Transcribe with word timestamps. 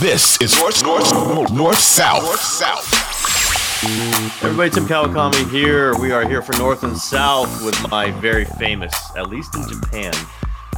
This 0.00 0.40
is 0.40 0.58
North 0.58 0.82
North 0.82 1.52
North 1.52 1.78
South. 1.78 2.22
North 2.22 2.40
South. 2.40 4.42
Everybody, 4.42 4.70
Tim 4.70 4.86
Kawakami 4.86 5.48
here. 5.50 5.96
We 5.98 6.10
are 6.10 6.26
here 6.26 6.42
for 6.42 6.56
North 6.56 6.82
and 6.82 6.96
South 6.96 7.64
with 7.64 7.78
my 7.90 8.10
very 8.10 8.44
famous, 8.44 8.94
at 9.16 9.28
least 9.28 9.54
in 9.54 9.68
Japan, 9.68 10.12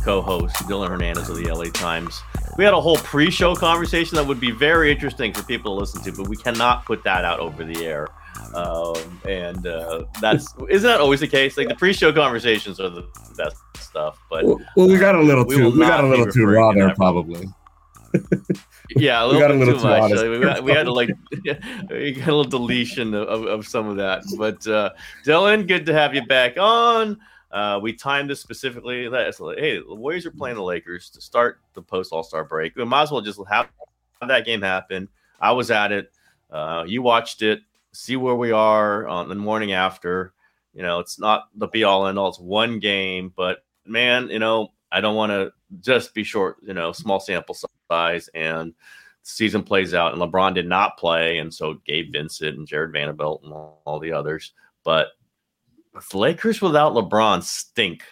co-host 0.02 0.56
Dylan 0.66 0.88
Hernandez 0.88 1.30
of 1.30 1.36
the 1.36 1.50
LA 1.50 1.66
Times. 1.66 2.20
We 2.58 2.64
had 2.64 2.74
a 2.74 2.80
whole 2.80 2.96
pre-show 2.96 3.54
conversation 3.54 4.16
that 4.16 4.26
would 4.26 4.40
be 4.40 4.50
very 4.50 4.90
interesting 4.90 5.32
for 5.32 5.42
people 5.44 5.74
to 5.74 5.80
listen 5.80 6.02
to, 6.02 6.12
but 6.12 6.28
we 6.28 6.36
cannot 6.36 6.84
put 6.84 7.02
that 7.04 7.24
out 7.24 7.40
over 7.40 7.64
the 7.64 7.86
air. 7.86 8.08
Um, 8.54 9.20
and 9.26 9.66
uh, 9.66 10.04
that's 10.20 10.54
isn't 10.68 10.86
that 10.86 11.00
always 11.00 11.20
the 11.20 11.28
case? 11.28 11.56
Like 11.56 11.68
the 11.68 11.76
pre-show 11.76 12.12
conversations 12.12 12.78
are 12.78 12.90
the 12.90 13.06
best 13.36 13.56
stuff. 13.76 14.18
But 14.28 14.44
well, 14.44 14.60
well 14.76 14.88
we 14.88 14.98
got 14.98 15.14
a 15.14 15.22
little 15.22 15.46
we 15.46 15.56
too 15.56 15.70
we 15.70 15.78
got 15.78 16.04
a 16.04 16.06
little 16.06 16.26
too 16.26 16.44
raw 16.44 16.72
there, 16.72 16.94
probably. 16.94 17.48
yeah, 18.90 19.24
a 19.24 19.26
little, 19.26 19.50
a 19.50 19.54
little 19.54 19.78
too 19.78 19.84
much. 19.84 20.12
Like, 20.12 20.30
we, 20.30 20.40
got, 20.40 20.64
we, 20.64 20.72
had 20.72 20.84
to 20.84 20.92
like 20.92 21.10
we 21.90 22.12
got 22.12 22.28
a 22.28 22.34
little 22.34 22.44
deletion 22.44 23.14
of, 23.14 23.44
of 23.46 23.66
some 23.66 23.88
of 23.88 23.96
that. 23.96 24.22
But 24.38 24.66
uh, 24.66 24.90
Dylan, 25.24 25.66
good 25.66 25.86
to 25.86 25.94
have 25.94 26.14
you 26.14 26.24
back 26.26 26.58
on. 26.58 27.18
Uh, 27.50 27.78
we 27.80 27.92
timed 27.92 28.28
this 28.28 28.40
specifically. 28.40 29.08
That 29.08 29.34
hey, 29.58 29.78
the 29.78 29.94
Warriors 29.94 30.26
are 30.26 30.30
playing 30.30 30.56
the 30.56 30.62
Lakers 30.62 31.08
to 31.10 31.20
start 31.20 31.60
the 31.74 31.82
post 31.82 32.12
All 32.12 32.22
Star 32.22 32.44
break. 32.44 32.76
We 32.76 32.84
might 32.84 33.02
as 33.02 33.10
well 33.10 33.20
just 33.20 33.40
have 33.48 33.68
that 34.26 34.44
game 34.44 34.60
happen. 34.60 35.08
I 35.40 35.52
was 35.52 35.70
at 35.70 35.92
it. 35.92 36.12
Uh, 36.50 36.84
you 36.86 37.02
watched 37.02 37.42
it. 37.42 37.60
See 37.92 38.16
where 38.16 38.34
we 38.34 38.50
are 38.50 39.06
on 39.06 39.28
the 39.28 39.34
morning 39.34 39.72
after. 39.72 40.32
You 40.74 40.82
know, 40.82 40.98
it's 40.98 41.18
not 41.18 41.48
the 41.54 41.68
be 41.68 41.84
all 41.84 42.06
end 42.06 42.18
all. 42.18 42.28
It's 42.28 42.40
one 42.40 42.80
game, 42.80 43.32
but 43.34 43.64
man, 43.86 44.28
you 44.28 44.40
know, 44.40 44.72
I 44.90 45.00
don't 45.00 45.16
want 45.16 45.30
to 45.30 45.52
just 45.80 46.14
be 46.14 46.24
short, 46.24 46.56
you 46.62 46.74
know, 46.74 46.92
small 46.92 47.20
sample 47.20 47.56
size 47.90 48.28
and 48.34 48.74
season 49.22 49.62
plays 49.62 49.94
out 49.94 50.12
and 50.12 50.20
LeBron 50.20 50.54
did 50.54 50.66
not 50.66 50.98
play. 50.98 51.38
And 51.38 51.52
so 51.52 51.80
Gabe 51.86 52.12
Vincent 52.12 52.58
and 52.58 52.66
Jared 52.66 52.92
Vanderbilt 52.92 53.42
and 53.44 53.52
all, 53.52 53.82
all 53.84 53.98
the 53.98 54.12
others. 54.12 54.52
But 54.84 55.08
the 56.10 56.18
Lakers 56.18 56.60
without 56.60 56.92
LeBron 56.92 57.42
stink, 57.42 58.02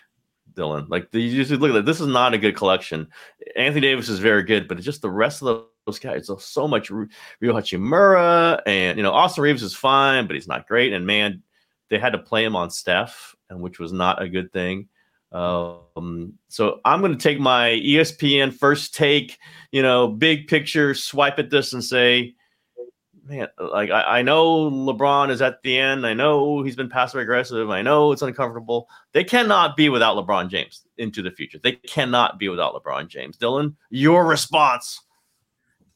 Dylan. 0.55 0.89
Like 0.89 1.09
you 1.13 1.45
just 1.45 1.51
look 1.51 1.71
at 1.71 1.77
it, 1.77 1.87
this 1.87 2.01
is 2.01 2.07
not 2.07 2.35
a 2.35 2.39
good 2.39 2.57
collection. 2.57 3.09
Anthony 3.57 3.81
Davis 3.81 4.09
is 4.09 4.19
very 4.19 4.43
good, 4.43 4.69
but 4.69 4.79
just 4.81 5.03
the 5.03 5.11
rest 5.11 5.43
of 5.43 5.67
those 5.87 5.99
guys, 5.99 6.27
there's 6.27 6.45
so 6.45 6.69
much 6.69 6.91
Rui 6.91 7.09
Hachimura 7.41 8.61
and 8.67 8.97
you 8.97 9.03
know, 9.03 9.13
Austin 9.13 9.43
Reaves 9.43 9.63
is 9.63 9.75
fine, 9.75 10.27
but 10.27 10.35
he's 10.35 10.49
not 10.49 10.69
great. 10.69 10.93
And 10.93 11.07
man, 11.07 11.43
they 11.91 11.99
had 11.99 12.13
to 12.13 12.19
play 12.19 12.45
him 12.45 12.57
on 12.57 12.71
Steph, 12.71 13.35
and 13.51 13.61
which 13.61 13.79
was 13.79 13.93
not 13.93 14.23
a 14.23 14.29
good 14.29 14.53
thing. 14.53 14.89
Um, 15.33 16.35
so 16.49 16.81
I'm 16.85 17.01
going 17.01 17.13
to 17.13 17.19
take 17.19 17.41
my 17.41 17.71
ESPN 17.71 18.53
first 18.53 18.95
take, 18.95 19.39
you 19.71 19.83
know, 19.83 20.09
big 20.09 20.47
picture, 20.47 20.95
swipe 20.95 21.39
at 21.39 21.51
this 21.51 21.73
and 21.73 21.83
say, 21.83 22.35
man, 23.25 23.49
like 23.59 23.91
I, 23.91 24.19
I 24.19 24.23
know 24.23 24.71
LeBron 24.71 25.31
is 25.31 25.41
at 25.41 25.63
the 25.63 25.79
end. 25.79 26.07
I 26.07 26.13
know 26.13 26.63
he's 26.63 26.77
been 26.77 26.91
passive 26.91 27.21
aggressive. 27.21 27.71
I 27.71 27.83
know 27.83 28.13
it's 28.13 28.23
uncomfortable. 28.23 28.89
They 29.13 29.25
cannot 29.25 29.77
be 29.77 29.89
without 29.89 30.17
LeBron 30.17 30.51
James 30.51 30.87
into 30.99 31.23
the 31.23 31.31
future. 31.31 31.59
They 31.63 31.73
cannot 31.73 32.39
be 32.39 32.49
without 32.49 32.75
LeBron 32.75 33.09
James. 33.09 33.39
Dylan, 33.39 33.75
your 33.91 34.27
response. 34.27 35.01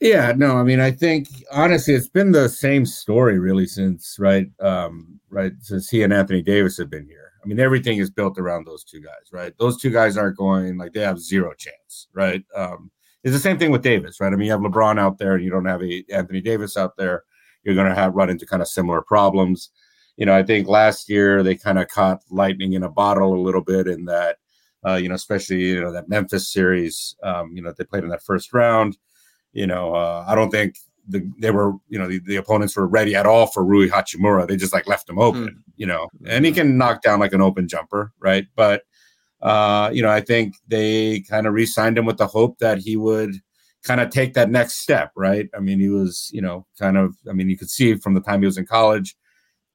Yeah, 0.01 0.33
no, 0.37 0.57
I 0.57 0.63
mean, 0.63 0.81
I 0.81 0.91
think 0.91 1.29
honestly, 1.51 1.95
it's 1.95 2.09
been 2.09 2.33
the 2.33 2.51
same 2.51 2.85
story 2.85 3.39
really 3.39 3.67
since 3.67 4.19
right, 4.19 4.49
um, 4.61 5.19
right 5.31 5.53
since 5.61 5.89
he 5.89 6.03
and 6.03 6.13
Anthony 6.13 6.43
Davis 6.43 6.77
have 6.77 6.91
been 6.91 7.07
here 7.07 7.26
I 7.47 7.49
mean, 7.49 7.61
everything 7.61 7.99
is 7.99 8.11
built 8.11 8.39
around 8.39 8.67
those 8.67 8.83
two 8.83 9.01
guys, 9.01 9.31
right? 9.31 9.53
Those 9.57 9.81
two 9.81 9.91
guys 9.91 10.17
aren't 10.17 10.37
going 10.37 10.79
like 10.79 10.93
they 10.93 11.03
have 11.03 11.21
zero 11.21 11.55
chance, 11.55 12.09
right? 12.13 12.43
Um, 12.57 12.91
it's 13.23 13.33
the 13.33 13.39
same 13.39 13.57
thing 13.57 13.71
with 13.71 13.83
Davis, 13.83 14.21
right? 14.21 14.33
I 14.33 14.37
mean, 14.37 14.47
you 14.47 14.51
have 14.51 14.61
LeBron 14.61 14.99
out 14.99 15.19
there, 15.19 15.37
and 15.37 15.45
you 15.45 15.51
don't 15.51 15.65
have 15.65 15.81
a 15.81 16.05
Anthony 16.13 16.41
Davis 16.41 16.77
out 16.77 16.97
there. 16.97 17.23
You're 17.63 17.77
going 17.77 17.89
to 17.89 17.95
have 17.95 18.17
run 18.17 18.31
into 18.31 18.47
kind 18.47 18.63
of 18.63 18.67
similar 18.67 19.01
problems. 19.01 19.71
You 20.17 20.27
know, 20.27 20.35
I 20.35 20.43
think 20.43 20.67
last 20.67 21.09
year 21.09 21.45
they 21.45 21.55
kind 21.55 21.79
of 21.79 21.87
caught 21.87 22.23
lightning 22.31 22.73
in 22.73 22.83
a 22.83 22.91
bottle 22.91 23.33
a 23.33 23.41
little 23.41 23.63
bit 23.63 23.87
in 23.87 24.07
that, 24.07 24.39
uh, 24.85 24.95
you 24.95 25.09
know, 25.09 25.15
especially 25.15 25.61
you 25.61 25.81
know 25.81 25.93
that 25.93 26.09
Memphis 26.09 26.53
series. 26.53 27.15
Um, 27.23 27.53
you 27.55 27.63
know, 27.63 27.73
they 27.79 27.85
played 27.85 28.03
in 28.03 28.11
that 28.11 28.25
first 28.25 28.53
round. 28.53 28.99
You 29.53 29.69
know, 29.69 29.95
uh, 29.95 30.25
I 30.27 30.35
don't 30.35 30.51
think 30.51 30.79
the, 31.09 31.31
they 31.39 31.51
were, 31.51 31.73
you 31.89 31.99
know, 31.99 32.09
the, 32.09 32.21
the, 32.21 32.37
opponents 32.37 32.77
were 32.77 32.87
ready 32.87 33.15
at 33.15 33.27
all 33.27 33.47
for 33.47 33.65
Rui 33.65 33.89
Hachimura. 33.89 34.47
They 34.47 34.57
just 34.57 34.73
like 34.73 34.89
left 34.89 35.09
him 35.09 35.19
open, 35.19 35.47
mm. 35.47 35.73
you 35.77 35.87
know, 35.87 36.09
and 36.27 36.45
he 36.45 36.53
can 36.53 36.77
knock 36.77 37.03
down 37.03 37.21
like 37.21 37.33
an 37.33 37.41
open 37.41 37.69
jumper, 37.69 38.13
right? 38.19 38.47
But, 38.57 38.83
uh, 39.41 39.91
you 39.93 40.03
know, 40.03 40.11
I 40.11 40.21
think 40.21 40.55
they 40.67 41.21
kind 41.29 41.47
of 41.47 41.55
re 41.55 41.67
signed 41.67 41.99
him 41.99 42.07
with 42.07 42.17
the 42.17 42.27
hope 42.27 42.59
that 42.59 42.79
he 42.79 42.97
would 42.97 43.37
kind 43.85 44.01
of 44.01 44.11
take 44.11 44.35
that 44.35 44.51
next 44.51 44.75
step, 44.75 45.13
right? 45.17 45.49
I 45.57 45.61
mean, 45.61 45.79
he 45.79 45.89
was, 45.89 46.29
you 46.33 46.43
know, 46.43 46.67
kind 46.79 46.97
of, 46.97 47.15
I 47.29 47.33
mean, 47.33 47.49
you 47.49 47.57
could 47.57 47.71
see 47.71 47.95
from 47.95 48.15
the 48.15 48.21
time 48.21 48.41
he 48.41 48.47
was 48.47 48.59
in 48.59 48.67
college, 48.67 49.17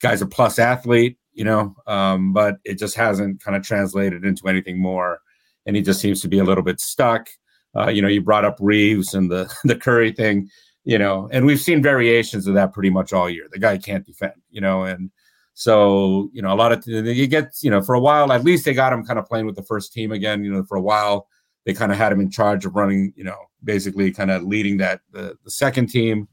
guy's 0.01 0.21
a 0.21 0.25
plus 0.25 0.59
athlete, 0.59 1.17
you 1.33 1.45
know, 1.45 1.75
um, 1.87 2.33
but 2.33 2.57
it 2.65 2.77
just 2.77 2.95
hasn't 2.95 3.41
kind 3.41 3.55
of 3.55 3.63
translated 3.63 4.25
into 4.25 4.47
anything 4.47 4.81
more. 4.81 5.19
And 5.65 5.75
he 5.75 5.81
just 5.81 6.01
seems 6.01 6.21
to 6.21 6.27
be 6.27 6.39
a 6.39 6.43
little 6.43 6.63
bit 6.63 6.81
stuck. 6.81 7.29
Uh, 7.75 7.87
you 7.87 8.01
know, 8.01 8.07
you 8.09 8.21
brought 8.21 8.43
up 8.43 8.57
Reaves 8.59 9.13
and 9.13 9.31
the 9.31 9.53
the 9.63 9.75
Curry 9.75 10.11
thing 10.11 10.49
you 10.83 10.97
know, 10.97 11.29
and 11.31 11.45
we've 11.45 11.59
seen 11.59 11.81
variations 11.81 12.47
of 12.47 12.55
that 12.55 12.73
pretty 12.73 12.89
much 12.89 13.13
all 13.13 13.29
year. 13.29 13.47
The 13.51 13.59
guy 13.59 13.77
can't 13.77 14.05
defend, 14.05 14.33
you 14.49 14.61
know, 14.61 14.83
and 14.83 15.11
so 15.53 16.29
you 16.33 16.41
know 16.41 16.53
a 16.53 16.55
lot 16.55 16.71
of 16.71 16.83
you 16.87 17.27
get 17.27 17.51
you 17.61 17.69
know 17.69 17.81
for 17.81 17.93
a 17.93 17.99
while 17.99 18.31
at 18.31 18.43
least 18.43 18.65
they 18.65 18.73
got 18.73 18.93
him 18.93 19.05
kind 19.05 19.19
of 19.19 19.25
playing 19.25 19.45
with 19.45 19.55
the 19.55 19.63
first 19.63 19.93
team 19.93 20.11
again. 20.11 20.43
You 20.43 20.53
know, 20.53 20.63
for 20.63 20.77
a 20.77 20.81
while 20.81 21.27
they 21.65 21.73
kind 21.73 21.91
of 21.91 21.97
had 21.97 22.11
him 22.11 22.19
in 22.19 22.31
charge 22.31 22.65
of 22.65 22.75
running, 22.75 23.13
you 23.15 23.23
know, 23.23 23.37
basically 23.63 24.11
kind 24.11 24.31
of 24.31 24.41
leading 24.41 24.77
that 24.77 25.01
the, 25.11 25.37
the 25.43 25.51
second 25.51 25.87
team, 25.87 26.27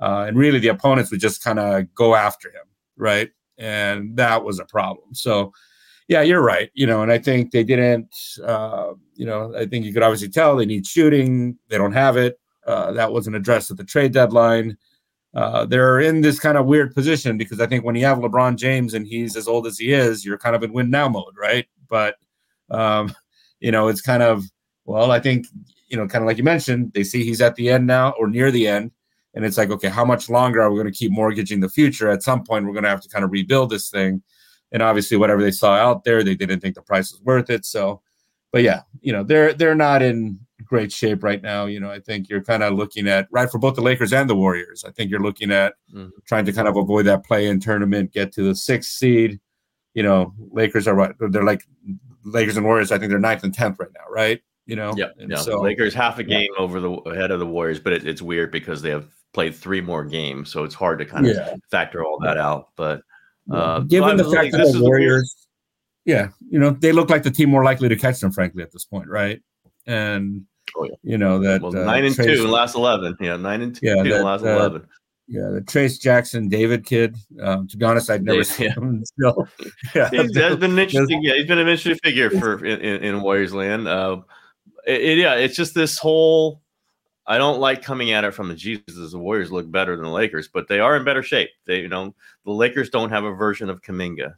uh, 0.00 0.24
and 0.26 0.36
really 0.36 0.58
the 0.58 0.66
opponents 0.66 1.12
would 1.12 1.20
just 1.20 1.44
kind 1.44 1.60
of 1.60 1.94
go 1.94 2.16
after 2.16 2.48
him, 2.48 2.64
right? 2.96 3.30
And 3.58 4.16
that 4.16 4.44
was 4.44 4.58
a 4.58 4.64
problem. 4.64 5.14
So. 5.14 5.52
Yeah, 6.08 6.20
you're 6.20 6.42
right. 6.42 6.68
You 6.74 6.86
know, 6.86 7.00
and 7.02 7.12
I 7.12 7.16
think 7.16 7.52
they 7.52 7.62
didn't. 7.62 8.14
Uh, 8.44 8.94
you 9.14 9.24
know, 9.24 9.54
I 9.56 9.64
think 9.64 9.86
you 9.86 9.94
could 9.94 10.02
obviously 10.02 10.28
tell 10.28 10.56
they 10.56 10.66
need 10.66 10.84
shooting. 10.84 11.56
They 11.68 11.78
don't 11.78 11.92
have 11.92 12.16
it 12.18 12.38
uh, 12.66 12.92
that 12.92 13.12
wasn't 13.12 13.36
addressed 13.36 13.70
at 13.70 13.76
the 13.76 13.84
trade 13.84 14.12
deadline. 14.12 14.76
Uh, 15.34 15.64
they're 15.64 16.00
in 16.00 16.20
this 16.20 16.38
kind 16.38 16.58
of 16.58 16.66
weird 16.66 16.94
position 16.94 17.38
because 17.38 17.60
I 17.60 17.66
think 17.66 17.84
when 17.84 17.94
you 17.94 18.04
have 18.04 18.18
LeBron 18.18 18.56
James 18.56 18.92
and 18.92 19.06
he's 19.06 19.36
as 19.36 19.48
old 19.48 19.66
as 19.66 19.78
he 19.78 19.92
is, 19.92 20.24
you're 20.24 20.38
kind 20.38 20.54
of 20.54 20.62
in 20.62 20.72
win 20.72 20.90
now 20.90 21.08
mode, 21.08 21.34
right? 21.40 21.66
But 21.88 22.16
um, 22.70 23.14
you 23.60 23.70
know, 23.70 23.88
it's 23.88 24.02
kind 24.02 24.22
of 24.22 24.44
well, 24.84 25.10
I 25.10 25.20
think 25.20 25.46
you 25.88 25.96
know, 25.96 26.08
kind 26.08 26.22
of 26.22 26.26
like 26.26 26.38
you 26.38 26.44
mentioned, 26.44 26.92
they 26.94 27.04
see 27.04 27.22
he's 27.22 27.42
at 27.42 27.54
the 27.56 27.68
end 27.68 27.86
now 27.86 28.10
or 28.18 28.26
near 28.26 28.50
the 28.50 28.66
end. 28.66 28.90
And 29.34 29.44
it's 29.44 29.58
like, 29.58 29.70
okay, 29.70 29.88
how 29.88 30.04
much 30.04 30.30
longer 30.30 30.60
are 30.60 30.70
we 30.70 30.76
going 30.76 30.90
to 30.90 30.98
keep 30.98 31.12
mortgaging 31.12 31.60
the 31.60 31.68
future? 31.68 32.10
At 32.10 32.22
some 32.22 32.44
point, 32.44 32.66
we're 32.66 32.72
going 32.72 32.84
to 32.84 32.90
have 32.90 33.02
to 33.02 33.08
kind 33.08 33.24
of 33.24 33.30
rebuild 33.30 33.70
this 33.70 33.90
thing. 33.90 34.22
And 34.72 34.82
obviously, 34.82 35.18
whatever 35.18 35.42
they 35.42 35.50
saw 35.50 35.74
out 35.74 36.04
there, 36.04 36.22
they 36.22 36.34
didn't 36.34 36.60
think 36.60 36.74
the 36.74 36.82
price 36.82 37.12
was 37.12 37.20
worth 37.22 37.50
it. 37.50 37.66
So, 37.66 38.00
but 38.52 38.62
yeah, 38.62 38.82
you 39.00 39.12
know, 39.12 39.22
they're 39.22 39.52
they're 39.52 39.74
not 39.74 40.02
in 40.02 40.38
great 40.64 40.92
shape 40.92 41.22
right 41.22 41.42
now. 41.42 41.66
You 41.66 41.80
know, 41.80 41.90
I 41.90 42.00
think 42.00 42.28
you're 42.28 42.42
kind 42.42 42.62
of 42.62 42.74
looking 42.74 43.08
at 43.08 43.28
right 43.30 43.50
for 43.50 43.58
both 43.58 43.74
the 43.74 43.82
Lakers 43.82 44.12
and 44.12 44.28
the 44.28 44.36
Warriors. 44.36 44.84
I 44.86 44.90
think 44.90 45.10
you're 45.10 45.20
looking 45.20 45.50
at 45.50 45.74
mm-hmm. 45.92 46.08
trying 46.26 46.44
to 46.44 46.52
kind 46.52 46.68
of 46.68 46.76
avoid 46.76 47.06
that 47.06 47.24
play-in 47.24 47.60
tournament, 47.60 48.12
get 48.12 48.32
to 48.32 48.42
the 48.42 48.54
sixth 48.54 48.90
seed. 48.90 49.40
You 49.94 50.02
know, 50.02 50.34
Lakers 50.50 50.88
are 50.88 50.94
what 50.94 51.16
they're 51.18 51.44
like. 51.44 51.64
Lakers 52.24 52.56
and 52.56 52.64
Warriors. 52.64 52.92
I 52.92 52.98
think 52.98 53.10
they're 53.10 53.18
ninth 53.18 53.42
and 53.44 53.52
tenth 53.52 53.78
right 53.80 53.90
now, 53.94 54.04
right? 54.08 54.40
You 54.66 54.76
know, 54.76 54.94
yeah. 54.96 55.08
So, 55.36 55.60
Lakers 55.60 55.92
half 55.92 56.18
a 56.20 56.22
game 56.22 56.48
yeah. 56.56 56.62
over 56.62 56.78
the 56.78 56.92
ahead 56.92 57.32
of 57.32 57.40
the 57.40 57.46
Warriors, 57.46 57.80
but 57.80 57.92
it, 57.92 58.06
it's 58.06 58.22
weird 58.22 58.52
because 58.52 58.80
they 58.80 58.90
have 58.90 59.08
played 59.34 59.56
three 59.56 59.80
more 59.80 60.04
games, 60.04 60.52
so 60.52 60.62
it's 60.62 60.74
hard 60.74 61.00
to 61.00 61.04
kind 61.04 61.26
of 61.26 61.34
yeah. 61.34 61.56
factor 61.70 62.04
all 62.04 62.20
that 62.20 62.38
out. 62.38 62.68
But 62.76 63.02
uh, 63.50 63.80
given 63.80 64.16
the 64.16 64.30
fact 64.30 64.52
that 64.52 64.72
the 64.72 64.80
Warriors, 64.80 65.48
yeah, 66.04 66.28
you 66.48 66.60
know, 66.60 66.70
they 66.70 66.92
look 66.92 67.10
like 67.10 67.24
the 67.24 67.30
team 67.30 67.50
more 67.50 67.64
likely 67.64 67.88
to 67.88 67.96
catch 67.96 68.20
them, 68.20 68.30
frankly, 68.30 68.62
at 68.62 68.70
this 68.72 68.84
point, 68.84 69.08
right? 69.08 69.42
And 69.84 70.46
oh, 70.76 70.84
yeah. 70.84 70.90
you 71.02 71.18
know 71.18 71.38
that 71.40 71.62
well, 71.62 71.76
uh, 71.76 71.84
nine 71.84 72.04
and 72.04 72.14
Trace, 72.14 72.38
two 72.38 72.44
in 72.44 72.50
last 72.50 72.74
eleven, 72.74 73.16
yeah, 73.20 73.36
nine 73.36 73.62
and 73.62 73.74
two 73.74 73.86
yeah, 73.86 74.02
that, 74.02 74.06
in 74.06 74.22
last 74.22 74.44
uh, 74.44 74.48
eleven. 74.48 74.86
Yeah, 75.28 75.48
the 75.48 75.60
Trayce 75.60 76.00
Jackson 76.00 76.48
Davis 76.48 76.80
kid. 76.84 77.16
Um, 77.40 77.66
to 77.68 77.76
be 77.76 77.84
honest, 77.84 78.10
I've 78.10 78.22
never 78.22 78.44
seen 78.44 78.70
him. 78.70 79.04
Yeah, 79.94 80.10
he's, 80.10 80.32
been 80.32 80.62
an 80.62 80.78
interesting. 80.78 81.22
Yeah, 81.22 81.34
he's 81.34 81.46
been 81.46 81.58
an 81.58 81.68
interesting 81.68 81.98
figure 82.02 82.30
for 82.30 82.64
in, 82.64 82.80
in, 82.80 83.02
in 83.02 83.22
Warriors 83.22 83.54
land. 83.54 83.88
Uh, 83.88 84.20
it, 84.86 85.00
it, 85.00 85.18
yeah, 85.18 85.34
it's 85.34 85.56
just 85.56 85.74
this 85.74 85.96
whole 85.96 86.62
I 87.26 87.38
don't 87.38 87.60
like 87.60 87.82
coming 87.82 88.10
at 88.10 88.24
it 88.24 88.34
from 88.34 88.48
the 88.48 88.54
Jesus. 88.54 89.12
The 89.12 89.18
Warriors 89.18 89.52
look 89.52 89.70
better 89.70 89.94
than 89.94 90.04
the 90.04 90.10
Lakers, 90.10 90.48
but 90.52 90.66
they 90.68 90.80
are 90.80 90.96
in 90.96 91.04
better 91.04 91.22
shape. 91.22 91.50
They, 91.66 91.80
you 91.80 91.88
know, 91.88 92.14
the 92.44 92.50
Lakers 92.50 92.90
don't 92.90 93.10
have 93.10 93.24
a 93.24 93.32
version 93.32 93.70
of 93.70 93.80
Kuminga. 93.82 94.34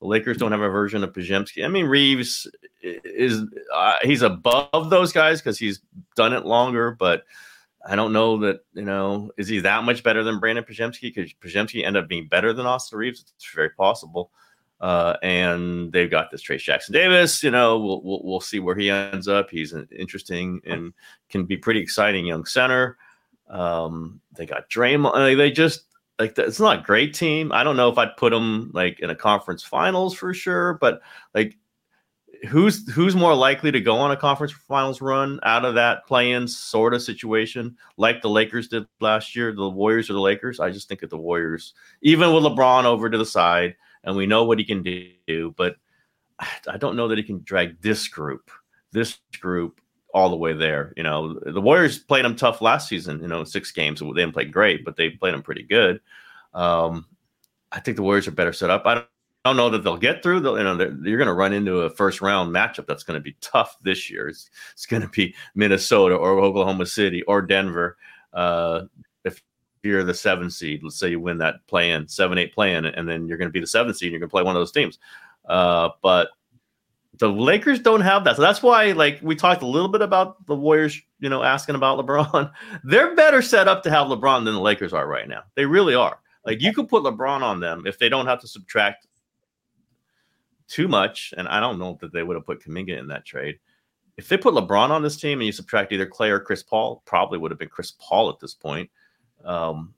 The 0.00 0.06
Lakers 0.06 0.38
don't 0.38 0.52
have 0.52 0.62
a 0.62 0.68
version 0.68 1.04
of 1.04 1.12
Podziemski. 1.12 1.64
I 1.64 1.68
mean, 1.68 1.84
Reaves 1.84 2.50
is 2.82 3.42
uh, 3.74 3.94
he's 4.02 4.22
above 4.22 4.90
those 4.90 5.12
guys 5.12 5.40
because 5.40 5.58
he's 5.58 5.80
done 6.16 6.32
it 6.32 6.44
longer, 6.44 6.90
but 6.98 7.24
I 7.86 7.96
don't 7.96 8.12
know 8.12 8.38
that 8.38 8.60
you 8.74 8.82
know 8.82 9.30
is 9.36 9.48
he 9.48 9.60
that 9.60 9.84
much 9.84 10.02
better 10.02 10.22
than 10.22 10.40
Brandon 10.40 10.64
Podziemski? 10.64 11.14
Because 11.14 11.32
Podziemski 11.34 11.84
ended 11.84 12.02
up 12.02 12.08
being 12.08 12.28
better 12.28 12.52
than 12.52 12.66
Austin 12.66 12.98
Reaves? 12.98 13.24
It's 13.34 13.52
very 13.54 13.70
possible. 13.70 14.30
Uh, 14.80 15.16
and 15.22 15.92
they've 15.92 16.10
got 16.10 16.32
this 16.32 16.42
Trayce 16.42 16.62
Jackson 16.62 16.92
Davis. 16.92 17.44
You 17.44 17.52
know, 17.52 17.78
we'll, 17.78 18.02
we'll, 18.02 18.20
we'll 18.24 18.40
see 18.40 18.58
where 18.58 18.74
he 18.74 18.90
ends 18.90 19.28
up. 19.28 19.48
He's 19.48 19.72
an 19.72 19.86
interesting 19.96 20.60
and 20.66 20.92
can 21.28 21.44
be 21.44 21.56
pretty 21.56 21.78
exciting 21.78 22.26
young 22.26 22.44
center. 22.44 22.98
Um, 23.48 24.20
they 24.36 24.44
got 24.44 24.68
Draymond. 24.68 25.36
They 25.36 25.52
just 25.52 25.84
like 26.18 26.36
it's 26.38 26.60
not 26.60 26.80
a 26.80 26.82
great 26.82 27.14
team. 27.14 27.52
I 27.52 27.62
don't 27.64 27.76
know 27.76 27.90
if 27.90 27.98
I'd 27.98 28.16
put 28.16 28.30
them 28.30 28.70
like 28.74 29.00
in 29.00 29.10
a 29.10 29.14
conference 29.14 29.62
finals 29.62 30.14
for 30.14 30.34
sure, 30.34 30.74
but 30.74 31.00
like 31.34 31.56
who's 32.48 32.90
who's 32.92 33.14
more 33.14 33.34
likely 33.34 33.70
to 33.70 33.80
go 33.80 33.96
on 33.96 34.10
a 34.10 34.16
conference 34.16 34.52
finals 34.52 35.00
run 35.00 35.38
out 35.44 35.64
of 35.64 35.74
that 35.74 36.06
play-in 36.06 36.48
sort 36.48 36.94
of 36.94 37.02
situation, 37.02 37.76
like 37.96 38.22
the 38.22 38.30
Lakers 38.30 38.68
did 38.68 38.86
last 39.00 39.36
year, 39.36 39.52
the 39.52 39.68
Warriors 39.68 40.10
or 40.10 40.14
the 40.14 40.20
Lakers? 40.20 40.60
I 40.60 40.70
just 40.70 40.88
think 40.88 41.02
of 41.02 41.10
the 41.10 41.18
Warriors, 41.18 41.74
even 42.02 42.32
with 42.32 42.44
LeBron 42.44 42.84
over 42.84 43.08
to 43.08 43.18
the 43.18 43.26
side 43.26 43.76
and 44.04 44.16
we 44.16 44.26
know 44.26 44.44
what 44.44 44.58
he 44.58 44.64
can 44.64 44.82
do. 44.82 45.54
But 45.56 45.76
I 46.68 46.76
don't 46.78 46.96
know 46.96 47.08
that 47.08 47.18
he 47.18 47.24
can 47.24 47.42
drag 47.44 47.80
this 47.80 48.08
group, 48.08 48.50
this 48.90 49.18
group, 49.40 49.80
all 50.14 50.28
the 50.28 50.36
way 50.36 50.52
there. 50.52 50.92
You 50.96 51.04
know, 51.04 51.38
the 51.38 51.60
Warriors 51.60 51.98
played 51.98 52.24
them 52.24 52.36
tough 52.36 52.60
last 52.60 52.88
season. 52.88 53.20
You 53.20 53.28
know, 53.28 53.44
six 53.44 53.70
games. 53.70 54.00
They 54.00 54.06
didn't 54.06 54.32
play 54.32 54.44
great, 54.44 54.84
but 54.84 54.96
they 54.96 55.10
played 55.10 55.34
them 55.34 55.42
pretty 55.42 55.62
good. 55.62 56.00
Um, 56.52 57.06
I 57.70 57.80
think 57.80 57.96
the 57.96 58.02
Warriors 58.02 58.28
are 58.28 58.32
better 58.32 58.52
set 58.52 58.70
up. 58.70 58.82
I 58.84 59.04
I 59.44 59.50
don't 59.50 59.56
know 59.56 59.70
that 59.70 59.82
they'll 59.82 59.96
get 59.96 60.22
through. 60.22 60.40
They'll, 60.40 60.56
you 60.56 60.62
know, 60.62 60.76
you're 61.02 61.18
going 61.18 61.26
to 61.26 61.32
run 61.32 61.52
into 61.52 61.80
a 61.80 61.90
first 61.90 62.20
round 62.20 62.54
matchup 62.54 62.86
that's 62.86 63.02
going 63.02 63.18
to 63.18 63.22
be 63.22 63.36
tough 63.40 63.76
this 63.82 64.08
year. 64.08 64.28
It's, 64.28 64.48
it's 64.72 64.86
going 64.86 65.02
to 65.02 65.08
be 65.08 65.34
Minnesota 65.56 66.14
or 66.14 66.38
Oklahoma 66.38 66.86
City 66.86 67.22
or 67.22 67.42
Denver. 67.42 67.96
Uh, 68.32 68.82
if 69.24 69.42
you're 69.82 70.04
the 70.04 70.14
seven 70.14 70.48
seed, 70.48 70.84
let's 70.84 70.96
say 70.96 71.10
you 71.10 71.18
win 71.18 71.38
that 71.38 71.66
play 71.66 71.90
in, 71.90 72.06
seven, 72.06 72.38
eight 72.38 72.54
play 72.54 72.74
in, 72.74 72.84
and 72.84 73.08
then 73.08 73.26
you're 73.26 73.38
going 73.38 73.48
to 73.48 73.52
be 73.52 73.58
the 73.58 73.66
seven 73.66 73.92
seed 73.92 74.06
and 74.06 74.12
you're 74.12 74.20
going 74.20 74.28
to 74.28 74.32
play 74.32 74.44
one 74.44 74.54
of 74.54 74.60
those 74.60 74.70
teams. 74.70 75.00
Uh, 75.48 75.88
but 76.02 76.28
the 77.18 77.28
Lakers 77.28 77.80
don't 77.80 78.00
have 78.00 78.22
that. 78.24 78.36
So 78.36 78.42
that's 78.42 78.62
why, 78.62 78.92
like, 78.92 79.18
we 79.22 79.34
talked 79.34 79.62
a 79.62 79.66
little 79.66 79.88
bit 79.88 80.02
about 80.02 80.46
the 80.46 80.54
Warriors, 80.54 81.00
you 81.18 81.28
know, 81.28 81.42
asking 81.42 81.74
about 81.74 81.98
LeBron. 81.98 82.52
They're 82.84 83.16
better 83.16 83.42
set 83.42 83.66
up 83.66 83.82
to 83.82 83.90
have 83.90 84.06
LeBron 84.06 84.44
than 84.44 84.54
the 84.54 84.60
Lakers 84.60 84.92
are 84.92 85.06
right 85.06 85.28
now. 85.28 85.42
They 85.56 85.66
really 85.66 85.96
are. 85.96 86.20
Like, 86.46 86.60
you 86.60 86.72
could 86.72 86.88
put 86.88 87.02
LeBron 87.02 87.42
on 87.42 87.58
them 87.58 87.84
if 87.86 87.98
they 87.98 88.08
don't 88.08 88.26
have 88.26 88.40
to 88.40 88.48
subtract 88.48 89.06
too 90.72 90.88
much. 90.88 91.34
And 91.36 91.46
I 91.48 91.60
don't 91.60 91.78
know 91.78 91.98
that 92.00 92.12
they 92.12 92.22
would 92.22 92.36
have 92.36 92.46
put 92.46 92.64
Kuminga 92.64 92.98
in 92.98 93.08
that 93.08 93.26
trade. 93.26 93.58
If 94.16 94.28
they 94.28 94.36
put 94.36 94.54
LeBron 94.54 94.90
on 94.90 95.02
this 95.02 95.16
team 95.16 95.38
and 95.38 95.46
you 95.46 95.52
subtract 95.52 95.92
either 95.92 96.06
Clay 96.06 96.30
or 96.30 96.40
Chris 96.40 96.62
Paul, 96.62 97.02
probably 97.04 97.38
would 97.38 97.50
have 97.50 97.58
been 97.58 97.68
Chris 97.68 97.92
Paul 97.98 98.30
at 98.30 98.40
this 98.40 98.54
point. 98.54 98.90
Um, 99.44 99.94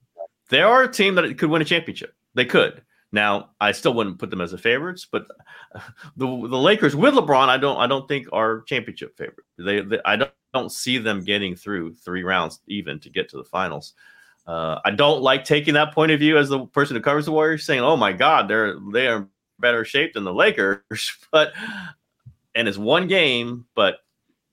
they 0.48 0.62
are 0.62 0.82
a 0.82 0.92
team 0.92 1.14
that 1.14 1.38
could 1.38 1.50
win 1.50 1.62
a 1.62 1.64
championship. 1.64 2.14
They 2.34 2.44
could. 2.44 2.82
Now, 3.12 3.50
I 3.60 3.70
still 3.70 3.94
wouldn't 3.94 4.18
put 4.18 4.30
them 4.30 4.40
as 4.40 4.52
a 4.52 4.58
favorites, 4.58 5.06
but 5.10 5.26
the 6.16 6.26
the 6.26 6.58
Lakers 6.58 6.96
with 6.96 7.14
LeBron, 7.14 7.48
I 7.48 7.56
don't 7.56 7.78
I 7.78 7.86
don't 7.86 8.08
think 8.08 8.26
are 8.32 8.62
championship 8.62 9.16
favorite. 9.16 9.46
They, 9.56 9.80
they 9.80 10.00
I 10.04 10.16
don't, 10.16 10.32
don't 10.52 10.72
see 10.72 10.98
them 10.98 11.22
getting 11.22 11.54
through 11.54 11.94
three 11.94 12.24
rounds 12.24 12.60
even 12.66 12.98
to 13.00 13.10
get 13.10 13.28
to 13.30 13.36
the 13.36 13.44
finals. 13.44 13.94
Uh, 14.46 14.80
I 14.84 14.90
don't 14.90 15.22
like 15.22 15.44
taking 15.44 15.74
that 15.74 15.94
point 15.94 16.12
of 16.12 16.20
view 16.20 16.36
as 16.36 16.48
the 16.48 16.66
person 16.66 16.96
who 16.96 17.02
covers 17.02 17.24
the 17.24 17.32
Warriors, 17.32 17.64
saying, 17.64 17.80
"Oh 17.80 17.96
my 17.96 18.12
God, 18.12 18.48
they're 18.48 18.76
they 18.92 19.06
are 19.06 19.28
better 19.58 19.84
shape 19.84 20.14
than 20.14 20.24
the 20.24 20.34
Lakers," 20.34 21.16
but 21.32 21.52
and 22.54 22.68
it's 22.68 22.78
one 22.78 23.06
game, 23.06 23.66
but 23.74 23.98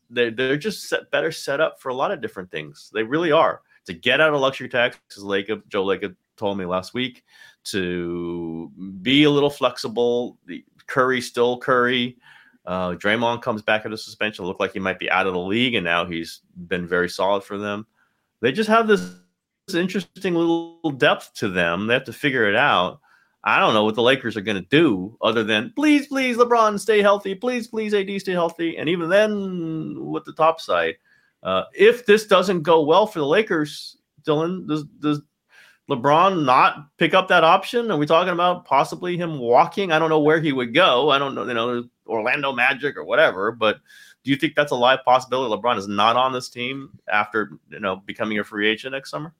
they're 0.10 0.32
they're 0.32 0.58
just 0.58 0.90
set, 0.90 1.12
better 1.12 1.32
set 1.32 1.60
up 1.60 1.80
for 1.80 1.90
a 1.90 1.96
lot 1.96 2.12
of 2.12 2.22
different 2.22 2.52
things. 2.52 2.92
They 2.94 3.04
really 3.04 3.32
are 3.32 3.62
to 3.86 3.94
get 3.94 4.22
out 4.22 4.34
of 4.34 4.40
luxury 4.40 4.70
tax, 4.70 4.98
as 5.16 5.24
Lacob, 5.24 5.68
Joe 5.68 5.86
Lacob 5.86 6.16
told 6.38 6.58
me 6.58 6.66
last 6.66 6.94
week, 6.94 7.24
to 7.66 8.72
be 9.02 9.24
a 9.24 9.30
little 9.30 9.50
flexible. 9.50 10.38
The 10.46 10.64
Curry 10.88 11.22
still 11.22 11.58
Curry. 11.58 12.18
Uh, 12.66 12.92
Draymond 12.92 13.42
comes 13.42 13.62
back 13.62 13.86
out 13.86 13.94
of 13.94 14.00
suspension. 14.00 14.46
Looked 14.46 14.60
like 14.60 14.74
he 14.74 14.80
might 14.80 15.00
be 15.00 15.10
out 15.10 15.28
of 15.28 15.34
the 15.34 15.40
league, 15.40 15.76
and 15.76 15.84
now 15.84 16.06
he's 16.06 16.42
been 16.68 16.88
very 16.88 17.10
solid 17.10 17.44
for 17.44 17.58
them. 17.58 17.88
They 18.42 18.52
just 18.52 18.70
have 18.70 18.88
this, 18.88 19.16
this 19.68 19.76
interesting 19.76 20.36
little 20.36 20.92
depth 20.98 21.34
to 21.36 21.50
them. 21.50 21.88
They 21.88 21.94
have 21.94 22.06
to 22.06 22.14
figure 22.14 22.48
it 22.48 22.56
out. 22.56 23.00
I 23.44 23.60
don't 23.60 23.74
know 23.74 23.84
what 23.84 23.96
the 23.96 24.04
Lakers 24.04 24.38
are 24.38 24.42
going 24.42 24.62
to 24.62 24.70
do 24.70 25.18
other 25.22 25.44
than 25.44 25.74
please, 25.76 26.08
please, 26.08 26.38
LeBron, 26.38 26.80
stay 26.80 27.02
healthy. 27.02 27.34
Please, 27.34 27.68
please, 27.68 27.94
AD, 27.94 28.10
stay 28.22 28.34
healthy. 28.34 28.78
And 28.78 28.88
even 28.88 29.10
then, 29.10 29.98
with 30.00 30.26
the 30.26 30.34
top 30.34 30.62
side, 30.62 30.96
uh, 31.42 31.64
if 31.74 32.06
this 32.06 32.28
doesn't 32.28 32.62
go 32.62 32.84
well 32.84 33.08
for 33.08 33.20
the 33.20 33.26
Lakers, 33.26 33.98
Dylan, 34.24 34.68
does, 34.68 34.84
does 35.00 35.22
LeBron 35.90 36.46
not 36.46 36.96
pick 36.98 37.16
up 37.16 37.28
that 37.30 37.44
option? 37.44 37.90
Are 37.90 37.98
we 37.98 38.06
talking 38.06 38.34
about 38.34 38.66
possibly 38.66 39.18
him 39.18 39.40
walking? 39.40 39.92
I 39.92 39.98
don't 39.98 40.10
know 40.10 40.20
where 40.20 40.40
he 40.40 40.52
would 40.52 40.74
go. 40.74 41.10
I 41.10 41.18
don't 41.18 41.34
know, 41.34 41.46
you 41.46 41.54
know, 41.56 41.84
Orlando 42.06 42.54
Magic 42.54 42.96
or 42.96 43.04
whatever. 43.04 43.52
But 43.52 43.78
do 44.24 44.30
you 44.30 44.38
think 44.38 44.54
that's 44.56 44.72
a 44.72 44.76
live 44.76 45.04
possibility? 45.04 45.54
LeBron 45.54 45.78
is 45.78 45.88
not 45.88 46.16
on 46.16 46.32
this 46.32 46.50
team 46.50 46.92
after 47.12 47.52
you 47.70 47.80
know 47.80 47.96
becoming 47.96 48.40
a 48.40 48.44
free 48.44 48.70
agent 48.70 48.94
next 48.94 49.10
summer. 49.10 49.34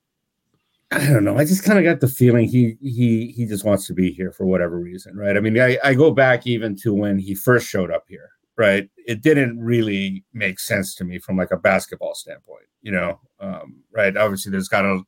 I 0.92 1.10
don't 1.10 1.24
know. 1.24 1.38
I 1.38 1.44
just 1.44 1.64
kind 1.64 1.78
of 1.78 1.84
got 1.84 2.00
the 2.00 2.08
feeling 2.08 2.46
he 2.48 2.76
he 2.82 3.32
he 3.34 3.46
just 3.46 3.64
wants 3.64 3.86
to 3.86 3.94
be 3.94 4.12
here 4.12 4.30
for 4.30 4.44
whatever 4.44 4.78
reason, 4.78 5.16
right? 5.16 5.36
I 5.36 5.40
mean, 5.40 5.58
I, 5.58 5.78
I 5.82 5.94
go 5.94 6.10
back 6.10 6.46
even 6.46 6.76
to 6.82 6.92
when 6.92 7.18
he 7.18 7.34
first 7.34 7.66
showed 7.66 7.90
up 7.90 8.04
here, 8.08 8.28
right? 8.58 8.90
It 9.06 9.22
didn't 9.22 9.58
really 9.58 10.22
make 10.34 10.60
sense 10.60 10.94
to 10.96 11.04
me 11.04 11.18
from 11.18 11.38
like 11.38 11.50
a 11.50 11.56
basketball 11.56 12.14
standpoint, 12.14 12.66
you 12.82 12.92
know, 12.92 13.18
um, 13.40 13.82
right? 13.90 14.14
Obviously, 14.14 14.52
there's 14.52 14.68
got 14.68 14.84
a, 14.84 15.00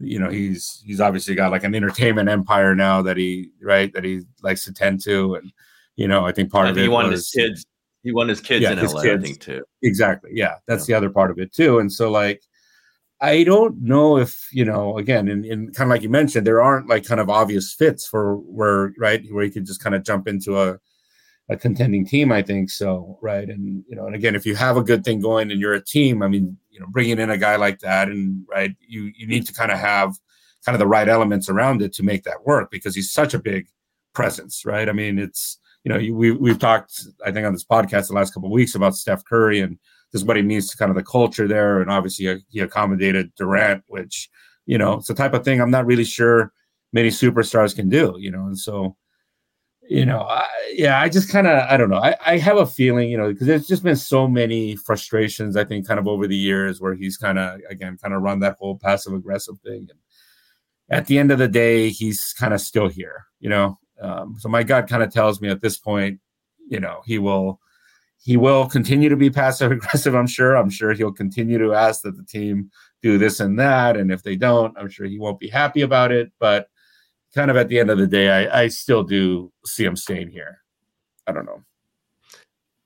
you 0.00 0.18
know, 0.18 0.28
he's 0.28 0.82
he's 0.84 1.00
obviously 1.00 1.36
got 1.36 1.52
like 1.52 1.62
an 1.62 1.74
entertainment 1.74 2.28
empire 2.28 2.74
now 2.74 3.00
that 3.02 3.16
he 3.16 3.50
right 3.62 3.92
that 3.92 4.02
he 4.02 4.22
likes 4.42 4.64
to 4.64 4.72
tend 4.72 5.02
to, 5.04 5.36
and 5.36 5.52
you 5.94 6.08
know, 6.08 6.26
I 6.26 6.32
think 6.32 6.50
part 6.50 6.66
and 6.66 6.76
of 6.76 6.78
he 6.78 6.86
it 6.86 6.88
wanted 6.88 7.12
was, 7.12 7.30
his 7.30 7.44
kids. 7.44 7.66
He 8.02 8.12
wanted 8.12 8.30
his 8.30 8.40
kids 8.40 8.62
yeah, 8.62 8.72
in 8.72 8.78
his 8.78 8.92
LA, 8.92 9.02
kids. 9.02 9.22
I 9.22 9.26
think 9.26 9.40
too. 9.40 9.64
Exactly. 9.82 10.30
Yeah, 10.34 10.54
that's 10.66 10.88
yeah. 10.88 10.94
the 10.94 10.98
other 10.98 11.10
part 11.10 11.30
of 11.30 11.38
it 11.38 11.52
too. 11.52 11.78
And 11.78 11.92
so 11.92 12.10
like. 12.10 12.42
I 13.20 13.42
don't 13.42 13.82
know 13.82 14.16
if 14.16 14.48
you 14.52 14.64
know. 14.64 14.96
Again, 14.98 15.28
in, 15.28 15.44
in 15.44 15.72
kind 15.72 15.90
of 15.90 15.94
like 15.94 16.02
you 16.02 16.08
mentioned, 16.08 16.46
there 16.46 16.62
aren't 16.62 16.88
like 16.88 17.04
kind 17.04 17.20
of 17.20 17.28
obvious 17.28 17.72
fits 17.74 18.06
for 18.06 18.36
where 18.36 18.92
right 18.98 19.24
where 19.30 19.44
you 19.44 19.50
could 19.50 19.66
just 19.66 19.82
kind 19.82 19.94
of 19.94 20.04
jump 20.04 20.28
into 20.28 20.60
a 20.60 20.78
a 21.48 21.56
contending 21.56 22.06
team. 22.06 22.30
I 22.30 22.42
think 22.42 22.70
so, 22.70 23.18
right? 23.20 23.48
And 23.48 23.84
you 23.88 23.96
know, 23.96 24.06
and 24.06 24.14
again, 24.14 24.36
if 24.36 24.46
you 24.46 24.54
have 24.56 24.76
a 24.76 24.84
good 24.84 25.04
thing 25.04 25.20
going 25.20 25.50
and 25.50 25.60
you're 25.60 25.74
a 25.74 25.84
team, 25.84 26.22
I 26.22 26.28
mean, 26.28 26.56
you 26.70 26.78
know, 26.78 26.86
bringing 26.90 27.18
in 27.18 27.30
a 27.30 27.38
guy 27.38 27.56
like 27.56 27.80
that, 27.80 28.08
and 28.08 28.44
right, 28.48 28.74
you 28.86 29.10
you 29.16 29.26
need 29.26 29.46
to 29.46 29.52
kind 29.52 29.72
of 29.72 29.78
have 29.78 30.14
kind 30.64 30.74
of 30.74 30.80
the 30.80 30.86
right 30.86 31.08
elements 31.08 31.48
around 31.48 31.82
it 31.82 31.92
to 31.94 32.02
make 32.02 32.24
that 32.24 32.44
work 32.44 32.70
because 32.70 32.94
he's 32.94 33.12
such 33.12 33.34
a 33.34 33.38
big 33.38 33.68
presence, 34.14 34.64
right? 34.64 34.88
I 34.88 34.92
mean, 34.92 35.18
it's 35.18 35.58
you 35.84 35.92
know, 35.92 35.98
we 36.14 36.32
we've 36.32 36.58
talked, 36.58 37.06
I 37.24 37.32
think, 37.32 37.46
on 37.46 37.52
this 37.52 37.64
podcast 37.64 38.08
the 38.08 38.14
last 38.14 38.34
couple 38.34 38.48
of 38.48 38.52
weeks 38.52 38.74
about 38.74 38.94
Steph 38.94 39.24
Curry 39.24 39.60
and 39.60 39.78
is 40.14 40.24
what 40.24 40.36
he 40.36 40.42
means 40.42 40.70
to 40.70 40.76
kind 40.76 40.90
of 40.90 40.96
the 40.96 41.02
culture 41.02 41.46
there. 41.46 41.80
And 41.80 41.90
obviously, 41.90 42.42
he 42.48 42.60
accommodated 42.60 43.32
Durant, 43.36 43.84
which, 43.88 44.28
you 44.66 44.78
know, 44.78 44.94
it's 44.94 45.08
the 45.08 45.14
type 45.14 45.34
of 45.34 45.44
thing 45.44 45.60
I'm 45.60 45.70
not 45.70 45.86
really 45.86 46.04
sure 46.04 46.52
many 46.92 47.08
superstars 47.10 47.74
can 47.74 47.88
do, 47.88 48.14
you 48.18 48.30
know. 48.30 48.46
And 48.46 48.58
so, 48.58 48.96
you 49.88 50.04
know, 50.04 50.20
I, 50.20 50.46
yeah, 50.72 51.00
I 51.00 51.08
just 51.08 51.30
kind 51.30 51.46
of, 51.46 51.66
I 51.68 51.76
don't 51.76 51.90
know. 51.90 51.98
I, 51.98 52.14
I 52.24 52.38
have 52.38 52.58
a 52.58 52.66
feeling, 52.66 53.10
you 53.10 53.16
know, 53.16 53.32
because 53.32 53.46
there's 53.46 53.66
just 53.66 53.82
been 53.82 53.96
so 53.96 54.28
many 54.28 54.76
frustrations, 54.76 55.56
I 55.56 55.64
think, 55.64 55.86
kind 55.86 55.98
of 55.98 56.06
over 56.06 56.26
the 56.26 56.36
years 56.36 56.80
where 56.80 56.94
he's 56.94 57.16
kind 57.16 57.38
of, 57.38 57.60
again, 57.70 57.96
kind 57.96 58.14
of 58.14 58.22
run 58.22 58.40
that 58.40 58.56
whole 58.58 58.78
passive 58.78 59.14
aggressive 59.14 59.58
thing. 59.60 59.88
And 59.90 59.98
at 60.90 61.06
the 61.06 61.18
end 61.18 61.30
of 61.30 61.38
the 61.38 61.48
day, 61.48 61.90
he's 61.90 62.34
kind 62.38 62.54
of 62.54 62.60
still 62.60 62.88
here, 62.88 63.26
you 63.40 63.48
know. 63.48 63.78
Um, 64.00 64.36
so 64.38 64.48
my 64.48 64.62
gut 64.62 64.88
kind 64.88 65.02
of 65.02 65.12
tells 65.12 65.40
me 65.40 65.48
at 65.48 65.60
this 65.60 65.78
point, 65.78 66.20
you 66.68 66.80
know, 66.80 67.00
he 67.04 67.18
will 67.18 67.60
he 68.20 68.36
will 68.36 68.68
continue 68.68 69.08
to 69.08 69.16
be 69.16 69.30
passive 69.30 69.72
aggressive. 69.72 70.14
I'm 70.14 70.26
sure. 70.26 70.56
I'm 70.56 70.70
sure 70.70 70.92
he'll 70.92 71.12
continue 71.12 71.58
to 71.58 71.74
ask 71.74 72.02
that 72.02 72.16
the 72.16 72.24
team 72.24 72.70
do 73.02 73.18
this 73.18 73.40
and 73.40 73.58
that, 73.58 73.96
and 73.96 74.10
if 74.10 74.22
they 74.22 74.36
don't, 74.36 74.76
I'm 74.76 74.88
sure 74.88 75.06
he 75.06 75.18
won't 75.18 75.38
be 75.38 75.48
happy 75.48 75.82
about 75.82 76.12
it. 76.12 76.32
But 76.38 76.68
kind 77.34 77.50
of 77.50 77.56
at 77.56 77.68
the 77.68 77.78
end 77.78 77.90
of 77.90 77.98
the 77.98 78.06
day, 78.06 78.48
I, 78.48 78.62
I 78.62 78.68
still 78.68 79.02
do 79.02 79.52
see 79.64 79.84
him 79.84 79.96
staying 79.96 80.30
here. 80.30 80.58
I 81.26 81.32
don't 81.32 81.46
know. 81.46 81.62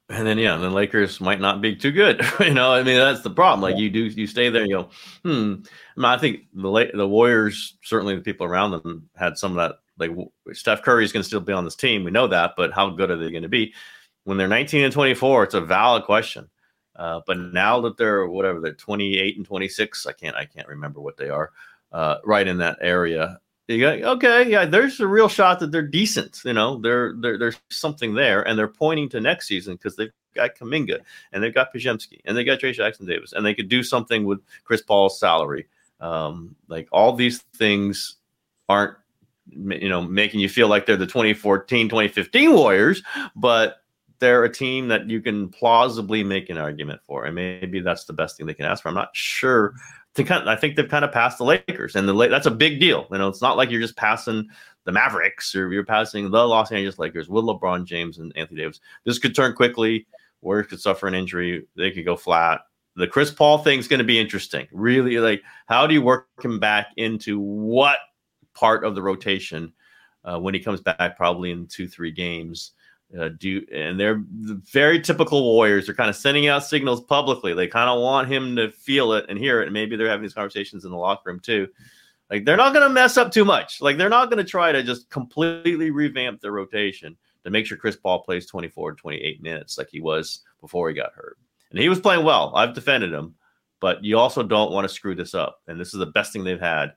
And 0.09 0.27
then 0.27 0.37
yeah, 0.37 0.57
the 0.57 0.69
Lakers 0.69 1.21
might 1.21 1.41
not 1.41 1.63
be 1.63 1.75
too 1.75 1.91
good. 1.91 2.23
you 2.41 2.53
know, 2.53 2.73
I 2.73 2.83
mean 2.83 2.97
that's 2.97 3.23
the 3.23 3.31
problem. 3.31 3.63
Like 3.63 3.77
yeah. 3.77 3.85
you 3.85 3.91
do, 3.91 4.01
you 4.01 4.27
stay 4.27 4.51
there. 4.51 4.67
You 4.67 4.77
go, 4.77 4.91
hmm. 5.25 5.55
I, 5.97 6.01
mean, 6.01 6.05
I 6.05 6.19
think 6.19 6.41
the 6.53 6.91
the 6.93 7.09
Warriors, 7.09 7.79
certainly 7.83 8.15
the 8.15 8.21
people 8.21 8.47
around 8.47 8.73
them, 8.73 9.09
had 9.17 9.39
some 9.39 9.53
of 9.53 9.57
that. 9.57 9.79
Like 9.99 10.11
Steph 10.53 10.83
Curry 10.83 11.05
is 11.05 11.13
going 11.13 11.23
to 11.23 11.27
still 11.27 11.41
be 11.41 11.53
on 11.53 11.65
this 11.65 11.77
team. 11.77 12.03
We 12.03 12.11
know 12.11 12.27
that, 12.27 12.53
but 12.57 12.73
how 12.73 12.91
good 12.91 13.11
are 13.11 13.17
they 13.17 13.31
going 13.31 13.43
to 13.45 13.49
be? 13.49 13.73
When 14.25 14.39
they're 14.39 14.49
19 14.49 14.85
and 14.85 14.93
24, 14.93 15.45
it's 15.45 15.55
a 15.55 15.61
valid 15.61 16.05
question. 16.05 16.49
Uh, 16.95 17.21
but 17.27 17.39
now 17.39 17.81
that 17.81 17.97
they're 17.97 18.27
whatever 18.27 18.61
they're 18.61 18.75
28 18.75 19.37
and 19.37 19.47
26, 19.47 20.07
I 20.07 20.13
can't 20.13 20.37
I 20.37 20.45
can't 20.45 20.69
remember 20.69 21.01
what 21.01 21.17
they 21.17 21.31
are. 21.31 21.51
Uh, 21.91 22.17
right 22.25 22.47
in 22.47 22.59
that 22.59 22.79
area, 22.81 23.39
you 23.69 23.79
go 23.79 24.13
okay, 24.13 24.51
yeah. 24.51 24.65
There's 24.65 25.01
a 25.01 25.07
real 25.07 25.29
shot 25.29 25.61
that 25.61 25.73
they're 25.73 25.83
decent. 25.83 26.41
You 26.45 26.53
know, 26.53 26.79
they're, 26.79 27.15
they're 27.19 27.39
there's 27.39 27.61
something 27.71 28.15
there, 28.15 28.47
and 28.47 28.59
they're 28.59 28.69
pointing 28.69 29.09
to 29.11 29.21
next 29.21 29.47
season 29.47 29.75
because 29.75 29.97
they've 29.97 30.13
got 30.35 30.57
Kuminga 30.57 31.01
and 31.33 31.43
they've 31.43 31.55
got 31.55 31.73
Podziemski 31.73 32.21
and 32.25 32.37
they 32.37 32.45
got 32.45 32.59
Trayce 32.59 32.75
Jackson 32.75 33.07
Davis, 33.07 33.33
and 33.33 33.45
they 33.45 33.55
could 33.55 33.69
do 33.69 33.83
something 33.83 34.25
with 34.25 34.41
Chris 34.65 34.83
Paul's 34.83 35.19
salary. 35.19 35.67
Um, 36.01 36.57
like 36.69 36.89
all 36.93 37.13
these 37.13 37.39
things 37.57 38.17
aren't 38.69 38.97
you 39.51 39.89
know 39.89 40.03
making 40.03 40.41
you 40.41 40.49
feel 40.49 40.69
like 40.69 40.87
they're 40.87 40.97
the 40.97 41.07
2014 41.07 41.89
2015 41.89 42.53
warriors 42.53 43.03
but 43.35 43.82
they're 44.23 44.45
a 44.45 44.53
team 44.53 44.87
that 44.87 45.11
you 45.11 45.21
can 45.21 45.49
plausibly 45.49 46.23
make 46.23 46.49
an 46.49 46.57
argument 46.57 47.01
for, 47.03 47.25
and 47.25 47.35
maybe 47.35 47.81
that's 47.81 48.05
the 48.05 48.13
best 48.13 48.37
thing 48.37 48.47
they 48.47 48.55
can 48.55 48.67
ask 48.67 48.81
for. 48.81 48.89
I'm 48.89 48.95
not 48.95 49.11
sure. 49.15 49.75
I 50.17 50.55
think 50.55 50.77
they've 50.77 50.89
kind 50.89 51.05
of 51.05 51.11
passed 51.11 51.39
the 51.39 51.45
Lakers, 51.45 51.97
and 51.97 52.09
the 52.09 52.15
that's 52.29 52.47
a 52.47 52.51
big 52.53 52.79
deal. 52.79 53.09
You 53.11 53.19
know, 53.19 53.27
it's 53.27 53.43
not 53.43 53.57
like 53.57 53.69
you're 53.69 53.81
just 53.81 53.97
passing 53.97 54.49
the 54.85 54.93
Mavericks 54.93 55.57
or 55.57 55.73
you're 55.73 55.85
passing 55.85 56.31
the 56.31 56.47
Los 56.47 56.71
Angeles 56.71 57.01
Lakers 57.01 57.29
with 57.29 57.45
LeBron 57.45 57.85
James 57.85 58.19
and 58.19 58.33
Anthony 58.37 58.61
Davis. 58.61 58.79
This 59.05 59.19
could 59.19 59.35
turn 59.35 59.55
quickly. 59.55 60.07
Warriors 60.41 60.69
could 60.69 60.81
suffer 60.81 61.09
an 61.09 61.15
injury. 61.15 61.67
They 61.77 61.91
could 61.91 62.05
go 62.05 62.17
flat. 62.17 62.61
The 62.95 63.09
Chris 63.09 63.33
Paul 63.33 63.59
thing 63.59 63.81
is 63.81 63.89
going 63.89 63.99
to 63.99 64.05
be 64.05 64.21
interesting. 64.21 64.69
Really, 64.71 65.19
like 65.19 65.43
how 65.67 65.89
do 65.89 65.95
you 65.95 66.03
work 66.03 66.29
him 66.45 66.61
back 66.61 66.89
into 66.97 67.41
what 67.41 67.99
part 68.55 68.85
of 68.85 68.95
the 68.95 69.03
rotation 69.03 69.73
uh, 70.25 70.39
when 70.39 70.55
he 70.55 70.61
comes 70.61 70.81
back? 70.81 71.17
Probably 71.17 71.51
in 71.51 71.67
two, 71.67 71.89
three 71.89 72.13
games 72.13 72.75
uh, 73.19 73.29
do 73.39 73.65
and 73.73 73.99
they're 73.99 74.23
very 74.73 75.01
typical 75.01 75.43
warriors. 75.43 75.87
They're 75.87 75.95
kind 75.95 76.11
of 76.11 76.17
sending 76.17 76.49
out 76.49 76.65
signals 76.65 77.03
publicly. 77.03 77.55
They 77.55 77.67
kind 77.67 77.91
of 77.91 78.01
want 78.01 78.29
him 78.29 78.57
to 78.57 78.71
feel 78.71 79.13
it 79.13 79.27
and 79.29 79.39
hear 79.39 79.61
it 79.61 79.67
and 79.67 79.73
maybe 79.73 79.97
they're 79.97 80.09
having 80.09 80.23
these 80.23 80.35
conversations 80.35 80.85
in 80.85 80.91
the 80.91 80.97
locker 80.97 81.31
room 81.31 81.41
too. 81.41 81.69
Like 82.31 82.45
they're 82.45 82.57
not 82.57 82.73
going 82.73 82.87
to 82.87 82.93
mess 82.93 83.17
up 83.17 83.31
too 83.31 83.45
much. 83.45 83.81
Like 83.81 83.99
they're 83.99 84.09
not 84.09 84.31
going 84.31 84.43
to 84.43 84.51
try 84.51 84.73
to 84.73 84.83
just 84.83 85.11
completely 85.11 85.91
revamp 85.91 86.41
their 86.41 86.53
rotation 86.53 87.17
to 87.45 87.51
make 87.51 87.67
sure 87.67 87.77
chris 87.77 87.97
paul 87.97 88.23
plays 88.23 88.47
24 88.47 88.95
28 88.95 89.43
minutes 89.43 89.77
like 89.77 89.89
he 89.91 90.01
was 90.01 90.41
before 90.61 90.89
he 90.89 90.95
got 90.95 91.13
hurt. 91.15 91.39
And 91.71 91.81
he 91.81 91.89
was 91.89 92.01
playing 92.01 92.25
well. 92.25 92.53
I've 92.55 92.75
defended 92.75 93.13
him. 93.13 93.35
But 93.81 94.05
you 94.05 94.17
also 94.17 94.45
don't 94.45 94.71
want 94.71 94.87
to 94.87 94.95
screw 94.95 95.17
this 95.17 95.35
up. 95.35 95.61
And 95.67 95.81
this 95.81 95.93
is 95.93 95.99
the 95.99 96.07
best 96.07 96.33
thing 96.33 96.45
they've 96.45 96.61
had 96.61 96.93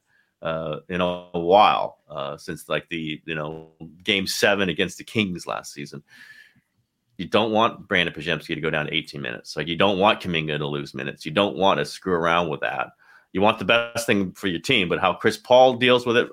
uh, 0.46 0.80
in 0.90 1.02
a, 1.02 1.30
while 1.34 1.98
uh, 2.08 2.38
since 2.38 2.70
like 2.70 2.88
the 2.90 3.20
you 3.26 3.34
know 3.34 3.72
game 4.04 4.28
seven 4.28 4.70
against 4.70 5.00
the 5.00 5.04
Kings 5.04 5.48
last 5.48 5.74
season. 5.74 6.04
You 7.18 7.28
don't 7.28 7.52
want 7.52 7.88
Brandon 7.88 8.14
Podziemski 8.14 8.54
to 8.54 8.62
go 8.62 8.70
down 8.70 8.86
to 8.86 8.94
18 8.94 9.22
minutes. 9.22 9.56
Like 9.56 9.68
you 9.68 9.76
don't 9.76 9.98
want 9.98 10.22
Kuminga 10.22 10.58
to 10.58 10.68
lose 10.68 10.94
minutes. 10.94 11.26
You 11.26 11.32
don't 11.32 11.58
want 11.58 11.80
to 11.80 11.86
screw 11.86 12.14
around 12.14 12.50
with 12.50 12.60
that. 12.60 12.90
You 13.32 13.42
want 13.42 13.58
the 13.58 13.66
best 13.66 14.06
thing 14.06 14.34
for 14.34 14.48
your 14.48 14.60
team, 14.60 14.88
but 14.88 15.00
how 15.00 15.14
Chris 15.14 15.38
Paul 15.38 15.78
deals 15.78 16.06
with 16.06 16.18
it 16.18 16.30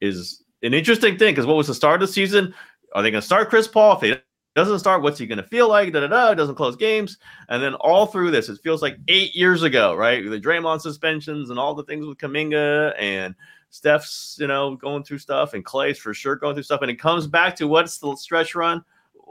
is 0.00 0.42
an 0.62 0.74
interesting 0.74 1.16
thing. 1.16 1.32
Because 1.32 1.46
what 1.46 1.56
was 1.56 1.68
the 1.68 1.74
start 1.74 2.02
of 2.02 2.08
the 2.08 2.12
season? 2.12 2.54
Are 2.94 3.02
they 3.02 3.10
going 3.10 3.20
to 3.20 3.26
start 3.26 3.50
Chris 3.50 3.68
Paul? 3.68 3.96
If 3.96 4.02
he 4.02 4.16
doesn't 4.54 4.78
start, 4.78 5.02
what's 5.02 5.18
he 5.18 5.26
going 5.26 5.38
to 5.38 5.48
feel 5.48 5.68
like? 5.68 5.92
Da 5.92 6.00
da 6.00 6.06
da. 6.06 6.34
Doesn't 6.34 6.54
close 6.54 6.76
games, 6.76 7.18
and 7.48 7.62
then 7.62 7.74
all 7.74 8.06
through 8.06 8.30
this, 8.30 8.48
it 8.48 8.60
feels 8.62 8.82
like 8.82 8.96
eight 9.08 9.34
years 9.34 9.62
ago, 9.62 9.94
right? 9.94 10.28
The 10.28 10.40
Draymond 10.40 10.80
suspensions 10.80 11.50
and 11.50 11.58
all 11.58 11.74
the 11.74 11.84
things 11.84 12.06
with 12.06 12.18
Kuminga 12.18 12.94
and 12.98 13.34
Steph's, 13.70 14.36
you 14.38 14.46
know, 14.46 14.76
going 14.76 15.02
through 15.02 15.18
stuff, 15.18 15.54
and 15.54 15.64
Clay's 15.64 15.98
for 15.98 16.14
sure 16.14 16.36
going 16.36 16.54
through 16.54 16.62
stuff, 16.62 16.82
and 16.82 16.90
it 16.90 17.00
comes 17.00 17.26
back 17.26 17.56
to 17.56 17.66
what's 17.66 17.98
the 17.98 18.14
stretch 18.14 18.54
run? 18.54 18.84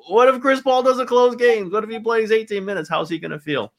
What 0.10 0.28
if 0.28 0.42
Chris 0.42 0.60
Paul 0.60 0.84
doesn't 0.84 1.08
close 1.08 1.36
games? 1.38 1.72
What 1.72 1.86
if 1.86 1.90
he 1.90 2.00
plays 2.00 2.32
18 2.32 2.66
minutes? 2.66 2.90
How's 2.90 3.10
he 3.10 3.20
going 3.20 3.32
to 3.32 3.40
feel? 3.40 3.72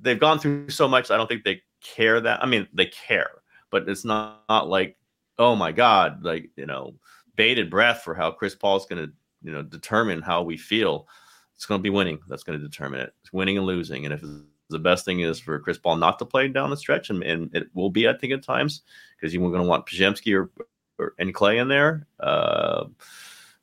They've 0.00 0.18
gone 0.18 0.40
through 0.40 0.70
so 0.70 0.88
much. 0.88 1.12
I 1.12 1.16
don't 1.16 1.28
think 1.28 1.44
they 1.44 1.62
care 1.80 2.20
that. 2.20 2.42
I 2.42 2.46
mean, 2.46 2.66
they 2.72 2.86
care, 2.86 3.30
but 3.70 3.88
it's 3.88 4.04
not, 4.04 4.42
not 4.48 4.68
like, 4.68 4.96
oh 5.38 5.54
my 5.54 5.70
God, 5.70 6.24
like, 6.24 6.50
you 6.56 6.66
know, 6.66 6.94
bated 7.36 7.70
breath 7.70 8.02
for 8.02 8.14
how 8.14 8.32
Chris 8.32 8.56
Paul's 8.56 8.86
going 8.86 9.06
to 9.06 9.12
you 9.42 9.52
know 9.52 9.62
determine 9.62 10.22
how 10.22 10.42
we 10.42 10.56
feel, 10.56 11.08
it's 11.54 11.66
going 11.66 11.78
to 11.78 11.82
be 11.82 11.90
winning. 11.90 12.18
That's 12.28 12.42
going 12.42 12.58
to 12.58 12.66
determine 12.66 13.00
it. 13.00 13.14
It's 13.22 13.32
winning 13.32 13.56
and 13.56 13.66
losing. 13.66 14.04
And 14.04 14.14
if 14.14 14.22
the 14.68 14.78
best 14.78 15.04
thing 15.04 15.20
is 15.20 15.38
for 15.38 15.58
Chris 15.58 15.78
Paul 15.78 15.96
not 15.96 16.18
to 16.18 16.24
play 16.24 16.48
down 16.48 16.70
the 16.70 16.76
stretch, 16.76 17.10
and, 17.10 17.22
and 17.22 17.54
it 17.54 17.68
will 17.74 17.90
be, 17.90 18.08
I 18.08 18.14
think, 18.14 18.32
at 18.32 18.42
times 18.42 18.82
because 19.16 19.32
you're 19.32 19.48
going 19.50 19.62
to 19.62 19.68
want 19.68 19.86
Podziemski 19.86 20.36
or, 20.36 20.50
or 20.98 21.14
and 21.18 21.34
Clay 21.34 21.58
in 21.58 21.68
there. 21.68 22.06
Uh, 22.18 22.86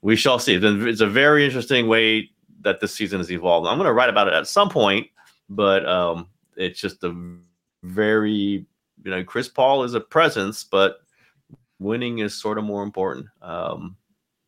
we 0.02 0.16
shall 0.16 0.40
see. 0.40 0.60
It's 0.62 1.02
a 1.02 1.08
very 1.08 1.46
interesting 1.46 1.88
way 1.88 2.30
that 2.62 2.80
this 2.80 2.96
season 2.96 3.20
has 3.20 3.32
evolved. 3.32 3.68
I'm 3.68 3.78
going 3.78 3.88
to 3.88 3.94
write 3.94 4.10
about 4.10 4.28
it 4.28 4.34
at 4.34 4.48
some 4.48 4.70
point, 4.70 5.08
but 5.50 5.86
um, 5.88 6.28
it's 6.56 6.80
just 6.80 7.04
a 7.04 7.38
very 7.84 8.66
you 9.04 9.12
know 9.12 9.24
Chris 9.24 9.48
Paul 9.48 9.84
is 9.84 9.94
a 9.94 10.00
presence, 10.00 10.64
but 10.64 11.00
winning 11.80 12.20
is 12.20 12.34
sort 12.34 12.58
of 12.58 12.64
more 12.64 12.84
important. 12.84 13.28
Um, 13.42 13.96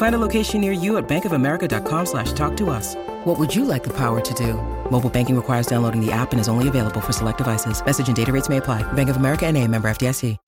Find 0.00 0.14
a 0.14 0.18
location 0.18 0.62
near 0.62 0.72
you 0.72 0.96
at 0.96 1.06
bankofamerica.com 1.06 2.06
slash 2.06 2.32
talk 2.32 2.56
to 2.56 2.70
us. 2.70 2.94
What 3.24 3.38
would 3.38 3.54
you 3.54 3.66
like 3.66 3.82
the 3.82 3.92
power 3.92 4.22
to 4.22 4.34
do? 4.34 4.54
Mobile 4.90 5.10
banking 5.10 5.36
requires 5.36 5.66
downloading 5.66 6.00
the 6.00 6.10
app 6.10 6.32
and 6.32 6.40
is 6.40 6.48
only 6.48 6.68
available 6.68 7.02
for 7.02 7.12
select 7.12 7.36
devices. 7.36 7.84
Message 7.84 8.06
and 8.06 8.16
data 8.16 8.32
rates 8.32 8.48
may 8.48 8.56
apply. 8.56 8.80
Bank 8.94 9.10
of 9.10 9.18
America 9.18 9.44
and 9.44 9.58
a 9.58 9.68
member 9.68 9.90
FDIC. 9.90 10.38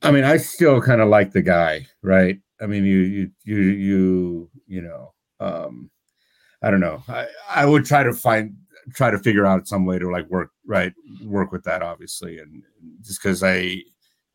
I 0.00 0.10
mean, 0.10 0.24
I 0.24 0.38
still 0.38 0.80
kind 0.80 1.02
of 1.02 1.10
like 1.10 1.32
the 1.32 1.42
guy, 1.42 1.86
right? 2.00 2.38
I 2.58 2.64
mean, 2.64 2.86
you, 2.86 3.00
you, 3.00 3.30
you, 3.44 3.56
you, 3.58 4.50
you 4.66 4.80
know, 4.80 5.12
um, 5.38 5.90
I 6.62 6.70
don't 6.70 6.80
know. 6.80 7.02
I, 7.08 7.26
I 7.54 7.66
would 7.66 7.84
try 7.84 8.02
to 8.02 8.14
find, 8.14 8.56
try 8.94 9.10
to 9.10 9.18
figure 9.18 9.44
out 9.44 9.68
some 9.68 9.84
way 9.84 9.98
to 9.98 10.10
like 10.10 10.26
work, 10.30 10.52
right. 10.66 10.94
Work 11.22 11.52
with 11.52 11.64
that 11.64 11.82
obviously. 11.82 12.38
And 12.38 12.62
just 13.02 13.22
cause 13.22 13.42
I, 13.42 13.82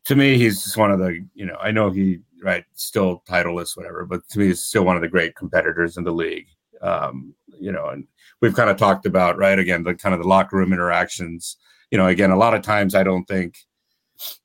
to 0.06 0.16
me, 0.16 0.38
he's 0.38 0.64
just 0.64 0.78
one 0.78 0.92
of 0.92 1.00
the, 1.00 1.26
you 1.34 1.48
know, 1.48 1.58
I 1.60 1.72
know 1.72 1.90
he 1.90 2.20
right, 2.44 2.66
still 2.74 3.24
titleless, 3.28 3.76
whatever. 3.76 4.06
But 4.06 4.28
to 4.30 4.40
me, 4.40 4.48
he's 4.48 4.64
still 4.64 4.84
one 4.84 4.96
of 4.96 5.02
the 5.02 5.08
great 5.08 5.36
competitors 5.36 5.98
in 5.98 6.04
the 6.04 6.12
league. 6.12 6.48
Um, 6.82 7.34
you 7.60 7.72
know, 7.72 7.88
and 7.88 8.08
we've 8.42 8.56
kind 8.56 8.70
of 8.70 8.78
talked 8.78 9.06
about 9.06 9.38
right 9.38 9.58
again 9.58 9.84
the 9.84 9.96
kind 9.96 10.14
of 10.14 10.22
the 10.22 10.28
locker 10.28 10.58
room 10.58 10.74
interactions. 10.74 11.58
You 11.92 11.98
know, 11.98 12.08
again, 12.08 12.32
a 12.32 12.38
lot 12.38 12.54
of 12.54 12.62
times 12.62 12.96
I 12.96 13.04
don't 13.04 13.26
think 13.26 13.58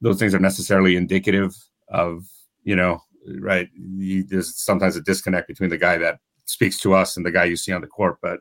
those 0.00 0.18
things 0.18 0.34
are 0.34 0.38
necessarily 0.38 0.96
indicative 0.96 1.54
of 1.88 2.25
you 2.64 2.76
know 2.76 3.02
right. 3.38 3.68
You, 3.75 4.22
there's 4.22 4.56
sometimes 4.56 4.96
a 4.96 5.02
disconnect 5.02 5.49
between 5.49 5.70
the 5.70 5.78
guy 5.78 5.99
that 5.99 6.20
speaks 6.46 6.78
to 6.80 6.94
us 6.94 7.16
and 7.16 7.25
the 7.26 7.30
guy 7.30 7.44
you 7.44 7.56
see 7.56 7.72
on 7.72 7.80
the 7.80 7.87
court, 7.87 8.18
but 8.22 8.40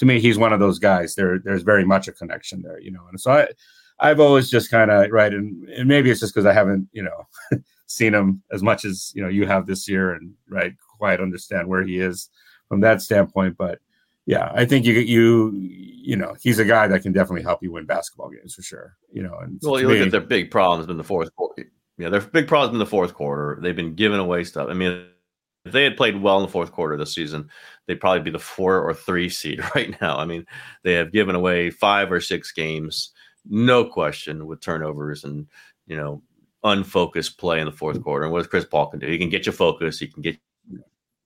to 0.00 0.06
me, 0.06 0.18
he's 0.18 0.38
one 0.38 0.52
of 0.52 0.60
those 0.60 0.78
guys. 0.78 1.14
There, 1.14 1.38
there's 1.38 1.62
very 1.62 1.84
much 1.84 2.08
a 2.08 2.12
connection 2.12 2.62
there, 2.62 2.80
you 2.80 2.90
know. 2.90 3.06
And 3.10 3.20
so 3.20 3.32
I, 3.32 3.48
I've 4.00 4.18
always 4.18 4.48
just 4.48 4.70
kind 4.70 4.90
of 4.90 5.10
right, 5.10 5.32
and, 5.32 5.68
and 5.68 5.86
maybe 5.86 6.10
it's 6.10 6.20
just 6.20 6.34
because 6.34 6.46
I 6.46 6.54
haven't, 6.54 6.88
you 6.92 7.02
know, 7.02 7.28
seen 7.90 8.14
him 8.14 8.40
as 8.52 8.62
much 8.62 8.84
as 8.84 9.12
you 9.14 9.22
know 9.22 9.28
you 9.28 9.46
have 9.46 9.66
this 9.66 9.88
year, 9.88 10.12
and 10.12 10.32
right, 10.48 10.74
quite 10.98 11.20
understand 11.20 11.68
where 11.68 11.82
he 11.82 11.98
is 11.98 12.28
from 12.68 12.80
that 12.80 13.02
standpoint. 13.02 13.56
But 13.58 13.80
yeah, 14.26 14.50
I 14.54 14.64
think 14.64 14.86
you 14.86 14.94
you 14.94 15.52
you 15.58 16.16
know 16.16 16.36
he's 16.40 16.60
a 16.60 16.64
guy 16.64 16.86
that 16.86 17.02
can 17.02 17.12
definitely 17.12 17.42
help 17.42 17.62
you 17.62 17.72
win 17.72 17.86
basketball 17.86 18.30
games 18.30 18.54
for 18.54 18.62
sure. 18.62 18.96
You 19.12 19.24
know, 19.24 19.36
and 19.38 19.58
well, 19.62 19.80
you 19.80 19.88
look 19.88 19.98
at 19.98 20.12
their 20.12 20.20
big 20.20 20.50
problems 20.50 20.88
in 20.88 20.96
the 20.96 21.04
fourth 21.04 21.34
quarter. 21.34 21.70
Yeah, 21.98 22.08
their 22.08 22.20
big 22.20 22.48
problems 22.48 22.74
in 22.74 22.78
the 22.78 22.86
fourth 22.86 23.12
quarter. 23.12 23.58
They've 23.60 23.76
been 23.76 23.94
giving 23.94 24.20
away 24.20 24.44
stuff. 24.44 24.68
I 24.70 24.74
mean, 24.74 25.04
if 25.64 25.72
they 25.72 25.84
had 25.84 25.96
played 25.96 26.22
well 26.22 26.38
in 26.38 26.42
the 26.42 26.52
fourth 26.52 26.72
quarter 26.72 26.96
this 26.96 27.14
season, 27.14 27.50
they'd 27.86 28.00
probably 28.00 28.22
be 28.22 28.30
the 28.30 28.38
four 28.38 28.80
or 28.80 28.94
three 28.94 29.28
seed 29.28 29.60
right 29.74 30.00
now. 30.00 30.16
I 30.16 30.24
mean, 30.24 30.46
they 30.84 30.92
have 30.94 31.12
given 31.12 31.34
away 31.34 31.70
five 31.70 32.10
or 32.12 32.20
six 32.20 32.52
games, 32.52 33.12
no 33.44 33.84
question, 33.84 34.46
with 34.46 34.60
turnovers 34.60 35.24
and 35.24 35.48
you 35.86 35.96
know 35.96 36.22
unfocused 36.64 37.38
play 37.38 37.60
in 37.60 37.66
the 37.66 37.72
fourth 37.72 38.02
quarter. 38.02 38.24
And 38.24 38.32
what 38.32 38.38
does 38.38 38.46
Chris 38.46 38.64
Paul 38.64 38.88
can 38.88 39.00
do? 39.00 39.06
He 39.06 39.18
can 39.18 39.30
get 39.30 39.46
you 39.46 39.52
focused. 39.52 40.00
He 40.00 40.06
can 40.06 40.22
get 40.22 40.36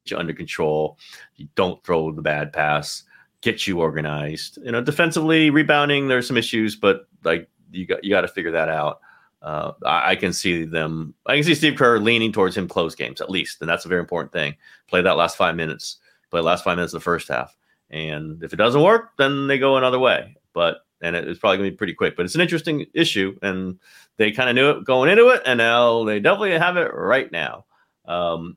you 0.06 0.16
under 0.16 0.32
control. 0.32 0.98
You 1.36 1.48
don't 1.54 1.82
throw 1.84 2.12
the 2.12 2.22
bad 2.22 2.52
pass. 2.52 3.04
Get 3.40 3.66
you 3.66 3.80
organized. 3.80 4.58
You 4.62 4.72
know, 4.72 4.80
defensively, 4.80 5.50
rebounding, 5.50 6.08
there's 6.08 6.26
some 6.26 6.36
issues, 6.36 6.76
but 6.76 7.06
like 7.24 7.48
you 7.72 7.86
got 7.86 8.02
you 8.02 8.10
got 8.10 8.22
to 8.22 8.28
figure 8.28 8.52
that 8.52 8.68
out. 8.68 9.00
Uh, 9.42 9.72
I, 9.84 10.12
I, 10.12 10.16
can 10.16 10.32
see 10.32 10.64
them. 10.64 11.12
I 11.26 11.34
can 11.34 11.44
see 11.44 11.54
Steve 11.54 11.76
Kerr 11.76 11.98
leaning 11.98 12.32
towards 12.32 12.56
him 12.56 12.66
close 12.66 12.94
games 12.94 13.20
at 13.20 13.28
least, 13.28 13.60
and 13.60 13.68
that's 13.68 13.84
a 13.84 13.88
very 13.88 14.00
important 14.00 14.32
thing. 14.32 14.54
Play 14.88 15.02
that 15.02 15.18
last 15.18 15.36
five 15.36 15.54
minutes. 15.54 15.98
Play 16.30 16.40
last 16.40 16.64
five 16.64 16.76
minutes 16.76 16.94
of 16.94 17.00
the 17.00 17.04
first 17.04 17.28
half, 17.28 17.54
and 17.90 18.42
if 18.42 18.54
it 18.54 18.56
doesn't 18.56 18.80
work, 18.80 19.10
then 19.18 19.46
they 19.46 19.58
go 19.58 19.76
another 19.76 19.98
way. 19.98 20.34
But 20.54 20.83
and 21.04 21.14
it's 21.14 21.38
probably 21.38 21.58
going 21.58 21.68
to 21.68 21.72
be 21.72 21.76
pretty 21.76 21.94
quick. 21.94 22.16
But 22.16 22.24
it's 22.24 22.34
an 22.34 22.40
interesting 22.40 22.86
issue, 22.94 23.36
and 23.42 23.78
they 24.16 24.32
kind 24.32 24.48
of 24.48 24.54
knew 24.54 24.70
it 24.70 24.84
going 24.84 25.10
into 25.10 25.28
it, 25.28 25.42
and 25.46 25.58
now 25.58 26.04
they 26.04 26.20
definitely 26.20 26.52
have 26.52 26.76
it 26.76 26.92
right 26.94 27.30
now. 27.30 27.66
Um, 28.06 28.56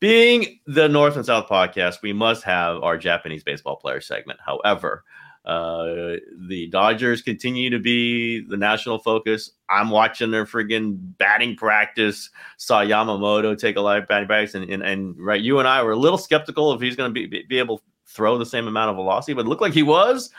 being 0.00 0.60
the 0.66 0.88
North 0.88 1.16
and 1.16 1.24
South 1.24 1.48
podcast, 1.48 2.02
we 2.02 2.12
must 2.12 2.42
have 2.44 2.82
our 2.82 2.98
Japanese 2.98 3.42
baseball 3.42 3.76
player 3.76 4.00
segment. 4.00 4.38
However, 4.44 5.04
uh, 5.46 6.16
the 6.48 6.68
Dodgers 6.72 7.22
continue 7.22 7.70
to 7.70 7.78
be 7.78 8.40
the 8.40 8.56
national 8.56 8.98
focus. 8.98 9.52
I'm 9.70 9.90
watching 9.90 10.32
their 10.32 10.44
friggin' 10.44 10.98
batting 11.18 11.56
practice. 11.56 12.30
Saw 12.56 12.82
Yamamoto 12.82 13.56
take 13.56 13.76
a 13.76 13.80
of 13.80 14.08
batting 14.08 14.26
practice, 14.26 14.54
and, 14.56 14.68
and, 14.68 14.82
and 14.82 15.14
right, 15.18 15.40
you 15.40 15.60
and 15.60 15.68
I 15.68 15.82
were 15.82 15.92
a 15.92 15.96
little 15.96 16.18
skeptical 16.18 16.72
if 16.72 16.80
he's 16.80 16.96
going 16.96 17.14
to 17.14 17.28
be, 17.28 17.44
be 17.48 17.58
able 17.58 17.80
throw 18.16 18.38
the 18.38 18.46
same 18.46 18.66
amount 18.66 18.90
of 18.90 18.96
velocity, 18.96 19.34
but 19.34 19.46
looked 19.46 19.62
like 19.62 19.74
he 19.74 19.82
was. 19.82 20.30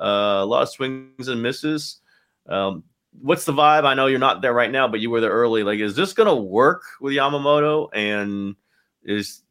Uh, 0.00 0.40
a 0.40 0.46
lot 0.46 0.62
of 0.62 0.68
swings 0.68 1.28
and 1.28 1.42
misses. 1.42 2.00
Um, 2.48 2.84
what's 3.20 3.44
the 3.44 3.52
vibe? 3.52 3.84
I 3.84 3.94
know 3.94 4.06
you're 4.06 4.18
not 4.18 4.42
there 4.42 4.52
right 4.52 4.70
now, 4.70 4.86
but 4.86 5.00
you 5.00 5.10
were 5.10 5.20
there 5.20 5.30
early. 5.30 5.62
Like, 5.62 5.80
is 5.80 5.96
this 5.96 6.12
going 6.12 6.28
to 6.28 6.34
work 6.34 6.82
with 7.00 7.14
Yamamoto? 7.14 7.88
And 7.94 8.54
is 9.02 9.42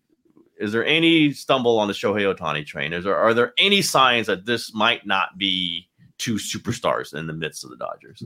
is 0.58 0.72
there 0.72 0.86
any 0.86 1.34
stumble 1.34 1.78
on 1.80 1.88
the 1.88 1.94
Shohei 1.94 2.34
Ohtani 2.34 2.66
train? 2.66 2.94
Is 2.94 3.04
there 3.04 3.18
are 3.18 3.34
there 3.34 3.54
any 3.58 3.82
signs 3.82 4.28
that 4.28 4.46
this 4.46 4.74
might 4.74 5.06
not 5.06 5.38
be 5.38 5.90
two 6.18 6.36
superstars 6.36 7.14
in 7.14 7.28
the 7.28 7.34
midst 7.34 7.64
of 7.64 7.72
the 7.72 7.78
Dodgers? 7.78 8.24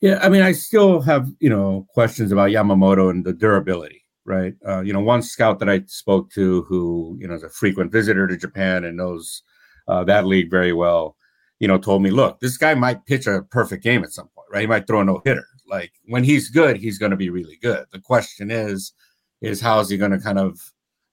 Yeah, 0.00 0.18
I 0.22 0.28
mean, 0.28 0.42
I 0.42 0.52
still 0.52 1.00
have 1.02 1.30
you 1.40 1.50
know 1.50 1.86
questions 1.92 2.32
about 2.32 2.50
Yamamoto 2.50 3.10
and 3.10 3.24
the 3.24 3.32
durability, 3.32 3.99
right? 4.24 4.54
Uh, 4.66 4.80
you 4.80 4.92
know, 4.92 5.00
one 5.00 5.22
scout 5.22 5.58
that 5.58 5.68
I 5.68 5.82
spoke 5.86 6.30
to, 6.32 6.62
who 6.62 7.16
you 7.20 7.28
know 7.28 7.34
is 7.34 7.42
a 7.42 7.50
frequent 7.50 7.92
visitor 7.92 8.26
to 8.26 8.36
Japan 8.36 8.84
and 8.84 8.96
knows 8.96 9.42
uh, 9.88 10.04
that 10.04 10.26
league 10.26 10.50
very 10.50 10.72
well, 10.72 11.16
you 11.58 11.68
know, 11.68 11.78
told 11.78 12.02
me, 12.02 12.10
look, 12.10 12.40
this 12.40 12.56
guy 12.56 12.74
might 12.74 13.06
pitch 13.06 13.26
a 13.26 13.42
perfect 13.50 13.82
game 13.82 14.04
at 14.04 14.12
some 14.12 14.28
point, 14.34 14.48
right? 14.52 14.62
He 14.62 14.66
might 14.66 14.86
throw 14.86 15.00
a 15.00 15.04
no 15.04 15.20
hitter. 15.24 15.46
Like 15.68 15.92
when 16.06 16.24
he's 16.24 16.48
good, 16.48 16.76
he's 16.76 16.98
going 16.98 17.10
to 17.10 17.16
be 17.16 17.30
really 17.30 17.58
good. 17.62 17.84
The 17.92 18.00
question 18.00 18.50
is, 18.50 18.92
is 19.40 19.60
how 19.60 19.80
is 19.80 19.88
he 19.88 19.96
going 19.96 20.10
to 20.10 20.18
kind 20.18 20.38
of 20.38 20.58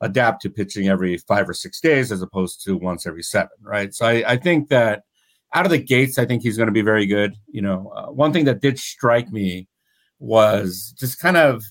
adapt 0.01 0.41
to 0.41 0.49
pitching 0.49 0.87
every 0.87 1.17
five 1.17 1.49
or 1.49 1.53
six 1.53 1.79
days 1.79 2.11
as 2.11 2.21
opposed 2.21 2.63
to 2.63 2.77
once 2.77 3.07
every 3.07 3.23
seven, 3.23 3.49
right? 3.61 3.93
So 3.93 4.05
I, 4.05 4.33
I 4.33 4.37
think 4.37 4.69
that 4.69 5.03
out 5.53 5.65
of 5.65 5.71
the 5.71 5.77
gates, 5.77 6.17
I 6.17 6.25
think 6.25 6.43
he's 6.43 6.57
going 6.57 6.67
to 6.67 6.73
be 6.73 6.81
very 6.81 7.05
good. 7.05 7.35
You 7.47 7.61
know, 7.61 7.91
uh, 7.95 8.11
one 8.11 8.33
thing 8.33 8.45
that 8.45 8.61
did 8.61 8.79
strike 8.79 9.31
me 9.31 9.67
was 10.19 10.93
just 10.97 11.19
kind 11.19 11.37
of 11.37 11.63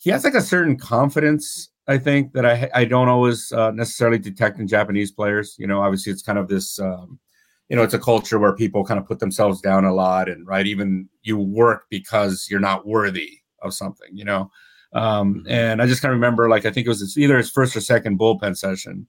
he 0.00 0.10
has 0.10 0.24
like 0.24 0.34
a 0.34 0.42
certain 0.42 0.76
confidence. 0.76 1.70
I 1.86 1.98
think 1.98 2.32
that 2.32 2.44
I 2.44 2.70
I 2.74 2.84
don't 2.84 3.08
always 3.08 3.52
uh, 3.52 3.70
necessarily 3.70 4.18
detect 4.18 4.58
in 4.58 4.66
Japanese 4.66 5.12
players. 5.12 5.56
You 5.58 5.66
know, 5.66 5.82
obviously 5.82 6.12
it's 6.12 6.22
kind 6.22 6.38
of 6.38 6.48
this. 6.48 6.80
Um, 6.80 7.18
you 7.68 7.76
know, 7.76 7.84
it's 7.84 7.94
a 7.94 8.00
culture 8.00 8.40
where 8.40 8.52
people 8.52 8.84
kind 8.84 8.98
of 8.98 9.06
put 9.06 9.20
themselves 9.20 9.60
down 9.60 9.84
a 9.84 9.94
lot, 9.94 10.28
and 10.28 10.44
right, 10.46 10.66
even 10.66 11.08
you 11.22 11.38
work 11.38 11.84
because 11.88 12.48
you're 12.50 12.58
not 12.58 12.86
worthy 12.86 13.38
of 13.62 13.74
something. 13.74 14.08
You 14.12 14.24
know, 14.24 14.50
um, 14.92 15.34
mm-hmm. 15.34 15.50
and 15.50 15.82
I 15.82 15.86
just 15.86 16.02
kind 16.02 16.12
of 16.12 16.16
remember, 16.16 16.48
like, 16.48 16.66
I 16.66 16.72
think 16.72 16.86
it 16.86 16.90
was 16.90 17.00
his, 17.00 17.16
either 17.16 17.36
his 17.36 17.50
first 17.50 17.76
or 17.76 17.80
second 17.80 18.18
bullpen 18.18 18.56
session. 18.56 19.06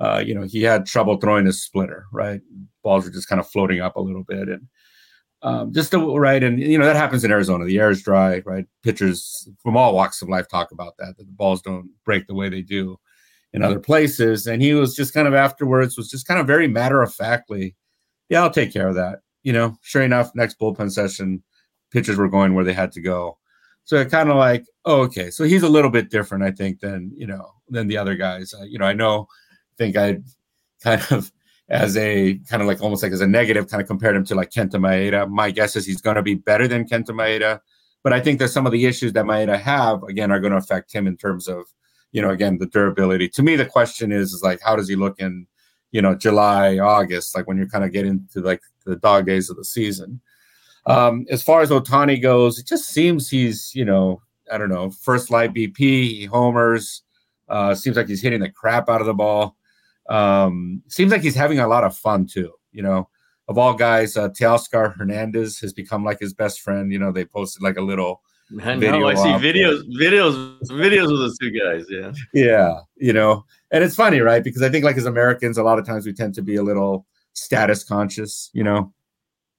Uh, 0.00 0.22
you 0.24 0.34
know, 0.34 0.42
he 0.42 0.62
had 0.62 0.86
trouble 0.86 1.18
throwing 1.18 1.46
his 1.46 1.62
splitter, 1.62 2.06
right? 2.10 2.40
Balls 2.82 3.04
were 3.04 3.10
just 3.10 3.28
kind 3.28 3.40
of 3.40 3.48
floating 3.48 3.80
up 3.80 3.96
a 3.96 4.00
little 4.00 4.24
bit. 4.24 4.48
And 4.48 4.66
um, 5.42 5.72
just 5.72 5.90
the 5.90 5.98
right. 5.98 6.42
And, 6.42 6.60
you 6.60 6.78
know, 6.78 6.84
that 6.84 6.96
happens 6.96 7.24
in 7.24 7.30
Arizona. 7.30 7.64
The 7.64 7.78
air 7.78 7.90
is 7.90 8.02
dry, 8.02 8.42
right? 8.44 8.66
Pitchers 8.82 9.48
from 9.62 9.76
all 9.76 9.94
walks 9.94 10.20
of 10.22 10.28
life 10.28 10.48
talk 10.48 10.72
about 10.72 10.96
that, 10.98 11.16
that 11.16 11.24
the 11.24 11.32
balls 11.32 11.62
don't 11.62 11.90
break 12.04 12.26
the 12.26 12.34
way 12.34 12.48
they 12.48 12.62
do 12.62 12.98
in 13.52 13.62
other 13.62 13.80
places. 13.80 14.46
And 14.46 14.62
he 14.62 14.74
was 14.74 14.94
just 14.94 15.14
kind 15.14 15.26
of 15.26 15.34
afterwards, 15.34 15.96
was 15.96 16.10
just 16.10 16.26
kind 16.26 16.40
of 16.40 16.46
very 16.46 16.68
matter 16.68 17.02
of 17.02 17.14
factly, 17.14 17.74
yeah, 18.28 18.42
I'll 18.42 18.50
take 18.50 18.72
care 18.72 18.88
of 18.88 18.94
that. 18.94 19.20
You 19.42 19.52
know, 19.52 19.76
sure 19.82 20.02
enough, 20.02 20.30
next 20.34 20.58
bullpen 20.58 20.92
session, 20.92 21.42
pitchers 21.90 22.18
were 22.18 22.28
going 22.28 22.54
where 22.54 22.64
they 22.64 22.74
had 22.74 22.92
to 22.92 23.00
go. 23.00 23.38
So 23.84 24.04
kind 24.04 24.30
of 24.30 24.36
like, 24.36 24.66
oh, 24.84 25.00
okay, 25.02 25.30
so 25.30 25.44
he's 25.44 25.62
a 25.62 25.68
little 25.68 25.90
bit 25.90 26.10
different, 26.10 26.44
I 26.44 26.52
think, 26.52 26.80
than 26.80 27.10
you 27.16 27.26
know 27.26 27.50
than 27.68 27.88
the 27.88 27.96
other 27.96 28.14
guys. 28.14 28.54
Uh, 28.54 28.64
you 28.64 28.78
know, 28.78 28.84
I 28.84 28.92
know, 28.92 29.26
I 29.32 29.74
think 29.78 29.96
I 29.96 30.18
kind 30.82 31.02
of 31.10 31.32
as 31.70 31.96
a 31.96 32.34
kind 32.48 32.60
of 32.60 32.68
like 32.68 32.82
almost 32.82 33.02
like 33.02 33.12
as 33.12 33.20
a 33.20 33.26
negative, 33.26 33.68
kind 33.68 33.80
of 33.80 33.86
compared 33.86 34.16
him 34.16 34.24
to 34.26 34.34
like 34.34 34.50
Kenta 34.50 34.74
Maeda. 34.74 35.28
My 35.28 35.50
guess 35.50 35.76
is 35.76 35.86
he's 35.86 36.00
going 36.00 36.16
to 36.16 36.22
be 36.22 36.34
better 36.34 36.68
than 36.68 36.84
Kenta 36.86 37.10
Maeda, 37.10 37.60
but 38.02 38.12
I 38.12 38.20
think 38.20 38.38
that 38.40 38.48
some 38.48 38.66
of 38.66 38.72
the 38.72 38.86
issues 38.86 39.12
that 39.12 39.24
Maeda 39.24 39.58
have 39.58 40.02
again 40.04 40.30
are 40.30 40.40
going 40.40 40.52
to 40.52 40.58
affect 40.58 40.92
him 40.92 41.06
in 41.06 41.16
terms 41.16 41.48
of 41.48 41.64
you 42.12 42.20
know 42.20 42.30
again 42.30 42.58
the 42.58 42.66
durability. 42.66 43.28
To 43.30 43.42
me, 43.42 43.56
the 43.56 43.66
question 43.66 44.12
is 44.12 44.32
is 44.32 44.42
like 44.42 44.60
how 44.60 44.76
does 44.76 44.88
he 44.88 44.96
look 44.96 45.20
in 45.20 45.46
you 45.92 46.02
know 46.02 46.14
July, 46.14 46.78
August, 46.78 47.34
like 47.34 47.46
when 47.46 47.56
you're 47.56 47.68
kind 47.68 47.84
of 47.84 47.92
getting 47.92 48.28
to 48.32 48.40
like 48.40 48.60
the 48.84 48.96
dog 48.96 49.26
days 49.26 49.50
of 49.50 49.56
the 49.56 49.64
season. 49.64 50.20
Um, 50.86 51.26
as 51.30 51.42
far 51.42 51.60
as 51.60 51.70
Ohtani 51.70 52.20
goes, 52.20 52.58
it 52.58 52.66
just 52.66 52.88
seems 52.88 53.28
he's, 53.28 53.74
you 53.74 53.84
know, 53.84 54.22
I 54.50 54.58
don't 54.58 54.70
know, 54.70 54.90
first 54.90 55.30
light 55.30 55.54
BP, 55.54 55.76
he 55.76 56.24
homers. 56.24 57.02
Uh, 57.48 57.74
seems 57.74 57.96
like 57.96 58.08
he's 58.08 58.22
hitting 58.22 58.40
the 58.40 58.48
crap 58.48 58.88
out 58.88 59.00
of 59.00 59.06
the 59.06 59.14
ball. 59.14 59.56
Um, 60.10 60.82
seems 60.88 61.12
like 61.12 61.22
he's 61.22 61.36
having 61.36 61.60
a 61.60 61.68
lot 61.68 61.84
of 61.84 61.96
fun 61.96 62.26
too. 62.26 62.52
You 62.72 62.82
know, 62.82 63.08
of 63.48 63.56
all 63.56 63.74
guys, 63.74 64.16
uh, 64.16 64.28
Teoscar 64.28 64.96
Hernandez 64.96 65.58
has 65.60 65.72
become 65.72 66.04
like 66.04 66.20
his 66.20 66.34
best 66.34 66.60
friend. 66.60 66.92
You 66.92 66.98
know, 66.98 67.12
they 67.12 67.24
posted 67.24 67.62
like 67.62 67.76
a 67.76 67.82
little. 67.82 68.20
I 68.62 68.74
know. 68.74 69.06
I 69.06 69.14
see 69.14 69.46
videos, 69.46 69.82
videos, 69.96 70.60
videos 70.64 71.04
of 71.04 71.20
those 71.20 71.38
two 71.38 71.52
guys. 71.52 71.86
Yeah. 71.88 72.12
Yeah. 72.34 72.80
You 72.96 73.12
know, 73.12 73.44
and 73.70 73.84
it's 73.84 73.94
funny, 73.94 74.20
right? 74.20 74.42
Because 74.42 74.62
I 74.62 74.68
think 74.68 74.84
like 74.84 74.96
as 74.96 75.06
Americans, 75.06 75.56
a 75.56 75.62
lot 75.62 75.78
of 75.78 75.86
times 75.86 76.04
we 76.04 76.12
tend 76.12 76.34
to 76.34 76.42
be 76.42 76.56
a 76.56 76.62
little 76.62 77.06
status 77.32 77.84
conscious. 77.84 78.50
You 78.52 78.64
know, 78.64 78.92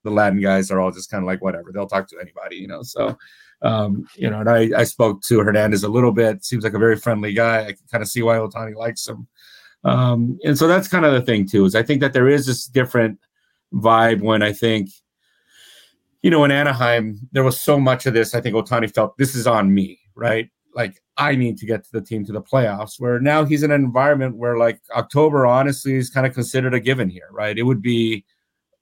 the 0.04 0.12
Latin 0.12 0.42
guys 0.42 0.72
are 0.72 0.82
all 0.82 0.92
just 0.92 1.10
kind 1.10 1.24
of 1.24 1.28
like 1.28 1.42
whatever. 1.42 1.72
They'll 1.72 1.88
talk 1.88 2.10
to 2.10 2.20
anybody, 2.20 2.58
you 2.58 2.68
know. 2.68 2.82
So, 2.82 3.18
um, 3.62 4.06
you 4.16 4.30
know, 4.30 4.42
and 4.42 4.50
I, 4.50 4.70
I 4.78 4.84
spoke 4.84 5.22
to 5.24 5.40
Hernandez 5.40 5.84
a 5.84 5.90
little 5.90 6.12
bit. 6.12 6.44
Seems 6.44 6.64
like 6.64 6.74
a 6.74 6.80
very 6.80 6.98
friendly 6.98 7.34
guy. 7.34 7.62
I 7.62 7.74
can 7.74 7.86
kind 7.90 8.02
of 8.02 8.10
see 8.10 8.24
why 8.24 8.38
Ohtani 8.38 8.76
likes 8.76 9.08
him. 9.08 9.28
Um, 9.84 10.40
and 10.44 10.58
so 10.58 10.68
that's 10.68 10.88
kind 10.88 11.06
of 11.06 11.14
the 11.14 11.22
thing 11.22 11.48
too. 11.48 11.66
Is 11.66 11.76
I 11.76 11.84
think 11.84 12.02
that 12.02 12.14
there 12.14 12.28
is 12.28 12.46
this 12.46 12.66
different 12.66 13.20
vibe 13.74 14.22
when 14.22 14.42
I 14.42 14.54
think, 14.54 14.90
you 16.22 16.30
know, 16.30 16.44
in 16.44 16.52
Anaheim 16.52 17.20
there 17.32 17.44
was 17.44 17.60
so 17.60 17.80
much 17.80 18.06
of 18.06 18.14
this. 18.14 18.36
I 18.36 18.42
think 18.42 18.56
Ohtani 18.56 18.94
felt 18.94 19.18
this 19.18 19.36
is 19.36 19.48
on 19.48 19.74
me, 19.74 20.00
right? 20.16 20.50
Like 20.76 21.02
I 21.18 21.36
need 21.36 21.58
to 21.58 21.66
get 21.66 21.84
to 21.86 21.92
the 21.92 22.02
team 22.02 22.26
to 22.26 22.32
the 22.32 22.42
playoffs. 22.42 23.00
Where 23.00 23.20
now 23.20 23.44
he's 23.44 23.64
in 23.64 23.72
an 23.72 23.84
environment 23.84 24.38
where 24.38 24.58
like 24.58 24.80
October 24.96 25.46
honestly 25.46 25.96
is 25.96 26.10
kind 26.10 26.28
of 26.28 26.34
considered 26.34 26.74
a 26.74 26.80
given 26.80 27.10
here, 27.10 27.30
right? 27.32 27.58
It 27.58 27.64
would 27.64 27.82
be 27.82 28.24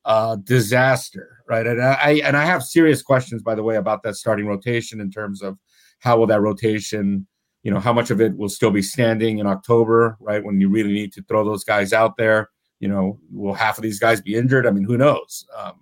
uh, 0.06 0.38
disaster, 0.44 1.44
right? 1.48 1.66
And 1.66 1.82
I 1.82 2.22
and 2.24 2.36
I 2.36 2.46
have 2.46 2.64
serious 2.64 3.02
questions, 3.02 3.42
by 3.42 3.56
the 3.56 3.64
way, 3.64 3.76
about 3.76 4.04
that 4.04 4.16
starting 4.16 4.48
rotation 4.48 5.00
in 5.00 5.12
terms 5.12 5.42
of 5.42 5.58
how 6.00 6.18
will 6.18 6.28
that 6.28 6.42
rotation, 6.42 7.28
you 7.64 7.72
know, 7.72 7.80
how 7.80 7.94
much 7.94 8.10
of 8.10 8.22
it 8.22 8.38
will 8.38 8.50
still 8.50 8.72
be 8.72 8.82
standing 8.82 9.40
in 9.40 9.48
October, 9.48 10.18
right? 10.20 10.44
When 10.44 10.62
you 10.62 10.70
really 10.70 10.94
need 10.94 11.14
to 11.14 11.24
throw 11.24 11.44
those 11.44 11.64
guys 11.64 11.92
out 11.94 12.18
there, 12.18 12.50
you 12.80 12.88
know, 12.88 13.20
will 13.32 13.54
half 13.54 13.78
of 13.78 13.82
these 13.82 14.00
guys 14.00 14.22
be 14.22 14.36
injured? 14.36 14.66
I 14.66 14.72
mean, 14.72 14.86
who 14.86 14.98
knows? 14.98 15.46
Um, 15.58 15.74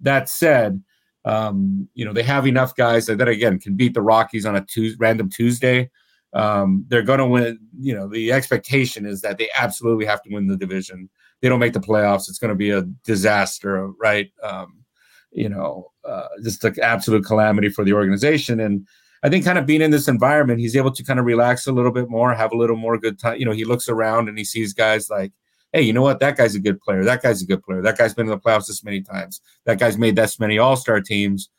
that 0.00 0.28
said, 0.28 0.82
um, 1.24 1.88
you 1.94 2.04
know, 2.04 2.12
they 2.12 2.22
have 2.22 2.46
enough 2.46 2.76
guys 2.76 3.06
that, 3.06 3.18
that 3.18 3.28
again 3.28 3.58
can 3.58 3.74
beat 3.74 3.94
the 3.94 4.02
Rockies 4.02 4.46
on 4.46 4.56
a 4.56 4.64
random 4.98 5.28
Tuesday. 5.28 5.90
Um, 6.32 6.84
they're 6.88 7.02
going 7.02 7.18
to 7.18 7.26
win. 7.26 7.58
You 7.80 7.94
know, 7.94 8.08
the 8.08 8.32
expectation 8.32 9.06
is 9.06 9.22
that 9.22 9.38
they 9.38 9.48
absolutely 9.56 10.06
have 10.06 10.22
to 10.22 10.32
win 10.32 10.46
the 10.46 10.56
division. 10.56 11.08
They 11.40 11.48
don't 11.48 11.58
make 11.58 11.72
the 11.72 11.80
playoffs, 11.80 12.28
it's 12.28 12.38
going 12.38 12.50
to 12.50 12.54
be 12.54 12.70
a 12.70 12.82
disaster, 13.04 13.88
right? 14.00 14.30
Um, 14.42 14.84
you 15.32 15.48
know, 15.48 15.92
uh, 16.04 16.28
just 16.42 16.64
an 16.64 16.76
absolute 16.80 17.24
calamity 17.24 17.68
for 17.68 17.84
the 17.84 17.92
organization. 17.92 18.60
And 18.60 18.86
I 19.22 19.28
think 19.28 19.44
kind 19.44 19.58
of 19.58 19.66
being 19.66 19.80
in 19.80 19.90
this 19.90 20.08
environment, 20.08 20.60
he's 20.60 20.76
able 20.76 20.92
to 20.92 21.02
kind 21.04 21.18
of 21.18 21.26
relax 21.26 21.66
a 21.66 21.72
little 21.72 21.92
bit 21.92 22.08
more, 22.08 22.34
have 22.34 22.52
a 22.52 22.56
little 22.56 22.76
more 22.76 22.98
good 22.98 23.18
time. 23.18 23.38
You 23.38 23.46
know, 23.46 23.52
he 23.52 23.64
looks 23.64 23.88
around 23.88 24.28
and 24.28 24.38
he 24.38 24.44
sees 24.44 24.72
guys 24.72 25.08
like, 25.10 25.32
hey, 25.72 25.82
you 25.82 25.92
know 25.92 26.02
what? 26.02 26.20
That 26.20 26.36
guy's 26.36 26.54
a 26.54 26.60
good 26.60 26.80
player. 26.80 27.04
That 27.04 27.22
guy's 27.22 27.42
a 27.42 27.46
good 27.46 27.62
player. 27.62 27.82
That 27.82 27.98
guy's 27.98 28.14
been 28.14 28.26
in 28.26 28.30
the 28.30 28.38
playoffs 28.38 28.66
this 28.66 28.84
many 28.84 29.02
times. 29.02 29.40
That 29.64 29.78
guy's 29.78 29.98
made 29.98 30.16
this 30.16 30.40
many 30.40 30.58
All 30.58 30.76
Star 30.76 31.00
teams, 31.00 31.50